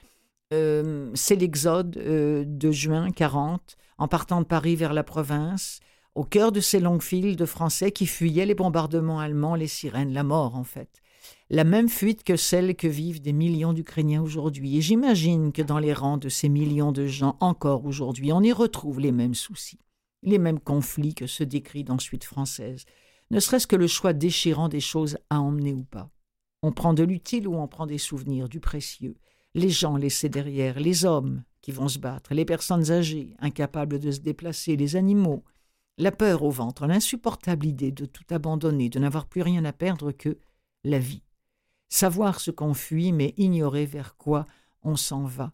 c'est 0.52 1.36
l'exode 1.36 1.92
de 1.92 2.72
juin 2.72 3.12
40, 3.12 3.76
en 3.98 4.08
partant 4.08 4.42
de 4.42 4.46
Paris 4.46 4.76
vers 4.76 4.94
la 4.94 5.04
province 5.04 5.80
au 6.16 6.24
cœur 6.24 6.52
de 6.52 6.60
ces 6.60 6.80
longues 6.80 7.02
files 7.02 7.36
de 7.36 7.46
Français 7.46 7.92
qui 7.92 8.06
fuyaient 8.06 8.46
les 8.46 8.56
bombardements 8.56 9.20
allemands, 9.20 9.56
les 9.56 9.68
sirènes, 9.68 10.14
la 10.14 10.24
mort 10.24 10.56
en 10.56 10.64
fait. 10.64 11.02
La 11.50 11.64
même 11.64 11.90
fuite 11.90 12.24
que 12.24 12.36
celle 12.36 12.76
que 12.76 12.88
vivent 12.88 13.22
des 13.22 13.34
millions 13.34 13.74
d'Ukrainiens 13.74 14.22
aujourd'hui. 14.22 14.78
Et 14.78 14.82
j'imagine 14.82 15.52
que 15.52 15.62
dans 15.62 15.80
les 15.80 15.94
rangs 15.94 16.18
de 16.18 16.30
ces 16.30 16.50
millions 16.50 16.92
de 16.92 17.08
gens 17.08 17.38
encore 17.40 17.86
aujourd'hui, 17.86 18.32
on 18.32 18.42
y 18.42 18.52
retrouve 18.52 19.00
les 19.00 19.12
mêmes 19.12 19.34
soucis, 19.34 19.80
les 20.22 20.38
mêmes 20.38 20.60
conflits 20.60 21.16
que 21.16 21.28
ceux 21.28 21.46
décrits 21.46 21.84
dans 21.84 22.00
Suite 22.00 22.24
française, 22.24 22.86
ne 23.32 23.40
serait-ce 23.40 23.68
que 23.68 23.76
le 23.76 23.88
choix 23.88 24.14
déchirant 24.14 24.70
des 24.70 24.80
choses 24.80 25.18
à 25.30 25.40
emmener 25.40 25.74
ou 25.74 25.84
pas. 25.84 26.10
On 26.62 26.72
prend 26.72 26.94
de 26.94 27.04
l'utile 27.04 27.48
ou 27.48 27.56
on 27.56 27.68
prend 27.68 27.88
des 27.88 27.98
souvenirs, 27.98 28.48
du 28.48 28.60
précieux. 28.60 29.18
Les 29.56 29.70
gens 29.70 29.98
laissés 29.98 30.30
derrière, 30.30 30.80
les 30.80 31.06
hommes 31.06 31.44
qui 31.62 31.72
vont 31.72 31.88
se 31.88 32.00
battre, 32.00 32.34
les 32.34 32.46
personnes 32.46 32.92
âgées, 32.92 33.36
incapables 33.40 34.00
de 34.00 34.12
se 34.12 34.20
déplacer, 34.20 34.76
les 34.76 34.96
animaux, 34.96 35.44
la 35.98 36.12
peur 36.12 36.44
au 36.44 36.50
ventre, 36.50 36.88
l'insupportable 36.88 37.66
idée 37.66 37.92
de 37.92 38.06
tout 38.06 38.24
abandonner, 38.32 38.90
de 38.90 39.00
n'avoir 39.00 39.26
plus 39.26 39.42
rien 39.42 39.64
à 39.66 39.74
perdre 39.74 40.12
que 40.12 40.38
la 40.84 41.00
vie. 41.00 41.24
Savoir 41.90 42.40
ce 42.40 42.52
qu'on 42.52 42.74
fuit, 42.74 43.12
mais 43.12 43.34
ignorer 43.38 43.86
vers 43.86 44.18
quoi 44.18 44.46
on 44.82 44.96
s'en 44.96 45.24
va. 45.24 45.52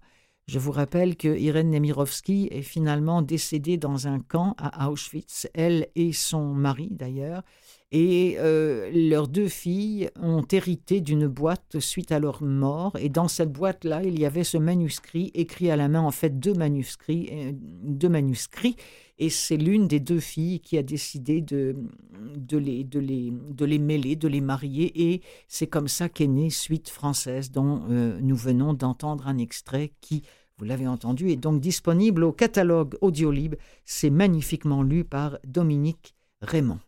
Je 0.47 0.57
vous 0.57 0.71
rappelle 0.71 1.15
que 1.15 1.37
Irène 1.37 1.69
Nemirovsky 1.69 2.47
est 2.49 2.63
finalement 2.63 3.21
décédée 3.21 3.77
dans 3.77 4.07
un 4.07 4.19
camp 4.19 4.55
à 4.57 4.89
Auschwitz, 4.89 5.47
elle 5.53 5.89
et 5.93 6.11
son 6.11 6.53
mari 6.55 6.87
d'ailleurs, 6.89 7.43
et 7.91 8.35
euh, 8.37 8.89
leurs 8.93 9.27
deux 9.27 9.47
filles 9.47 10.09
ont 10.19 10.45
hérité 10.51 11.01
d'une 11.01 11.27
boîte 11.27 11.79
suite 11.79 12.11
à 12.11 12.19
leur 12.19 12.43
mort. 12.43 12.95
Et 12.99 13.09
dans 13.09 13.27
cette 13.27 13.51
boîte-là, 13.51 14.03
il 14.03 14.19
y 14.19 14.25
avait 14.25 14.43
ce 14.43 14.57
manuscrit 14.57 15.31
écrit 15.33 15.71
à 15.71 15.75
la 15.75 15.87
main, 15.87 16.01
en 16.01 16.11
fait 16.11 16.39
deux 16.39 16.53
manuscrits, 16.53 17.29
euh, 17.31 17.51
deux 17.53 18.09
manuscrits. 18.09 18.75
Et 19.19 19.29
c'est 19.29 19.57
l'une 19.57 19.87
des 19.87 19.99
deux 19.99 20.21
filles 20.21 20.61
qui 20.61 20.77
a 20.77 20.83
décidé 20.83 21.41
de, 21.41 21.75
les 22.57 23.79
mêler, 23.79 24.15
de 24.15 24.27
les 24.27 24.41
marier. 24.41 25.11
Et 25.11 25.21
c'est 25.49 25.67
comme 25.67 25.89
ça 25.89 26.07
qu'est 26.07 26.27
née 26.27 26.49
Suite 26.49 26.89
française, 26.89 27.51
dont 27.51 27.83
euh, 27.89 28.17
nous 28.21 28.37
venons 28.37 28.73
d'entendre 28.73 29.27
un 29.27 29.37
extrait 29.37 29.91
qui, 29.99 30.23
vous 30.57 30.63
l'avez 30.63 30.87
entendu, 30.87 31.29
est 31.29 31.35
donc 31.35 31.59
disponible 31.59 32.23
au 32.23 32.31
catalogue 32.31 32.97
Audiolib. 33.01 33.55
C'est 33.83 34.09
magnifiquement 34.09 34.83
lu 34.83 35.03
par 35.03 35.37
Dominique 35.43 36.15
Raymond. 36.41 36.79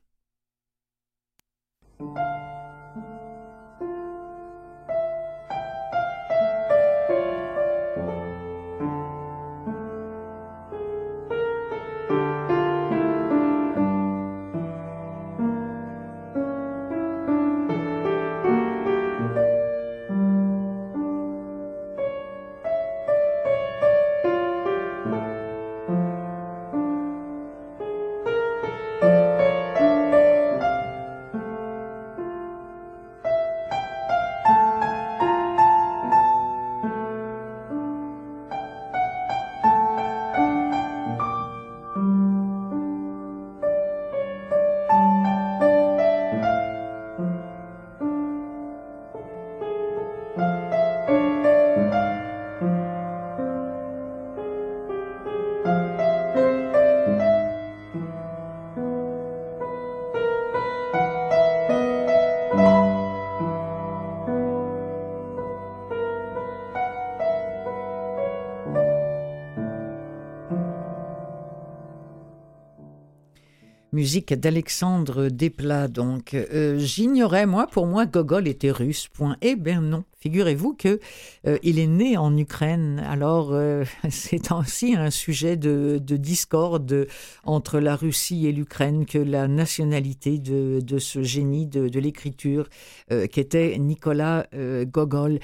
Musique 74.02 74.34
d'Alexandre 74.34 75.30
Desplat, 75.30 75.88
donc. 75.88 76.34
Euh, 76.34 76.80
j'ignorais, 76.80 77.46
moi, 77.46 77.68
pour 77.68 77.86
moi, 77.86 78.08
Gogol 78.08 78.48
était 78.48 78.72
russe, 78.72 79.08
point. 79.08 79.38
Eh 79.44 79.56
bien 79.56 79.80
non. 79.80 80.06
Figurez-vous 80.22 80.76
que 80.76 81.00
euh, 81.48 81.58
il 81.64 81.80
est 81.80 81.88
né 81.88 82.16
en 82.16 82.38
Ukraine. 82.38 83.04
Alors 83.10 83.54
euh, 83.54 83.84
c'est 84.10 84.52
aussi 84.52 84.94
un 84.94 85.10
sujet 85.10 85.58
de, 85.58 85.98
discorde 85.98 87.08
entre 87.44 87.80
la 87.80 87.96
Russie 87.96 88.46
et 88.46 88.52
l'Ukraine 88.52 89.08
que 89.08 89.18
la 89.18 89.48
nationalité 89.48 90.38
de, 90.38 91.00
ce 91.00 91.24
génie 91.24 91.66
de, 91.66 92.00
l'écriture 92.00 92.70
euh, 93.12 93.26
qui 93.26 93.40
était 93.40 93.78
Nicolas 93.80 94.46
Gogol. 94.86 95.40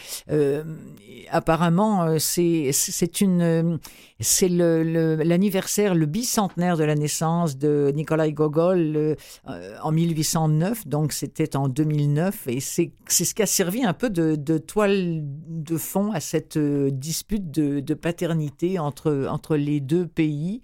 apparemment, 1.32 2.20
c'est 2.20 3.22
une 3.22 3.80
c'est 4.20 4.50
l'anniversaire, 4.50 5.96
le, 5.96 6.06
bicentenaire 6.06 6.78
de 6.78 6.84
la 6.84 6.96
naissance 6.96 7.58
de 7.58 7.92
Nicolas 7.96 8.30
Gogol 8.30 9.16
en 9.46 9.92
1809, 9.92 10.88
donc 10.88 11.14
c'était 11.14 11.56
en 11.56 11.68
2009, 11.68 12.48
et 12.48 12.60
c'est 12.60 12.92
ce 13.08 13.34
qui 13.34 13.42
a 13.42 13.46
servi 13.48 13.84
un 13.84 13.94
peu 13.94 14.10
de 14.10 14.36
toile 14.68 15.22
de 15.24 15.78
fond 15.78 16.12
à 16.12 16.20
cette 16.20 16.58
euh, 16.58 16.92
dispute 16.92 17.50
de, 17.50 17.94
paternité 17.94 18.78
entre, 18.78 19.28
entre 19.30 19.56
les 19.56 19.80
deux 19.80 20.06
pays. 20.08 20.62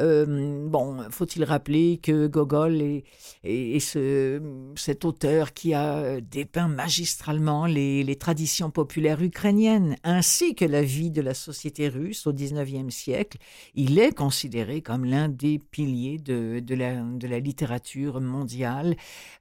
Euh, 0.00 0.68
bon, 0.68 0.98
faut-il 1.10 1.44
rappeler 1.44 1.98
que 2.02 2.26
Gogol 2.26 2.80
est, 2.82 3.04
est, 3.44 3.80
ce, 3.80 4.40
cet 4.76 5.04
auteur 5.04 5.52
qui 5.52 5.74
a 5.74 6.20
dépeint 6.20 6.68
magistralement 6.68 7.66
les, 7.66 8.16
traditions 8.16 8.70
populaires 8.70 9.22
ukrainiennes 9.22 9.96
ainsi 10.04 10.54
que 10.54 10.64
la 10.64 10.82
vie 10.82 11.10
de 11.10 11.20
la 11.20 11.34
société 11.34 11.88
russe 11.88 12.26
au 12.26 12.32
XIXe 12.32 12.94
siècle? 12.94 13.38
Il 13.74 13.98
est 13.98 14.12
considéré 14.12 14.80
comme 14.82 15.04
l'un 15.04 15.28
des 15.28 15.58
piliers 15.58 16.18
de, 16.18 16.62
la, 16.74 17.40
littérature 17.40 18.20
mondiale. 18.20 18.96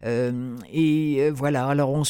Euh, 0.06 0.56
et 0.72 1.30
voilà, 1.32 1.68
alors 1.68 1.91
on, 1.91 2.04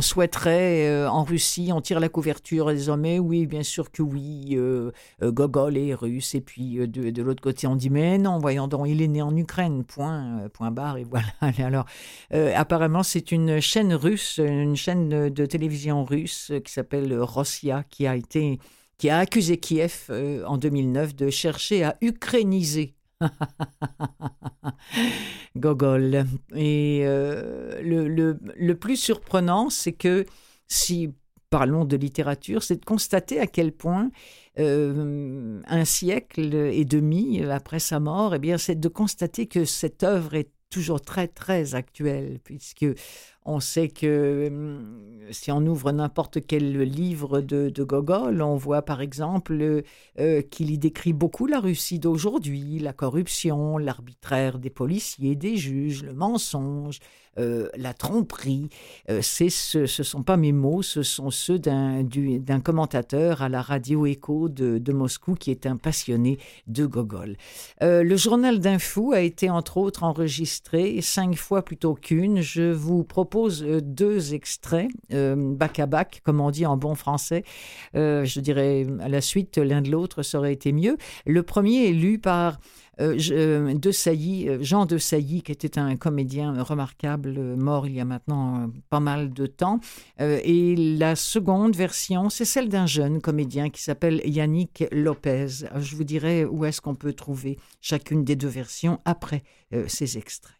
souhaiterait 0.00 0.88
euh, 0.88 1.08
en 1.08 1.24
Russie, 1.24 1.70
on 1.72 1.80
tire 1.80 2.00
la 2.00 2.08
couverture 2.08 2.66
désormais. 2.66 3.18
Oui, 3.18 3.46
bien 3.46 3.62
sûr 3.62 3.90
que 3.90 4.02
oui. 4.02 4.50
Euh, 4.52 4.90
euh, 5.22 5.30
Gogol 5.30 5.76
est 5.76 5.94
russe. 5.94 6.34
Et 6.34 6.40
puis 6.40 6.85
de, 6.86 7.22
l'autre 7.22 7.42
côté, 7.42 7.66
on 7.66 7.76
dit 7.76 7.90
mais 7.90 8.18
non, 8.18 8.38
voyons 8.38 8.68
donc, 8.68 8.88
il 8.88 9.02
est 9.02 9.08
né 9.08 9.22
en 9.22 9.36
Ukraine. 9.36 9.84
Point, 9.84 10.48
point 10.52 10.70
barre. 10.70 10.98
Et 10.98 11.04
voilà. 11.04 11.26
Alors, 11.58 11.86
apparemment, 12.54 13.02
c'est 13.02 13.32
une 13.32 13.60
chaîne 13.60 13.94
russe, 13.94 14.38
une 14.38 14.76
chaîne 14.76 15.30
de, 15.30 15.46
télévision 15.46 16.04
russe 16.04 16.52
qui 16.64 16.72
s'appelle 16.72 17.18
Rossia, 17.20 17.84
qui 17.84 18.06
a 18.06 18.16
été 18.16 18.58
qui 18.98 19.10
a 19.10 19.18
accusé 19.18 19.58
Kiev 19.58 20.10
en 20.46 20.56
2009 20.56 21.14
de 21.14 21.28
chercher 21.28 21.84
à 21.84 21.96
ukrainiser 22.00 22.94
Gogol. 25.56 26.24
Et 26.54 27.02
le, 27.04 28.08
le, 28.08 28.38
le, 28.42 28.74
plus 28.74 28.96
surprenant, 28.96 29.68
c'est 29.70 29.92
que 29.92 30.24
si 30.68 31.14
parlons 31.50 31.84
de 31.84 31.96
littérature, 31.96 32.62
c'est 32.62 32.80
de 32.80 32.84
constater 32.84 33.40
à 33.40 33.46
quel 33.46 33.72
point 33.72 34.10
euh, 34.58 35.60
un 35.66 35.84
siècle 35.84 36.54
et 36.54 36.84
demi 36.84 37.42
après 37.42 37.78
sa 37.78 38.00
mort, 38.00 38.34
eh 38.34 38.38
bien, 38.38 38.58
c'est 38.58 38.78
de 38.78 38.88
constater 38.88 39.46
que 39.46 39.64
cette 39.64 40.02
œuvre 40.02 40.34
est 40.34 40.50
toujours 40.70 41.00
très 41.00 41.28
très 41.28 41.74
actuelle, 41.74 42.38
puisque 42.42 42.86
on 43.46 43.60
sait 43.60 43.88
que 43.88 44.48
hum, 44.48 45.06
si 45.30 45.50
on 45.50 45.64
ouvre 45.66 45.92
n'importe 45.92 46.46
quel 46.46 46.80
livre 46.82 47.40
de, 47.40 47.70
Gogol, 47.84 48.42
on 48.42 48.56
voit 48.56 48.82
par 48.82 49.00
exemple 49.00 49.82
euh, 50.18 50.42
qu'il 50.42 50.70
y 50.70 50.78
décrit 50.78 51.12
beaucoup 51.12 51.46
la 51.46 51.60
Russie 51.60 51.98
d'aujourd'hui, 51.98 52.78
la 52.78 52.92
corruption, 52.92 53.78
l'arbitraire 53.78 54.58
des 54.58 54.70
policiers, 54.70 55.36
des 55.36 55.56
juges, 55.56 56.02
le 56.02 56.14
mensonge, 56.14 56.98
euh, 57.38 57.68
la 57.76 57.92
tromperie. 57.92 58.70
Euh, 59.10 59.20
ce, 59.20 59.78
ne 59.78 59.86
sont 59.86 60.22
pas 60.22 60.38
mes 60.38 60.52
mots, 60.52 60.82
ce 60.82 61.02
sont 61.02 61.30
ceux 61.30 61.58
d'un, 61.58 62.02
commentateur 62.64 63.42
à 63.42 63.48
la 63.48 63.60
radio 63.60 64.06
Écho 64.06 64.48
de, 64.48 64.92
Moscou 64.92 65.34
qui 65.34 65.50
est 65.50 65.66
un 65.66 65.76
passionné 65.76 66.38
de 66.66 66.86
Gogol. 66.86 67.36
le 67.82 68.16
journal 68.16 68.60
d'un 68.60 68.78
fou 68.78 69.12
a 69.12 69.20
été 69.20 69.50
entre 69.50 69.76
autres 69.76 70.04
enregistré 70.04 71.00
cinq 71.02 71.36
fois 71.36 71.62
plutôt 71.62 71.94
qu'une. 71.94 72.40
Je 72.40 72.72
vous 72.72 73.04
propose 73.04 73.35
euh, 73.44 73.80
deux 73.82 74.34
extraits, 74.34 74.88
euh, 75.12 75.34
bac 75.36 75.78
à 75.78 75.86
bac, 75.86 76.20
comme 76.24 76.40
on 76.40 76.50
dit 76.50 76.66
en 76.66 76.76
bon 76.76 76.94
français. 76.94 77.44
Euh, 77.94 78.24
je 78.24 78.40
dirais 78.40 78.86
à 79.00 79.08
la 79.08 79.20
suite, 79.20 79.58
l'un 79.58 79.82
de 79.82 79.90
l'autre, 79.90 80.22
ça 80.22 80.38
aurait 80.38 80.52
été 80.52 80.72
mieux. 80.72 80.96
Le 81.26 81.42
premier 81.42 81.88
est 81.88 81.92
lu 81.92 82.18
par 82.18 82.58
de 82.98 83.90
Sailly, 83.90 84.48
Jean 84.62 84.86
de 84.86 84.96
Sailly, 84.96 85.42
qui 85.42 85.52
était 85.52 85.78
un 85.78 85.96
comédien 85.96 86.62
remarquable, 86.62 87.38
mort 87.56 87.86
il 87.86 87.96
y 87.96 88.00
a 88.00 88.06
maintenant 88.06 88.70
pas 88.88 89.00
mal 89.00 89.34
de 89.34 89.44
temps. 89.44 89.80
et 90.18 90.74
la 90.98 91.14
seconde 91.14 91.76
version, 91.76 92.30
c'est 92.30 92.46
celle 92.46 92.70
d'un 92.70 92.86
jeune 92.86 93.20
comédien 93.20 93.68
qui 93.68 93.82
s'appelle 93.82 94.22
Yannick 94.24 94.84
Lopez. 94.92 95.66
Je 95.78 95.94
vous 95.94 96.04
dirai 96.04 96.46
où 96.46 96.64
est-ce 96.64 96.80
qu'on 96.80 96.94
peut 96.94 97.12
trouver 97.12 97.58
chacune 97.82 98.24
des 98.24 98.34
deux 98.34 98.48
versions 98.48 98.98
après 99.04 99.42
ces 99.88 100.16
extraits. 100.16 100.55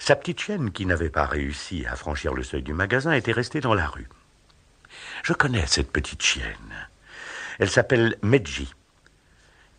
Sa 0.00 0.16
petite 0.16 0.40
chienne, 0.40 0.72
qui 0.72 0.86
n'avait 0.86 1.10
pas 1.10 1.26
réussi 1.26 1.84
à 1.86 1.94
franchir 1.94 2.32
le 2.32 2.42
seuil 2.42 2.62
du 2.62 2.72
magasin, 2.72 3.12
était 3.12 3.32
restée 3.32 3.60
dans 3.60 3.74
la 3.74 3.86
rue. 3.86 4.08
Je 5.22 5.34
connais 5.34 5.66
cette 5.66 5.92
petite 5.92 6.22
chienne. 6.22 6.88
Elle 7.58 7.70
s'appelle 7.70 8.16
Medji. 8.22 8.72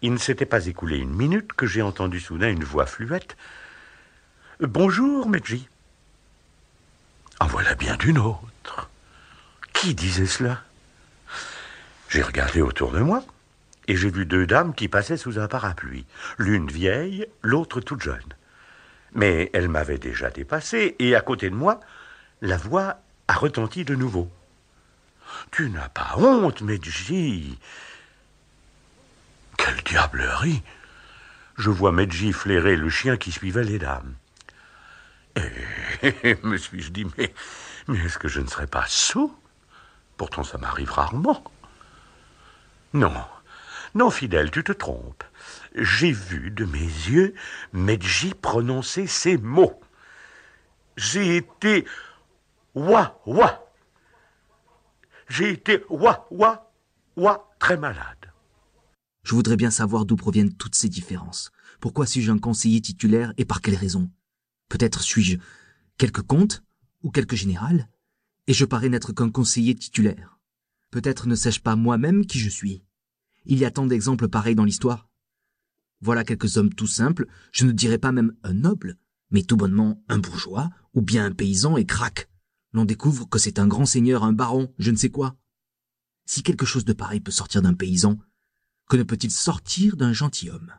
Il 0.04 0.14
ne 0.14 0.20
s'était 0.20 0.46
pas 0.46 0.68
écoulé 0.68 1.00
une 1.00 1.14
minute 1.14 1.54
que 1.54 1.66
j'ai 1.66 1.82
entendu 1.82 2.20
soudain 2.20 2.50
une 2.50 2.64
voix 2.64 2.86
fluette. 2.86 3.36
Bonjour, 4.60 5.28
Medji. 5.28 5.68
En 7.40 7.48
voilà 7.48 7.74
bien 7.74 7.98
d'une 7.98 8.20
autre. 8.20 8.90
Qui 9.74 9.96
disait 9.96 10.28
cela? 10.28 10.62
J'ai 12.10 12.22
regardé 12.22 12.62
autour 12.62 12.92
de 12.92 13.00
moi 13.00 13.24
et 13.88 13.96
j'ai 13.96 14.12
vu 14.12 14.28
deux 14.28 14.46
dames 14.46 14.76
qui 14.76 14.88
passaient 14.88 15.18
sous 15.18 15.40
un 15.40 15.48
parapluie, 15.48 16.06
l'une 16.38 16.70
vieille, 16.70 17.26
l'autre 17.42 17.82
toute 17.82 18.04
jeune. 18.04 18.36
Mais 19.14 19.50
elle 19.54 19.68
m'avait 19.68 19.98
déjà 19.98 20.30
dépassé, 20.30 20.96
et 21.00 21.16
à 21.16 21.22
côté 21.22 21.50
de 21.50 21.56
moi, 21.56 21.80
la 22.42 22.58
voix 22.58 22.98
a 23.28 23.34
retenti 23.34 23.84
de 23.86 23.96
nouveau. 23.96 24.32
Tu 25.52 25.70
n'as 25.70 25.90
pas 25.90 26.16
honte, 26.18 26.62
Medji 26.62 27.58
Quelle 29.58 29.82
diablerie 29.84 30.62
Je 31.58 31.70
vois 31.70 31.92
Medji 31.92 32.34
flairer 32.34 32.76
le 32.76 32.90
chien 32.90 33.18
qui 33.18 33.32
suivait 33.32 33.64
les 33.64 33.80
dames. 33.80 34.16
Et 35.36 36.38
me 36.44 36.58
suis-je 36.58 36.92
dit, 36.92 37.06
mais, 37.18 37.34
mais 37.88 38.00
est-ce 38.00 38.20
que 38.20 38.28
je 38.28 38.42
ne 38.42 38.48
serais 38.48 38.68
pas 38.68 38.86
sot? 38.88 39.34
Pourtant, 40.18 40.44
ça 40.44 40.58
m'arrive 40.58 40.92
rarement. 40.92 41.44
Non, 42.94 43.14
non, 43.96 44.10
fidèle, 44.10 44.52
tu 44.52 44.64
te 44.64 44.72
trompes 44.72 45.24
j'ai 45.76 46.12
vu 46.12 46.52
de 46.52 46.66
mes 46.66 46.80
yeux 46.80 47.34
Medji 47.74 48.34
prononcer 48.34 49.08
ces 49.08 49.38
mots. 49.38 49.80
J'ai 50.98 51.38
été 51.38 51.86
wa 52.76 53.22
wa. 53.26 53.68
J'ai 55.30 55.52
été 55.52 55.84
wa 55.90 56.28
wa 56.32 56.72
wa 57.16 57.50
très 57.60 57.78
malade. 57.78 58.32
Je 59.24 59.36
voudrais 59.36 59.56
bien 59.56 59.72
savoir 59.72 60.06
d'où 60.06 60.16
proviennent 60.16 60.54
toutes 60.54 60.76
ces 60.76 60.90
différences. 60.90 61.52
Pourquoi 61.80 62.06
suis-je 62.06 62.32
un 62.32 62.40
conseiller 62.40 62.82
titulaire 62.82 63.34
et 63.38 63.46
par 63.46 63.62
quelle 63.62 63.76
raison? 63.76 64.10
Peut-être 64.68 65.02
suis-je 65.02 65.38
quelque 65.98 66.22
comte 66.22 66.64
ou 67.04 67.12
quelque 67.12 67.36
général 67.36 67.88
et 68.48 68.54
je 68.54 68.66
parais 68.66 68.90
n'être 68.90 69.14
qu'un 69.14 69.30
conseiller 69.30 69.76
titulaire. 69.76 70.40
Peut-être 70.90 71.28
ne 71.28 71.36
sais-je 71.36 71.62
pas 71.62 71.76
moi-même 71.76 72.26
qui 72.26 72.40
je 72.40 72.50
suis. 72.50 72.84
Il 73.46 73.58
y 73.58 73.66
a 73.66 73.72
tant 73.72 73.86
d'exemples 73.86 74.28
pareils 74.28 74.56
dans 74.56 74.66
l'histoire. 74.66 75.11
Voilà 76.02 76.24
quelques 76.24 76.58
hommes 76.58 76.74
tout 76.74 76.88
simples, 76.88 77.28
je 77.52 77.66
ne 77.66 77.72
dirais 77.72 78.00
pas 78.00 78.12
même 78.12 78.36
un 78.44 78.54
noble, 78.54 78.98
mais 79.30 79.44
tout 79.44 79.56
bonnement 79.56 80.04
un 80.10 80.18
bourgeois, 80.18 80.70
ou 80.94 81.02
bien 81.02 81.26
un 81.26 81.32
paysan 81.32 81.78
et 81.78 81.86
crac. 81.86 82.28
L'on 82.74 82.86
découvre 82.86 83.30
que 83.30 83.38
c'est 83.38 83.60
un 83.60 83.68
grand 83.68 83.86
seigneur, 83.86 84.24
un 84.24 84.34
baron, 84.34 84.74
je 84.80 84.92
ne 84.92 84.96
sais 84.96 85.10
quoi. 85.10 85.36
Si 86.26 86.42
quelque 86.42 86.66
chose 86.66 86.86
de 86.86 86.94
pareil 86.94 87.20
peut 87.20 87.32
sortir 87.32 87.62
d'un 87.62 87.74
paysan, 87.74 88.18
que 88.90 88.98
ne 88.98 89.04
peut-il 89.04 89.32
sortir 89.32 89.96
d'un 89.96 90.14
gentilhomme? 90.14 90.74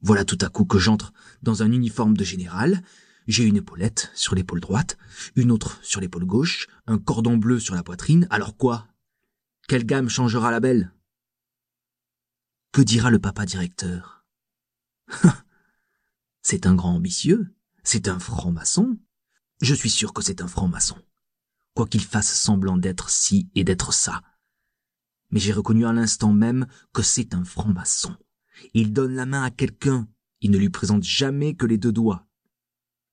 Voilà 0.00 0.24
tout 0.24 0.38
à 0.40 0.48
coup 0.48 0.64
que 0.64 0.78
j'entre 0.78 1.12
dans 1.42 1.62
un 1.62 1.70
uniforme 1.70 2.16
de 2.16 2.24
général, 2.24 2.82
j'ai 3.28 3.44
une 3.44 3.56
épaulette 3.56 4.10
sur 4.14 4.34
l'épaule 4.34 4.60
droite, 4.60 4.98
une 5.36 5.52
autre 5.52 5.78
sur 5.82 6.00
l'épaule 6.00 6.24
gauche, 6.24 6.66
un 6.86 6.98
cordon 6.98 7.36
bleu 7.36 7.60
sur 7.60 7.76
la 7.76 7.84
poitrine, 7.84 8.26
alors 8.30 8.56
quoi? 8.56 8.88
Quelle 9.68 9.86
gamme 9.86 10.08
changera 10.08 10.50
la 10.50 10.58
belle? 10.58 10.92
Que 12.72 12.80
dira 12.80 13.10
le 13.10 13.18
papa 13.18 13.44
directeur? 13.44 14.24
C'est 16.42 16.66
un 16.66 16.74
grand 16.74 16.94
ambitieux, 16.94 17.54
c'est 17.84 18.08
un 18.08 18.18
franc-maçon. 18.18 18.98
Je 19.60 19.74
suis 19.74 19.90
sûr 19.90 20.12
que 20.12 20.22
c'est 20.22 20.40
un 20.42 20.48
franc-maçon, 20.48 20.96
quoiqu'il 21.74 22.02
fasse 22.02 22.32
semblant 22.32 22.76
d'être 22.76 23.10
ci 23.10 23.48
et 23.54 23.62
d'être 23.62 23.92
ça. 23.92 24.22
Mais 25.30 25.38
j'ai 25.38 25.52
reconnu 25.52 25.86
à 25.86 25.92
l'instant 25.92 26.32
même 26.32 26.66
que 26.92 27.02
c'est 27.02 27.34
un 27.34 27.44
franc-maçon. 27.44 28.16
Il 28.74 28.92
donne 28.92 29.14
la 29.14 29.24
main 29.24 29.44
à 29.44 29.50
quelqu'un. 29.50 30.08
Il 30.40 30.50
ne 30.50 30.58
lui 30.58 30.68
présente 30.68 31.04
jamais 31.04 31.54
que 31.54 31.66
les 31.66 31.78
deux 31.78 31.92
doigts. 31.92 32.26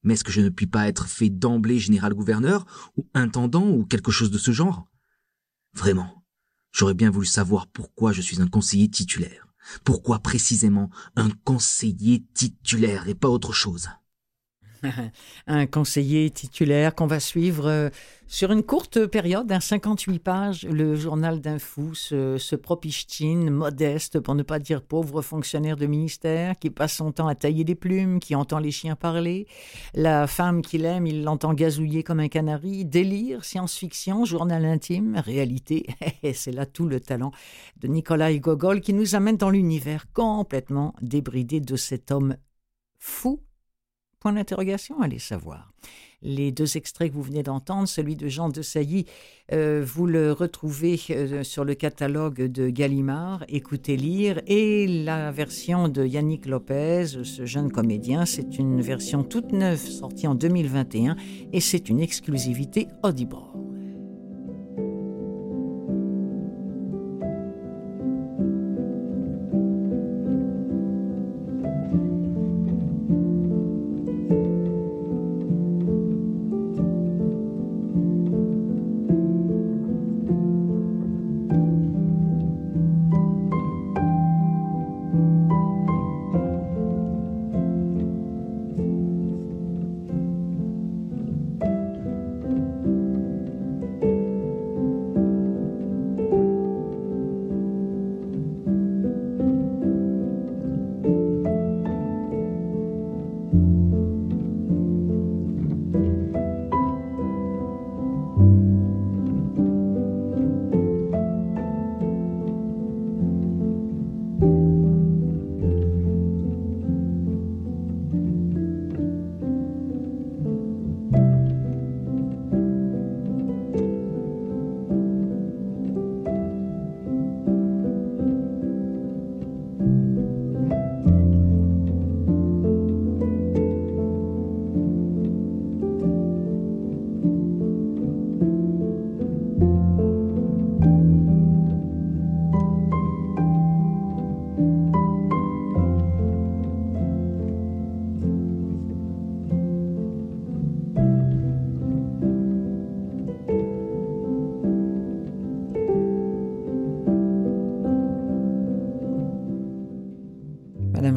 Mais 0.02 0.16
est-ce 0.16 0.24
que 0.24 0.32
je 0.32 0.42
ne 0.42 0.50
puis 0.50 0.68
pas 0.68 0.88
être 0.88 1.08
fait 1.08 1.30
d'emblée 1.30 1.78
général-gouverneur, 1.78 2.66
ou 2.98 3.08
intendant, 3.14 3.70
ou 3.70 3.86
quelque 3.86 4.12
chose 4.12 4.32
de 4.32 4.40
ce 4.40 4.52
genre? 4.52 4.88
Vraiment, 5.74 6.26
j'aurais 6.72 6.96
bien 6.96 7.12
voulu 7.12 7.28
savoir 7.28 7.68
pourquoi 7.68 8.12
je 8.12 8.22
suis 8.22 8.42
un 8.42 8.48
conseiller 8.48 8.90
titulaire. 8.90 9.49
Pourquoi 9.84 10.20
précisément 10.20 10.90
un 11.16 11.30
conseiller 11.44 12.24
titulaire 12.34 13.08
et 13.08 13.16
pas 13.16 13.30
autre 13.30 13.54
chose? 13.54 13.90
un 15.48 15.66
conseiller 15.66 16.30
titulaire 16.30 16.96
qu'on 16.96 17.08
va 17.08 17.20
suivre 17.20 17.68
euh, 17.68 17.90
sur 18.32 18.52
une 18.52 18.62
courte 18.62 19.08
période, 19.08 19.48
d'un 19.48 19.60
58 19.60 20.20
pages, 20.20 20.64
le 20.64 20.96
journal 20.96 21.42
d'un 21.42 21.58
fou, 21.58 21.96
ce, 21.96 22.38
ce 22.38 22.56
modeste, 23.50 24.20
pour 24.20 24.36
ne 24.36 24.44
pas 24.44 24.60
dire 24.60 24.84
pauvre 24.84 25.24
fonctionnaire 25.24 25.78
de 25.78 25.88
ministère, 25.88 26.58
qui 26.60 26.70
passe 26.70 26.94
son 26.94 27.12
temps 27.12 27.28
à 27.28 27.34
tailler 27.34 27.64
des 27.64 27.74
plumes, 27.74 28.20
qui 28.20 28.36
entend 28.36 28.60
les 28.60 28.70
chiens 28.70 28.96
parler. 28.96 29.48
La 29.96 30.28
femme 30.28 30.62
qu'il 30.62 30.86
aime, 30.86 31.08
il 31.08 31.24
l'entend 31.24 31.56
gazouiller 31.56 32.04
comme 32.04 32.20
un 32.20 32.28
canari. 32.28 32.86
Délire, 32.86 33.44
science-fiction, 33.44 34.26
journal 34.26 34.64
intime, 34.64 35.20
réalité. 35.26 35.88
C'est 36.34 36.52
là 36.52 36.68
tout 36.68 36.86
le 36.86 37.00
talent 37.00 37.32
de 37.82 37.88
Nikolai 37.88 38.40
Gogol 38.40 38.82
qui 38.82 38.94
nous 38.94 39.16
amène 39.16 39.38
dans 39.38 39.50
l'univers 39.50 40.06
complètement 40.14 40.94
débridé 41.02 41.62
de 41.62 41.76
cet 41.76 42.12
homme 42.12 42.38
fou 43.00 43.42
Point 44.20 44.34
d'interrogation, 44.34 45.02
allez 45.02 45.20
savoir. 45.20 45.72
Les 46.22 46.52
deux 46.52 46.76
extraits 46.76 47.10
que 47.10 47.16
vous 47.16 47.24
venez 47.24 47.44
d'entendre, 47.44 47.88
celui 47.88 48.18
de 48.18 48.28
Jean 48.28 48.50
de 48.50 48.62
Sailly, 48.62 49.06
euh, 49.54 49.82
vous 49.86 50.06
le 50.06 50.34
retrouvez 50.34 51.00
euh, 51.12 51.44
sur 51.44 51.64
le 51.64 51.76
catalogue 51.76 52.42
de 52.42 52.70
Gallimard, 52.70 53.46
Écoutez 53.48 53.96
lire, 53.96 54.42
et 54.46 54.86
la 54.88 55.32
version 55.32 55.88
de 55.88 56.06
Yannick 56.06 56.46
Lopez, 56.46 57.06
ce 57.24 57.46
jeune 57.46 57.72
comédien, 57.72 58.26
c'est 58.26 58.60
une 58.60 58.82
version 58.82 59.24
toute 59.24 59.54
neuve 59.54 59.80
sortie 59.80 60.28
en 60.28 60.36
2021 60.36 61.16
et 61.54 61.62
c'est 61.62 61.88
une 61.88 62.02
exclusivité 62.02 62.90
Audible. 63.02 63.38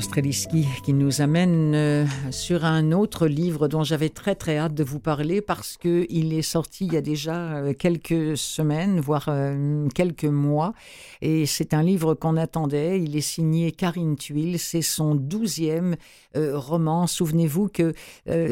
Streliski 0.02 0.66
qui 0.84 0.92
nous 0.92 1.20
amène 1.20 1.74
euh, 1.74 2.04
sur 2.30 2.64
un 2.64 2.92
autre 2.92 3.28
livre 3.28 3.68
dont 3.68 3.84
j'avais 3.84 4.08
très 4.08 4.34
très 4.34 4.58
hâte 4.58 4.74
de 4.74 4.82
vous 4.82 4.98
parler 4.98 5.40
parce 5.40 5.76
que 5.76 6.06
il 6.10 6.32
est 6.34 6.42
sorti 6.42 6.86
il 6.86 6.94
y 6.94 6.96
a 6.96 7.00
déjà 7.00 7.56
euh, 7.56 7.72
quelques 7.72 8.36
semaines, 8.36 9.00
voire 9.00 9.26
euh, 9.28 9.88
quelques 9.94 10.24
mois, 10.24 10.74
et 11.20 11.46
c'est 11.46 11.72
un 11.72 11.82
livre 11.82 12.14
qu'on 12.14 12.36
attendait. 12.36 13.00
Il 13.00 13.16
est 13.16 13.20
signé 13.20 13.70
Karine 13.70 14.16
Tuile, 14.16 14.58
c'est 14.58 14.82
son 14.82 15.14
douzième 15.14 15.96
roman. 16.34 17.06
Souvenez-vous 17.06 17.68
que 17.68 17.92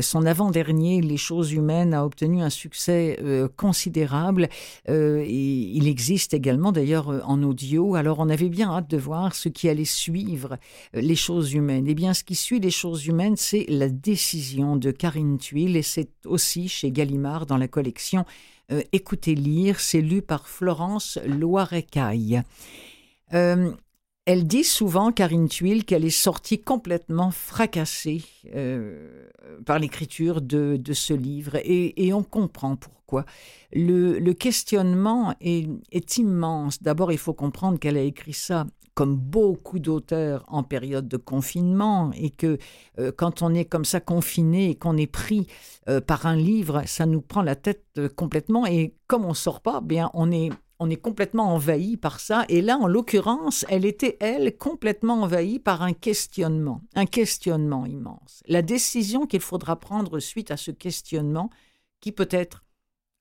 son 0.02 0.26
avant-dernier, 0.26 1.00
Les 1.00 1.16
choses 1.16 1.52
humaines, 1.52 1.94
a 1.94 2.04
obtenu 2.04 2.42
un 2.42 2.50
succès 2.50 3.18
considérable. 3.56 4.48
et 4.86 5.70
il 5.74 5.88
existe 5.88 6.34
également 6.34 6.72
d'ailleurs 6.72 7.08
en 7.26 7.42
audio. 7.42 7.94
Alors 7.94 8.18
on 8.20 8.28
avait 8.28 8.50
bien 8.50 8.70
hâte 8.70 8.90
de 8.90 8.98
voir 8.98 9.34
ce 9.34 9.48
qui 9.48 9.68
allait 9.68 9.84
suivre 9.84 10.58
les 10.92 11.16
choses 11.16 11.39
humaines 11.40 11.86
Eh 11.88 11.94
bien, 11.94 12.14
ce 12.14 12.24
qui 12.24 12.34
suit 12.34 12.60
les 12.60 12.70
choses 12.70 13.06
humaines, 13.06 13.36
c'est 13.36 13.66
la 13.68 13.88
décision 13.88 14.76
de 14.76 14.90
Karine 14.90 15.38
Tuile 15.38 15.76
et 15.76 15.82
c'est 15.82 16.10
aussi 16.24 16.68
chez 16.68 16.90
Gallimard 16.90 17.46
dans 17.46 17.56
la 17.56 17.68
collection 17.68 18.24
euh, 18.72 18.82
Écoutez 18.92 19.34
lire. 19.34 19.80
C'est 19.80 20.00
lu 20.00 20.22
par 20.22 20.48
Florence 20.48 21.18
Loirecaille. 21.26 22.42
Euh, 23.34 23.72
elle 24.26 24.46
dit 24.46 24.64
souvent, 24.64 25.12
Karine 25.12 25.48
Tuile, 25.48 25.84
qu'elle 25.84 26.04
est 26.04 26.10
sortie 26.10 26.60
complètement 26.60 27.30
fracassée 27.30 28.22
euh, 28.54 29.28
par 29.66 29.78
l'écriture 29.78 30.40
de, 30.40 30.80
ce 30.92 31.14
livre, 31.14 31.56
et, 31.64 32.12
on 32.12 32.22
comprend 32.22 32.76
pourquoi. 32.76 33.24
Le, 33.72 34.32
questionnement 34.32 35.34
est 35.40 36.18
immense. 36.18 36.82
D'abord, 36.82 37.10
il 37.10 37.18
faut 37.18 37.34
comprendre 37.34 37.78
qu'elle 37.78 37.96
a 37.96 38.02
écrit 38.02 38.34
ça 38.34 38.66
comme 38.94 39.16
beaucoup 39.16 39.78
d'auteurs 39.78 40.44
en 40.48 40.62
période 40.62 41.08
de 41.08 41.16
confinement, 41.16 42.10
et 42.12 42.30
que 42.30 42.58
euh, 42.98 43.12
quand 43.16 43.42
on 43.42 43.54
est 43.54 43.64
comme 43.64 43.84
ça 43.84 44.00
confiné 44.00 44.70
et 44.70 44.74
qu'on 44.74 44.96
est 44.96 45.06
pris 45.06 45.46
euh, 45.88 46.00
par 46.00 46.26
un 46.26 46.36
livre, 46.36 46.82
ça 46.86 47.06
nous 47.06 47.20
prend 47.20 47.42
la 47.42 47.56
tête 47.56 47.84
euh, 47.98 48.08
complètement, 48.08 48.66
et 48.66 48.94
comme 49.06 49.24
on 49.24 49.34
sort 49.34 49.60
pas, 49.60 49.80
bien 49.80 50.10
on 50.14 50.30
est 50.30 50.50
on 50.82 50.88
est 50.88 50.96
complètement 50.96 51.54
envahi 51.54 51.98
par 51.98 52.20
ça. 52.20 52.46
Et 52.48 52.62
là, 52.62 52.78
en 52.78 52.86
l'occurrence, 52.86 53.66
elle 53.68 53.84
était, 53.84 54.16
elle, 54.18 54.56
complètement 54.56 55.22
envahie 55.22 55.58
par 55.58 55.82
un 55.82 55.92
questionnement, 55.92 56.80
un 56.94 57.04
questionnement 57.04 57.84
immense. 57.84 58.42
La 58.48 58.62
décision 58.62 59.26
qu'il 59.26 59.40
faudra 59.40 59.78
prendre 59.78 60.18
suite 60.20 60.50
à 60.50 60.56
ce 60.56 60.70
questionnement, 60.70 61.50
qui 62.00 62.12
peut 62.12 62.28
être 62.30 62.64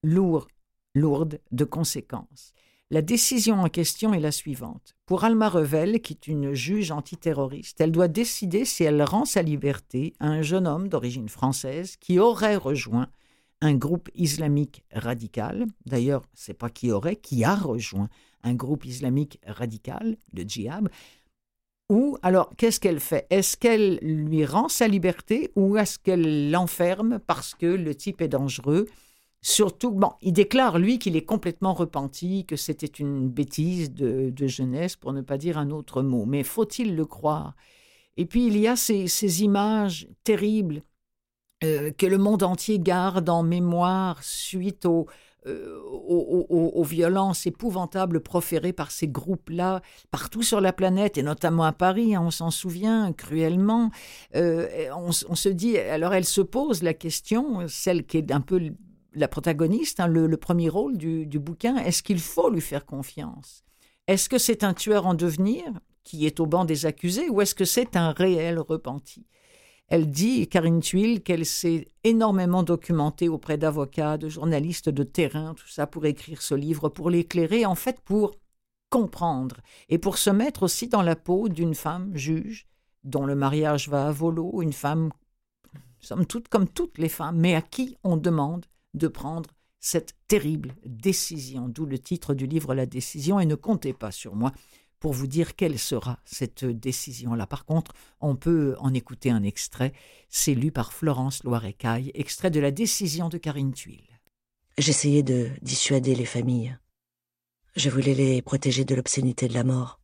lourd, 0.03 0.47
lourde 0.95 1.41
de 1.51 1.65
conséquences. 1.65 2.53
La 2.91 3.03
décision 3.03 3.61
en 3.61 3.69
question 3.69 4.15
est 4.15 4.19
la 4.19 4.31
suivante. 4.31 4.95
Pour 5.05 5.23
Alma 5.23 5.47
Revel, 5.47 6.01
qui 6.01 6.13
est 6.13 6.27
une 6.27 6.55
juge 6.55 6.89
antiterroriste, 6.89 7.79
elle 7.81 7.91
doit 7.91 8.07
décider 8.07 8.65
si 8.65 8.83
elle 8.83 9.03
rend 9.03 9.25
sa 9.25 9.43
liberté 9.43 10.13
à 10.19 10.25
un 10.25 10.41
jeune 10.41 10.65
homme 10.65 10.87
d'origine 10.87 11.29
française 11.29 11.97
qui 11.97 12.17
aurait 12.17 12.55
rejoint 12.55 13.07
un 13.61 13.75
groupe 13.75 14.09
islamique 14.15 14.83
radical. 14.91 15.67
D'ailleurs, 15.85 16.23
c'est 16.33 16.55
pas 16.55 16.71
qui 16.71 16.91
aurait, 16.91 17.15
qui 17.15 17.43
a 17.43 17.53
rejoint 17.53 18.09
un 18.41 18.55
groupe 18.55 18.85
islamique 18.85 19.39
radical, 19.45 20.17
le 20.33 20.41
djihad. 20.41 20.89
Ou 21.89 22.17
alors, 22.23 22.49
qu'est-ce 22.57 22.79
qu'elle 22.79 22.99
fait? 22.99 23.27
Est-ce 23.29 23.55
qu'elle 23.55 23.99
lui 24.01 24.45
rend 24.45 24.67
sa 24.67 24.87
liberté 24.87 25.51
ou 25.55 25.77
est-ce 25.77 25.99
qu'elle 25.99 26.49
l'enferme 26.49 27.19
parce 27.19 27.53
que 27.53 27.67
le 27.67 27.93
type 27.93 28.21
est 28.21 28.27
dangereux 28.29 28.87
Surtout, 29.41 29.91
bon, 29.91 30.11
il 30.21 30.33
déclare, 30.33 30.79
lui, 30.79 30.99
qu'il 30.99 31.15
est 31.15 31.23
complètement 31.23 31.73
repenti, 31.73 32.45
que 32.45 32.57
c'était 32.57 32.87
une 32.87 33.29
bêtise 33.29 33.93
de, 33.93 34.33
jeunesse, 34.47 34.97
pour 34.97 35.13
ne 35.13 35.21
pas 35.21 35.37
dire 35.37 35.57
un 35.57 35.69
autre 35.69 36.01
mot. 36.01 36.25
Mais 36.25 36.43
faut-il 36.43 36.95
le 36.95 37.05
croire? 37.05 37.55
Et 38.17 38.25
puis, 38.25 38.47
il 38.47 38.57
y 38.57 38.67
a 38.67 38.75
ces, 38.75 39.43
images 39.43 40.09
terribles 40.25 40.83
euh, 41.63 41.91
que 41.91 42.05
le 42.05 42.17
monde 42.17 42.43
entier 42.43 42.79
garde 42.79 43.29
en 43.29 43.43
mémoire 43.43 44.21
suite 44.23 44.85
euh, 44.85 45.79
aux, 45.85 46.83
violences 46.83 47.45
épouvantables 47.45 48.19
proférées 48.19 48.73
par 48.73 48.91
ces 48.91 49.07
groupes-là 49.07 49.81
partout 50.11 50.43
sur 50.43 50.59
la 50.59 50.73
planète, 50.73 51.17
et 51.17 51.23
notamment 51.23 51.63
à 51.63 51.71
Paris, 51.71 52.13
hein, 52.13 52.21
on 52.25 52.31
s'en 52.31 52.51
souvient 52.51 53.13
cruellement. 53.13 53.89
Euh, 54.35 54.89
on, 54.93 55.11
se 55.11 55.47
dit, 55.47 55.77
alors 55.77 56.13
elle 56.13 56.25
se 56.25 56.41
pose 56.41 56.83
la 56.83 56.93
question, 56.93 57.69
celle 57.69 58.05
qui 58.05 58.17
est 58.17 58.31
un 58.33 58.41
peu 58.41 58.73
la 59.13 59.27
protagoniste, 59.27 59.99
hein, 59.99 60.07
le, 60.07 60.37
premier 60.37 60.69
rôle 60.69 60.97
du, 60.97 61.39
bouquin, 61.39 61.77
est-ce 61.77 62.03
qu'il 62.03 62.19
faut 62.19 62.49
lui 62.49 62.61
faire 62.61 62.85
confiance? 62.85 63.63
Est-ce 64.07 64.29
que 64.29 64.37
c'est 64.37 64.63
un 64.63 64.73
tueur 64.73 65.05
en 65.05 65.13
devenir 65.13 65.65
qui 66.03 66.25
est 66.25 66.39
au 66.39 66.45
banc 66.45 66.65
des 66.65 66.85
accusés 66.85 67.29
ou 67.29 67.41
est-ce 67.41 67.55
que 67.55 67.65
c'est 67.65 67.95
un 67.95 68.11
réel 68.11 68.59
repenti? 68.59 69.25
Elle 69.87 70.09
dit, 70.09 70.47
Karine 70.47 70.81
Tuile, 70.81 71.23
qu'elle 71.23 71.45
s'est 71.45 71.87
énormément 72.03 72.61
documentée 72.61 73.27
auprès 73.27 73.57
d'avocats, 73.57 74.17
de 74.17 74.29
journalistes 74.29 74.89
de 74.89 75.03
terrain, 75.03 75.55
tout 75.55 75.67
ça, 75.67 75.87
pour 75.87 76.05
écrire 76.05 76.43
ce 76.43 76.53
livre, 76.53 76.89
pour 76.89 77.09
l'éclairer, 77.09 77.65
en 77.65 77.73
fait, 77.73 77.99
pour 78.01 78.35
comprendre 78.89 79.57
et 79.89 79.97
pour 79.97 80.17
se 80.17 80.29
mettre 80.29 80.63
aussi 80.63 80.87
dans 80.87 81.01
la 81.01 81.15
peau 81.15 81.49
d'une 81.49 81.75
femme 81.75 82.15
juge 82.15 82.67
dont 83.03 83.25
le 83.25 83.35
mariage 83.35 83.89
va 83.89 84.07
à 84.07 84.11
volo, 84.11 84.61
une 84.61 84.73
femme, 84.73 85.11
somme 85.99 86.25
toute 86.25 86.49
comme 86.49 86.67
toutes 86.67 86.97
les 86.97 87.09
femmes, 87.09 87.37
mais 87.37 87.55
à 87.55 87.61
qui 87.61 87.97
on 88.03 88.17
demande 88.17 88.65
de 88.93 89.07
prendre 89.07 89.49
cette 89.79 90.15
terrible 90.27 90.75
décision, 90.85 91.69
d'où 91.69 91.85
le 91.85 91.99
titre 91.99 92.33
du 92.33 92.47
livre 92.47 92.73
La 92.73 92.85
décision, 92.85 93.39
et 93.39 93.45
ne 93.45 93.55
comptez 93.55 93.93
pas 93.93 94.11
sur 94.11 94.35
moi 94.35 94.51
pour 94.99 95.13
vous 95.13 95.27
dire 95.27 95.55
quelle 95.55 95.79
sera 95.79 96.19
cette 96.25 96.65
décision-là. 96.65 97.47
Par 97.47 97.65
contre, 97.65 97.93
on 98.19 98.35
peut 98.35 98.75
en 98.79 98.93
écouter 98.93 99.29
un 99.29 99.43
extrait. 99.43 99.93
C'est 100.27 100.53
lu 100.55 100.71
par 100.71 100.91
Florence 100.91 101.43
Loirecaille, 101.43 102.11
extrait 102.13 102.51
de 102.51 102.59
la 102.59 102.71
décision 102.71 103.29
de 103.29 103.37
Karine 103.37 103.73
Tuile. 103.73 104.19
J'essayais 104.77 105.23
de 105.23 105.49
dissuader 105.61 106.15
les 106.15 106.25
familles. 106.25 106.77
Je 107.75 107.89
voulais 107.89 108.13
les 108.13 108.41
protéger 108.41 108.83
de 108.83 108.95
l'obscénité 108.95 109.47
de 109.47 109.53
la 109.53 109.63
mort. 109.63 109.99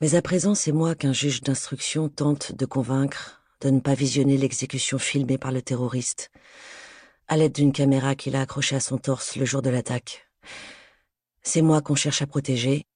Mais 0.00 0.14
à 0.14 0.22
présent, 0.22 0.54
c'est 0.54 0.72
moi 0.72 0.94
qu'un 0.94 1.12
juge 1.12 1.42
d'instruction 1.42 2.08
tente 2.08 2.52
de 2.52 2.66
convaincre 2.66 3.42
de 3.60 3.70
ne 3.70 3.80
pas 3.80 3.94
visionner 3.94 4.36
l'exécution 4.36 4.98
filmée 4.98 5.38
par 5.38 5.52
le 5.52 5.62
terroriste, 5.62 6.30
à 7.28 7.36
l'aide 7.36 7.52
d'une 7.52 7.72
caméra 7.72 8.14
qu'il 8.14 8.36
a 8.36 8.42
accrochée 8.42 8.76
à 8.76 8.80
son 8.80 8.98
torse 8.98 9.36
le 9.36 9.44
jour 9.44 9.62
de 9.62 9.70
l'attaque. 9.70 10.28
C'est 11.42 11.62
moi 11.62 11.80
qu'on 11.82 11.94
cherche 11.94 12.22
à 12.22 12.26
protéger, 12.26 12.86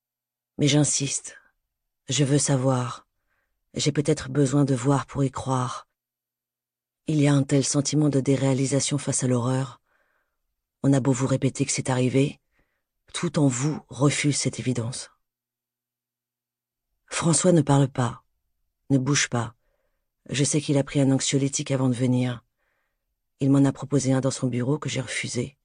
mais 0.58 0.68
j'insiste. 0.68 1.36
Je 2.08 2.24
veux 2.24 2.38
savoir. 2.38 3.06
J'ai 3.74 3.92
peut-être 3.92 4.30
besoin 4.30 4.64
de 4.64 4.74
voir 4.74 5.06
pour 5.06 5.24
y 5.24 5.30
croire. 5.30 5.86
Il 7.06 7.20
y 7.20 7.28
a 7.28 7.34
un 7.34 7.42
tel 7.42 7.64
sentiment 7.64 8.08
de 8.08 8.20
déréalisation 8.20 8.98
face 8.98 9.24
à 9.24 9.28
l'horreur. 9.28 9.80
On 10.82 10.92
a 10.92 11.00
beau 11.00 11.12
vous 11.12 11.26
répéter 11.26 11.64
que 11.64 11.72
c'est 11.72 11.90
arrivé, 11.90 12.38
tout 13.12 13.38
en 13.38 13.48
vous 13.48 13.80
refuse 13.88 14.36
cette 14.36 14.60
évidence. 14.60 15.10
François 17.06 17.52
ne 17.52 17.62
parle 17.62 17.88
pas, 17.88 18.22
ne 18.90 18.98
bouge 18.98 19.28
pas. 19.28 19.54
Je 20.28 20.44
sais 20.44 20.60
qu'il 20.60 20.76
a 20.76 20.84
pris 20.84 21.00
un 21.00 21.10
anxiolytique 21.10 21.70
avant 21.70 21.88
de 21.88 21.94
venir. 21.94 22.44
Il 23.40 23.50
m'en 23.50 23.64
a 23.64 23.72
proposé 23.72 24.12
un 24.12 24.20
dans 24.20 24.32
son 24.32 24.48
bureau 24.48 24.78
que 24.78 24.88
j'ai 24.88 25.00
refusé. 25.00 25.56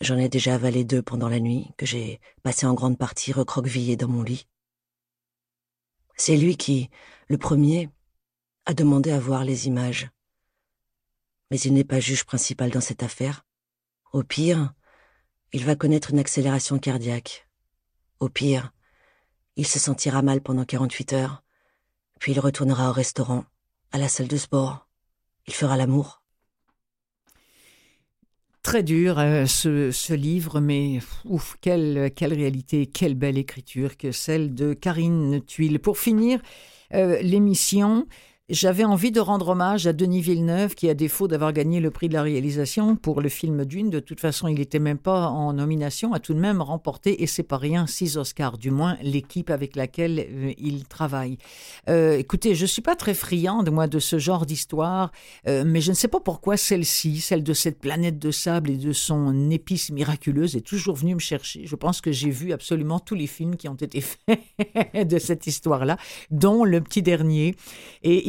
J'en 0.00 0.18
ai 0.18 0.28
déjà 0.28 0.54
avalé 0.54 0.84
deux 0.84 1.02
pendant 1.02 1.28
la 1.28 1.40
nuit, 1.40 1.72
que 1.76 1.84
j'ai 1.84 2.20
passé 2.44 2.64
en 2.64 2.74
grande 2.74 2.96
partie 2.96 3.32
recroquevillé 3.32 3.96
dans 3.96 4.08
mon 4.08 4.22
lit. 4.22 4.46
C'est 6.16 6.36
lui 6.36 6.56
qui, 6.56 6.90
le 7.28 7.38
premier, 7.38 7.90
a 8.66 8.74
demandé 8.74 9.10
à 9.10 9.18
voir 9.18 9.42
les 9.42 9.66
images. 9.66 10.10
Mais 11.50 11.58
il 11.58 11.74
n'est 11.74 11.84
pas 11.84 11.98
juge 11.98 12.24
principal 12.24 12.70
dans 12.70 12.80
cette 12.80 13.02
affaire. 13.02 13.44
Au 14.12 14.22
pire, 14.22 14.72
il 15.52 15.64
va 15.64 15.74
connaître 15.74 16.10
une 16.10 16.20
accélération 16.20 16.78
cardiaque. 16.78 17.48
Au 18.20 18.28
pire, 18.28 18.72
il 19.56 19.66
se 19.66 19.80
sentira 19.80 20.22
mal 20.22 20.40
pendant 20.40 20.64
48 20.64 21.14
heures, 21.14 21.42
puis 22.20 22.32
il 22.32 22.40
retournera 22.40 22.90
au 22.90 22.92
restaurant, 22.92 23.44
à 23.90 23.98
la 23.98 24.08
salle 24.08 24.28
de 24.28 24.36
sport. 24.36 24.88
Il 25.46 25.54
fera 25.54 25.76
l'amour 25.76 26.22
très 28.66 28.82
dur 28.82 29.20
euh, 29.20 29.46
ce, 29.46 30.12
livre, 30.12 30.58
mais 30.58 30.98
ouf, 31.24 31.56
quelle, 31.60 32.10
quelle 32.16 32.34
réalité, 32.34 32.86
quelle 32.86 33.14
belle 33.14 33.38
écriture 33.38 33.96
que 33.96 34.10
celle 34.10 34.54
de 34.54 34.74
Karine 34.74 35.40
Tuile. 35.46 35.78
Pour 35.78 35.98
finir 35.98 36.40
euh, 36.92 37.22
l'émission, 37.22 38.08
j'avais 38.48 38.84
envie 38.84 39.10
de 39.10 39.18
rendre 39.18 39.48
hommage 39.48 39.88
à 39.88 39.92
Denis 39.92 40.20
Villeneuve, 40.20 40.76
qui, 40.76 40.88
à 40.88 40.94
défaut 40.94 41.26
d'avoir 41.26 41.52
gagné 41.52 41.80
le 41.80 41.90
prix 41.90 42.08
de 42.08 42.14
la 42.14 42.22
réalisation 42.22 42.94
pour 42.94 43.20
le 43.20 43.28
film 43.28 43.64
Dune, 43.64 43.90
de 43.90 43.98
toute 43.98 44.20
façon, 44.20 44.46
il 44.46 44.58
n'était 44.58 44.78
même 44.78 44.98
pas 44.98 45.26
en 45.26 45.52
nomination, 45.52 46.12
a 46.12 46.20
tout 46.20 46.32
de 46.32 46.38
même 46.38 46.62
remporté, 46.62 47.24
et 47.24 47.26
c'est 47.26 47.42
pas 47.42 47.56
rien, 47.56 47.88
six 47.88 48.16
Oscars, 48.16 48.56
du 48.56 48.70
moins 48.70 48.98
l'équipe 49.02 49.50
avec 49.50 49.74
laquelle 49.74 50.20
euh, 50.30 50.52
il 50.58 50.84
travaille. 50.84 51.38
Euh, 51.88 52.16
écoutez, 52.18 52.54
je 52.54 52.66
suis 52.66 52.82
pas 52.82 52.94
très 52.94 53.14
friande, 53.14 53.68
moi, 53.70 53.88
de 53.88 53.98
ce 53.98 54.20
genre 54.20 54.46
d'histoire, 54.46 55.10
euh, 55.48 55.64
mais 55.66 55.80
je 55.80 55.90
ne 55.90 55.96
sais 55.96 56.06
pas 56.06 56.20
pourquoi 56.20 56.56
celle-ci, 56.56 57.20
celle 57.20 57.42
de 57.42 57.52
cette 57.52 57.80
planète 57.80 58.20
de 58.20 58.30
sable 58.30 58.70
et 58.70 58.76
de 58.76 58.92
son 58.92 59.50
épice 59.50 59.90
miraculeuse, 59.90 60.54
est 60.54 60.60
toujours 60.60 60.94
venue 60.94 61.16
me 61.16 61.20
chercher. 61.20 61.66
Je 61.66 61.74
pense 61.74 62.00
que 62.00 62.12
j'ai 62.12 62.30
vu 62.30 62.52
absolument 62.52 63.00
tous 63.00 63.16
les 63.16 63.26
films 63.26 63.56
qui 63.56 63.68
ont 63.68 63.74
été 63.74 64.00
faits 64.02 65.08
de 65.08 65.18
cette 65.18 65.48
histoire-là, 65.48 65.96
dont 66.30 66.62
le 66.62 66.80
petit 66.80 67.02
dernier. 67.02 67.56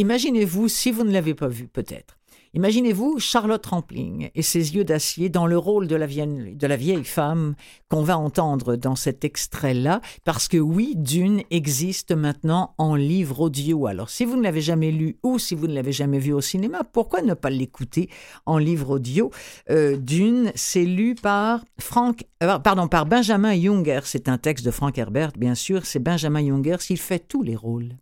Imaginez-vous, 0.08 0.70
si 0.70 0.90
vous 0.90 1.04
ne 1.04 1.12
l'avez 1.12 1.34
pas 1.34 1.50
vu 1.50 1.68
peut-être, 1.68 2.18
imaginez-vous 2.54 3.20
Charlotte 3.20 3.66
Rampling 3.66 4.30
et 4.36 4.42
ses 4.42 4.74
yeux 4.74 4.86
d'acier 4.86 5.28
dans 5.28 5.46
le 5.46 5.58
rôle 5.58 5.86
de 5.86 5.98
la, 5.98 6.06
vieille, 6.06 7.04
femme 7.04 7.56
qu'on 7.90 8.04
va 8.04 8.18
entendre 8.18 8.78
dans 8.78 8.96
cet 8.96 9.26
extrait-là, 9.26 10.00
parce 10.24 10.48
que 10.48 10.56
oui, 10.56 10.94
Dune 10.96 11.42
existe 11.52 12.14
maintenant 12.14 12.74
en 12.78 12.96
livre 12.96 13.42
audio. 13.42 13.86
Alors 13.86 14.10
si 14.10 14.24
vous 14.24 14.38
ne 14.38 14.44
l'avez 14.44 14.62
jamais 14.62 14.92
lu 14.92 15.18
ou 15.24 15.40
si 15.40 15.56
vous 15.56 15.68
ne 15.68 15.74
l'avez 15.74 15.92
jamais 15.92 16.20
vu 16.20 16.32
au 16.32 16.40
cinéma, 16.40 16.86
pourquoi 16.86 17.22
ne 17.22 17.34
pas 17.34 17.50
l'écouter 17.50 18.10
en 18.46 18.60
livre 18.60 18.92
audio? 18.92 19.30
Euh, 19.70 19.98
Dune, 19.98 20.54
c'est 20.56 20.86
lu 20.86 21.16
par 21.16 21.66
Frank, 21.82 22.24
euh, 22.44 22.58
pardon, 22.60 22.88
par 22.88 23.08
Benjamin 23.08 23.60
Junger. 23.60 24.00
C'est 24.06 24.30
un 24.30 24.38
texte 24.38 24.66
de 24.66 24.72
Frank 24.72 24.98
Herbert, 24.98 25.34
bien 25.38 25.54
sûr. 25.54 25.86
C'est 25.86 26.00
Benjamin 26.00 26.46
Junger. 26.48 26.78
Il 26.90 26.98
fait 26.98 27.20
tous 27.20 27.44
les 27.44 27.58
rôles. 27.58 27.98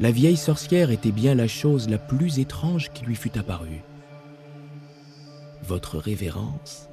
La 0.00 0.10
vieille 0.10 0.38
sorcière 0.38 0.90
était 0.90 1.12
bien 1.12 1.34
la 1.34 1.46
chose 1.46 1.88
la 1.88 1.98
plus 1.98 2.38
étrange 2.38 2.90
qui 2.92 3.04
lui 3.04 3.14
fût 3.14 3.38
apparue. 3.38 3.82
Votre 5.62 5.98
révérence? 5.98 6.88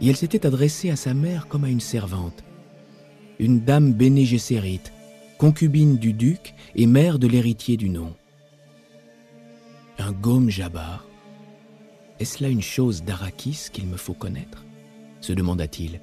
Et 0.00 0.08
elle 0.08 0.16
s'était 0.16 0.46
adressée 0.46 0.90
à 0.90 0.96
sa 0.96 1.14
mère 1.14 1.46
comme 1.46 1.64
à 1.64 1.68
une 1.68 1.80
servante, 1.80 2.42
une 3.38 3.60
dame 3.60 3.92
Béné 3.92 4.26
concubine 5.38 5.98
du 5.98 6.14
duc 6.14 6.54
et 6.74 6.86
mère 6.86 7.18
de 7.18 7.26
l'héritier 7.26 7.76
du 7.76 7.90
nom. 7.90 8.14
Un 9.98 10.12
gome 10.12 10.48
Jabbar. 10.48 11.06
Est-ce 12.18 12.42
là 12.42 12.48
une 12.48 12.62
chose 12.62 13.02
d'Arakis 13.02 13.68
qu'il 13.72 13.86
me 13.86 13.96
faut 13.96 14.14
connaître? 14.14 14.64
se 15.20 15.32
demanda-t-il. 15.32 16.00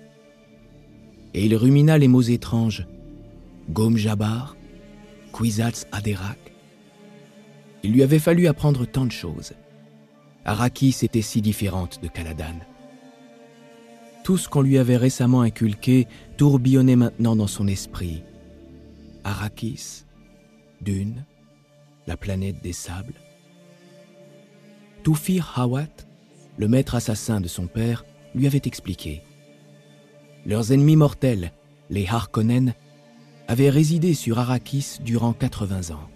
Et 1.34 1.46
il 1.46 1.56
rumina 1.56 1.98
les 1.98 2.08
mots 2.08 2.22
étranges. 2.22 2.86
Gome 3.70 3.98
Jabbar, 3.98 4.56
Kwisatz 5.34 5.88
Aderak. 5.92 6.38
Il 7.82 7.92
lui 7.92 8.04
avait 8.04 8.20
fallu 8.20 8.48
apprendre 8.48 8.86
tant 8.86 9.06
de 9.06 9.12
choses. 9.12 9.54
Arrakis 10.46 10.98
était 11.02 11.24
si 11.24 11.42
différente 11.42 12.02
de 12.02 12.08
Caladan. 12.08 12.60
Tout 14.24 14.38
ce 14.38 14.48
qu'on 14.48 14.62
lui 14.62 14.78
avait 14.78 14.96
récemment 14.96 15.42
inculqué 15.42 16.08
tourbillonnait 16.38 16.96
maintenant 16.96 17.36
dans 17.36 17.48
son 17.48 17.68
esprit. 17.68 18.24
Arrakis, 19.24 20.06
Dune, 20.82 21.26
la 22.06 22.16
planète 22.16 22.62
des 22.62 22.72
sables. 22.72 23.16
Toufir 25.02 25.54
Hawat, 25.58 26.06
le 26.58 26.68
maître 26.68 26.96
assassin 26.96 27.42
de 27.42 27.48
son 27.48 27.66
père, 27.66 28.06
lui 28.36 28.46
avait 28.46 28.62
expliqué. 28.64 29.24
Leurs 30.46 30.72
ennemis 30.72 30.96
mortels, 30.96 31.52
les 31.90 32.08
Harkonnen, 32.08 32.76
avaient 33.48 33.70
résidé 33.70 34.14
sur 34.14 34.40
Arrakis 34.40 34.98
durant 35.02 35.34
80 35.34 35.94
ans. 35.94 36.10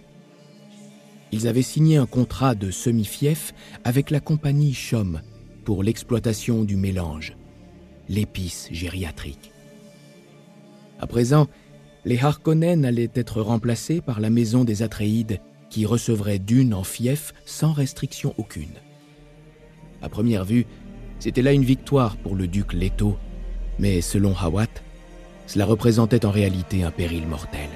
Ils 1.30 1.46
avaient 1.46 1.62
signé 1.62 1.96
un 1.96 2.06
contrat 2.06 2.54
de 2.54 2.70
semi-fief 2.70 3.52
avec 3.84 4.10
la 4.10 4.20
compagnie 4.20 4.72
Chom 4.72 5.20
pour 5.64 5.82
l'exploitation 5.82 6.64
du 6.64 6.76
mélange, 6.76 7.36
l'épice 8.08 8.68
gériatrique. 8.72 9.52
À 10.98 11.06
présent, 11.06 11.46
Les 12.04 12.18
Harkonnen 12.18 12.84
allaient 12.84 13.10
être 13.14 13.42
remplacés 13.42 14.00
par 14.00 14.20
la 14.20 14.30
maison 14.30 14.64
des 14.64 14.82
Atréides, 14.82 15.40
qui 15.68 15.84
recevrait 15.84 16.38
Dune 16.38 16.72
en 16.72 16.84
fief 16.84 17.34
sans 17.44 17.72
restriction 17.72 18.34
aucune. 18.38 18.72
À 20.00 20.08
première 20.08 20.46
vue, 20.46 20.64
c'était 21.18 21.42
là 21.42 21.52
une 21.52 21.64
victoire 21.64 22.16
pour 22.16 22.34
le 22.34 22.46
duc 22.46 22.72
Leto, 22.72 23.18
mais 23.78 24.00
selon 24.00 24.34
Hawat, 24.34 24.68
cela 25.48 25.64
représentait 25.64 26.24
en 26.26 26.30
réalité 26.30 26.84
un 26.84 26.90
péril 26.90 27.26
mortel. 27.26 27.68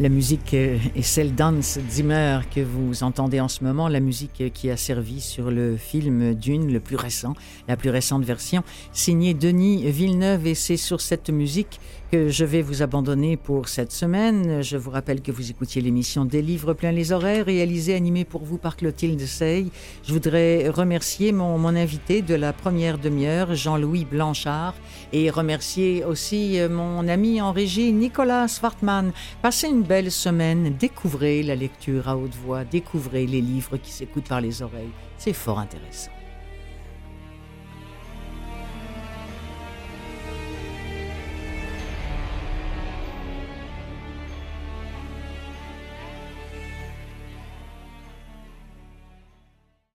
La 0.00 0.08
musique 0.08 0.54
est 0.54 1.02
celle 1.02 1.34
d'Hans 1.34 1.60
Zimmer 1.60 2.42
que 2.54 2.60
vous 2.60 3.02
entendez 3.02 3.40
en 3.40 3.48
ce 3.48 3.64
moment, 3.64 3.88
la 3.88 3.98
musique 3.98 4.52
qui 4.54 4.70
a 4.70 4.76
servi 4.76 5.20
sur 5.20 5.50
le 5.50 5.76
film 5.76 6.34
Dune, 6.34 6.72
le 6.72 6.78
plus 6.78 6.94
récent, 6.94 7.34
la 7.66 7.76
plus 7.76 7.90
récente 7.90 8.24
version, 8.24 8.62
signée 8.92 9.34
Denis 9.34 9.90
Villeneuve. 9.90 10.46
Et 10.46 10.54
c'est 10.54 10.76
sur 10.76 11.00
cette 11.00 11.30
musique 11.30 11.80
que 12.10 12.28
je 12.30 12.44
vais 12.44 12.62
vous 12.62 12.82
abandonner 12.82 13.36
pour 13.36 13.68
cette 13.68 13.92
semaine. 13.92 14.62
Je 14.62 14.76
vous 14.76 14.90
rappelle 14.90 15.20
que 15.20 15.30
vous 15.30 15.50
écoutiez 15.50 15.82
l'émission 15.82 16.24
Des 16.24 16.40
livres 16.40 16.72
plein 16.72 16.92
les 16.92 17.12
oreilles, 17.12 17.42
réalisée, 17.42 17.94
animée 17.94 18.24
pour 18.24 18.44
vous 18.44 18.56
par 18.56 18.76
Clotilde 18.76 19.20
Sey. 19.20 19.66
Je 20.04 20.12
voudrais 20.12 20.68
remercier 20.68 21.32
mon, 21.32 21.58
mon 21.58 21.76
invité 21.76 22.22
de 22.22 22.34
la 22.34 22.52
première 22.52 22.98
demi-heure, 22.98 23.54
Jean-Louis 23.54 24.06
Blanchard, 24.06 24.74
et 25.12 25.28
remercier 25.28 26.04
aussi 26.04 26.58
mon 26.70 27.06
ami 27.08 27.42
en 27.42 27.52
régie, 27.52 27.92
Nicolas 27.92 28.48
Swartman. 28.48 29.12
Passez 29.42 29.68
une 29.68 29.82
belle 29.82 30.10
semaine, 30.10 30.74
découvrez 30.78 31.42
la 31.42 31.56
lecture 31.56 32.08
à 32.08 32.16
haute 32.16 32.34
voix, 32.34 32.64
découvrez 32.64 33.26
les 33.26 33.40
livres 33.40 33.76
qui 33.76 33.92
s'écoutent 33.92 34.28
par 34.28 34.40
les 34.40 34.62
oreilles. 34.62 34.92
C'est 35.18 35.34
fort 35.34 35.58
intéressant. 35.58 36.17